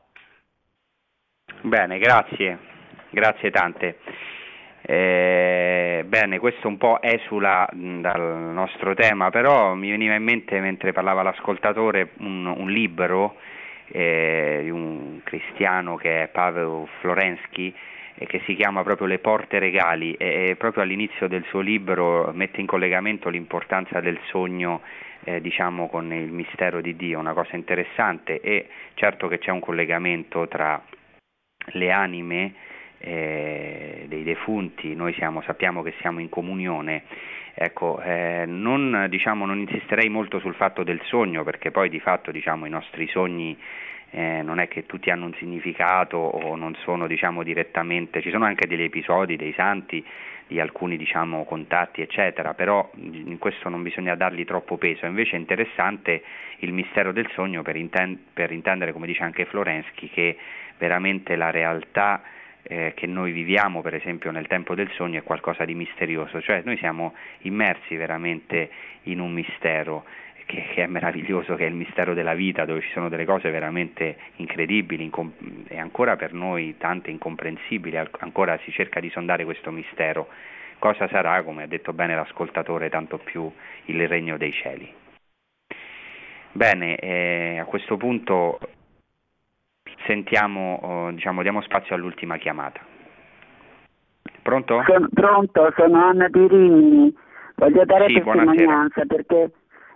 Bene, 1.62 1.98
grazie, 2.00 2.58
grazie 3.12 3.50
tante. 3.50 3.98
Eh, 4.82 6.04
bene, 6.06 6.38
questo 6.40 6.68
un 6.68 6.78
po' 6.78 7.02
esula 7.02 7.66
dal 7.72 8.52
nostro 8.52 8.94
tema, 8.94 9.30
però 9.30 9.74
mi 9.74 9.90
veniva 9.90 10.16
in 10.16 10.24
mente 10.24 10.60
mentre 10.60 10.92
parlava 10.92 11.24
l'ascoltatore 11.24 12.10
un, 12.18 12.46
un 12.46 12.70
libro 12.70 13.38
eh, 13.88 14.60
di 14.64 14.70
un 14.70 15.22
cristiano 15.24 15.96
che 15.96 16.24
è 16.24 16.28
Pavel 16.28 16.88
Florensky 17.00 17.74
che 18.28 18.42
si 18.46 18.56
chiama 18.56 18.84
proprio 18.84 19.08
Le 19.08 19.20
porte 19.20 19.60
regali 19.60 20.14
e, 20.14 20.56
proprio 20.58 20.84
all'inizio 20.84 21.28
del 21.28 21.44
suo 21.46 21.62
libro 21.62 22.32
mette 22.34 22.60
in 22.60 22.68
collegamento 22.68 23.30
l'importanza 23.30 24.00
del 24.00 24.20
sogno 24.28 24.82
eh, 25.24 25.42
diciamo 25.42 25.88
con 25.88 26.12
il 26.14 26.32
mistero 26.32 26.82
di 26.82 26.96
Dio, 26.96 27.20
una 27.20 27.34
cosa 27.34 27.56
interessante 27.56 28.40
e 28.42 28.68
certo 28.94 29.28
che 29.28 29.38
c'è 29.38 29.52
un 29.52 29.60
collegamento 29.60 30.48
tra 30.48 30.82
le 31.74 31.92
anime 31.92 32.54
eh, 33.00 34.06
dei 34.08 34.24
defunti, 34.24 34.96
noi 34.96 35.14
siamo, 35.14 35.42
sappiamo 35.42 35.82
che 35.82 35.94
siamo 36.00 36.20
in 36.20 36.30
comunione, 36.30 37.04
ecco, 37.54 38.02
eh, 38.02 38.44
non, 38.46 39.08
diciamo, 39.10 39.46
non, 39.46 39.60
insisterei 39.60 40.10
molto 40.10 40.40
sul 40.40 40.56
fatto 40.56 40.84
del 40.84 41.02
sogno 41.06 41.44
perché 41.44 41.72
poi 41.72 41.90
di 41.90 42.00
fatto 42.00 42.32
diciamo, 42.32 42.66
i 42.66 42.70
nostri 42.70 43.08
sogni 43.08 43.58
eh, 44.12 44.42
non 44.42 44.60
è 44.60 44.68
che 44.68 44.86
tutti 44.86 45.10
hanno 45.10 45.26
un 45.26 45.34
significato 45.36 46.18
o 46.18 46.56
non 46.56 46.76
sono 46.84 47.08
diciamo, 47.08 47.44
direttamente, 47.44 48.22
ci 48.22 48.32
sono 48.32 48.46
anche 48.46 48.68
degli 48.68 48.84
episodi 48.84 49.36
dei 49.36 49.54
santi 49.54 50.04
di 50.48 50.60
alcuni 50.60 50.98
diciamo, 50.98 51.44
contatti 51.46 52.02
eccetera, 52.02 52.56
però 52.56 52.90
in 52.96 53.38
questo 53.38 53.70
non 53.70 53.84
bisogna 53.84 54.16
dargli 54.16 54.46
troppo 54.46 54.78
peso, 54.78 55.06
invece 55.06 55.36
è 55.36 55.40
interessante 55.40 56.24
il 56.60 56.74
mistero 56.74 57.12
del 57.12 57.30
sogno 57.34 57.62
per, 57.62 57.76
inten- 57.76 58.18
per 58.34 58.52
intendere 58.52 58.92
come 58.92 59.06
dice 59.06 59.22
anche 59.22 59.46
Florensky 59.46 60.10
che 60.10 60.38
veramente 60.80 61.36
la 61.36 61.52
realtà 61.52 62.24
eh, 62.64 62.94
che 62.96 63.06
noi 63.06 63.32
viviamo 63.32 63.82
per 63.82 63.94
esempio 63.94 64.32
nel 64.32 64.48
tempo 64.48 64.74
del 64.74 64.90
sogno 64.94 65.20
è 65.20 65.24
qualcosa 65.24 65.66
di 65.66 65.76
misterioso, 65.76 66.42
cioè 66.42 66.64
noi 66.66 66.78
siamo 66.78 67.14
immersi 67.42 67.96
veramente 67.96 68.70
in 69.04 69.20
un 69.20 69.32
mistero 69.32 70.04
che, 70.50 70.66
che, 70.74 70.84
è 70.84 70.88
meraviglioso, 70.88 71.54
che 71.54 71.66
è 71.66 71.70
il 71.70 71.76
mistero 71.76 72.16
della 72.16 72.34
vita, 72.34 72.66
dove 72.66 72.82
ci 72.82 72.90
sono 72.92 73.08
delle 73.08 73.26
cose 73.26 73.52
veramente 73.52 74.18
incredibili 74.38 75.04
incom- 75.04 75.68
e 75.68 75.78
ancora 75.78 76.16
per 76.16 76.34
noi 76.34 76.76
tante 76.80 77.12
incomprensibili, 77.12 77.96
ancora 78.18 78.58
si 78.64 78.72
cerca 78.72 79.00
di 79.00 79.12
sondare 79.12 79.46
questo 79.46 79.70
mistero. 79.70 80.28
Cosa 80.80 81.08
sarà, 81.08 81.44
come 81.44 81.64
ha 81.64 81.68
detto 81.68 81.94
bene 81.94 82.16
l'ascoltatore, 82.16 82.90
tanto 82.90 83.20
più 83.20 83.52
il 83.86 84.08
regno 84.08 84.38
dei 84.38 84.52
cieli. 84.52 84.92
Bene, 86.52 86.96
eh, 86.96 87.60
a 87.60 87.66
questo 87.66 87.96
punto 87.98 88.58
sentiamo, 90.08 90.80
oh, 90.82 91.12
diciamo, 91.12 91.44
diamo 91.44 91.62
spazio 91.62 91.94
all'ultima 91.94 92.38
chiamata. 92.38 92.80
Pronto? 94.42 94.82
Sono, 94.88 95.08
pronto, 95.14 95.72
sono 95.76 96.04
Anna 96.04 96.28
di 96.28 96.48
Rimini. 96.48 97.14
Voglio 97.56 97.86
dare 97.86 98.08
Sì, 98.08 98.14
testimonianza 98.14 99.06
perché 99.06 99.42
eh, 99.44 99.52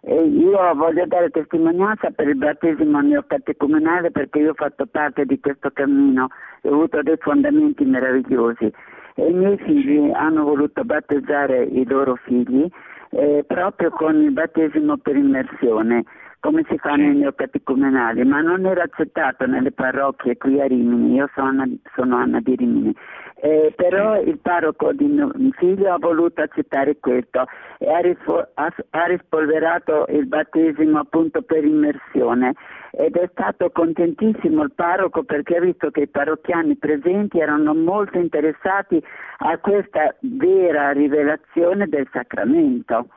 io 0.06 0.74
voglio 0.76 1.06
dare 1.06 1.30
testimonianza 1.30 2.12
per 2.12 2.28
il 2.28 2.36
battesimo 2.36 3.00
neocatecumenale 3.00 4.12
perché 4.12 4.40
io 4.40 4.52
ho 4.52 4.56
fatto 4.56 4.86
parte 4.86 5.26
di 5.26 5.40
questo 5.40 5.72
cammino 5.72 6.28
e 6.62 6.70
ho 6.70 6.74
avuto 6.74 7.02
dei 7.02 7.18
fondamenti 7.18 7.86
meravigliosi. 7.86 8.72
E 9.16 9.30
i 9.30 9.34
miei 9.34 9.58
figli 9.58 10.12
hanno 10.14 10.44
voluto 10.44 10.84
battezzare 10.84 11.64
i 11.64 11.86
loro 11.86 12.16
figli 12.16 12.68
eh, 13.12 13.46
proprio 13.48 13.92
con 13.92 14.22
il 14.22 14.32
battesimo 14.32 14.98
per 14.98 15.16
immersione 15.16 16.04
come 16.44 16.66
si 16.68 16.78
fa 16.78 16.96
nei 16.96 17.16
neocatecumenali, 17.16 18.22
ma 18.26 18.42
non 18.42 18.66
era 18.66 18.84
accettato 18.84 19.46
nelle 19.46 19.72
parrocchie 19.72 20.36
qui 20.36 20.60
a 20.60 20.66
Rimini, 20.66 21.16
io 21.16 21.30
sono 21.34 21.48
Anna, 21.48 21.66
sono 21.96 22.18
Anna 22.18 22.42
di 22.42 22.58
Rimini, 22.58 22.94
eh, 23.36 23.72
però 23.74 24.20
il 24.20 24.38
parroco 24.40 24.92
di 24.92 25.06
mio 25.06 25.32
figlio 25.52 25.94
ha 25.94 25.98
voluto 25.98 26.42
accettare 26.42 26.98
questo 27.00 27.46
e 27.78 27.90
ha, 27.90 28.00
rispo- 28.00 28.46
ha, 28.56 28.74
ha 28.90 29.06
rispolverato 29.06 30.06
il 30.10 30.28
battesimo 30.28 31.00
appunto 31.00 31.44
per 31.44 31.64
immersione. 31.64 32.56
Ed 32.92 33.16
è 33.16 33.30
stato 33.32 33.70
contentissimo 33.72 34.64
il 34.64 34.74
parroco 34.76 35.24
perché 35.24 35.56
ha 35.56 35.62
visto 35.62 35.92
che 35.92 36.02
i 36.02 36.08
parrocchiani 36.08 36.76
presenti 36.76 37.40
erano 37.40 37.74
molto 37.74 38.18
interessati 38.18 39.02
a 39.38 39.58
questa 39.60 40.14
vera 40.20 40.92
rivelazione 40.92 41.88
del 41.88 42.08
sacramento. 42.12 43.08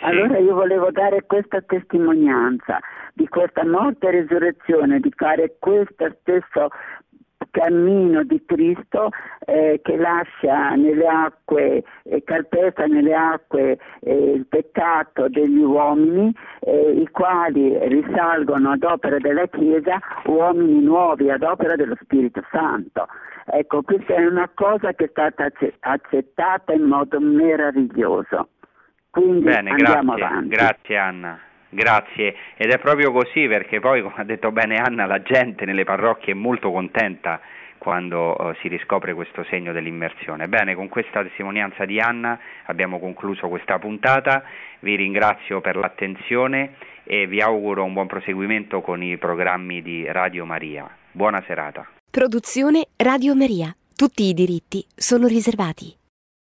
Allora 0.00 0.38
io 0.38 0.54
volevo 0.54 0.90
dare 0.90 1.24
questa 1.26 1.60
testimonianza 1.62 2.78
di 3.14 3.26
questa 3.28 3.64
morte 3.64 4.08
e 4.08 4.22
risurrezione, 4.22 5.00
di 5.00 5.12
fare 5.14 5.56
questo 5.58 6.14
stesso 6.20 6.70
cammino 7.54 8.24
di 8.24 8.42
Cristo 8.44 9.10
eh, 9.46 9.80
che 9.82 9.96
lascia 9.96 10.70
nelle 10.70 11.06
acque 11.06 11.84
e 12.02 12.16
eh, 12.16 12.24
calpesta 12.24 12.86
nelle 12.86 13.14
acque 13.14 13.78
eh, 14.00 14.32
il 14.32 14.46
peccato 14.46 15.28
degli 15.28 15.62
uomini 15.62 16.34
eh, 16.60 16.90
i 16.90 17.08
quali 17.10 17.78
risalgono 17.88 18.72
ad 18.72 18.82
opera 18.82 19.18
della 19.18 19.46
Chiesa 19.46 20.00
uomini 20.26 20.82
nuovi 20.82 21.30
ad 21.30 21.42
opera 21.42 21.76
dello 21.76 21.96
Spirito 22.00 22.42
Santo. 22.50 23.06
Ecco, 23.46 23.82
questa 23.82 24.14
è 24.14 24.26
una 24.26 24.50
cosa 24.52 24.92
che 24.94 25.04
è 25.04 25.08
stata 25.10 25.48
accettata 25.80 26.72
in 26.72 26.84
modo 26.84 27.20
meraviglioso. 27.20 28.48
Quindi 29.14 29.44
Bene, 29.44 29.70
andiamo 29.70 30.14
grazie, 30.14 30.24
avanti. 30.24 30.48
grazie 30.48 30.96
Anna. 30.96 31.40
Grazie, 31.68 32.34
ed 32.56 32.70
è 32.70 32.78
proprio 32.78 33.12
così 33.12 33.46
perché 33.46 33.80
poi, 33.80 34.02
come 34.02 34.14
ha 34.16 34.24
detto 34.24 34.50
bene 34.52 34.76
Anna, 34.76 35.06
la 35.06 35.22
gente 35.22 35.64
nelle 35.64 35.84
parrocchie 35.84 36.32
è 36.32 36.36
molto 36.36 36.70
contenta 36.70 37.40
quando 37.78 38.34
uh, 38.36 38.54
si 38.60 38.68
riscopre 38.68 39.14
questo 39.14 39.44
segno 39.44 39.72
dell'immersione. 39.72 40.48
Bene, 40.48 40.74
con 40.74 40.88
questa 40.88 41.22
testimonianza 41.22 41.84
di 41.84 42.00
Anna 42.00 42.38
abbiamo 42.66 42.98
concluso 42.98 43.48
questa 43.48 43.78
puntata, 43.78 44.42
vi 44.80 44.96
ringrazio 44.96 45.60
per 45.60 45.76
l'attenzione 45.76 46.74
e 47.04 47.26
vi 47.26 47.40
auguro 47.40 47.84
un 47.84 47.92
buon 47.92 48.06
proseguimento 48.06 48.80
con 48.80 49.02
i 49.02 49.16
programmi 49.16 49.82
di 49.82 50.06
Radio 50.10 50.44
Maria. 50.44 50.88
Buona 51.12 51.42
serata. 51.46 51.86
Produzione 52.10 52.86
Radio 52.96 53.34
Maria. 53.36 53.74
Tutti 53.94 54.24
i 54.24 54.32
diritti 54.32 54.84
sono 54.94 55.26
riservati. 55.26 56.02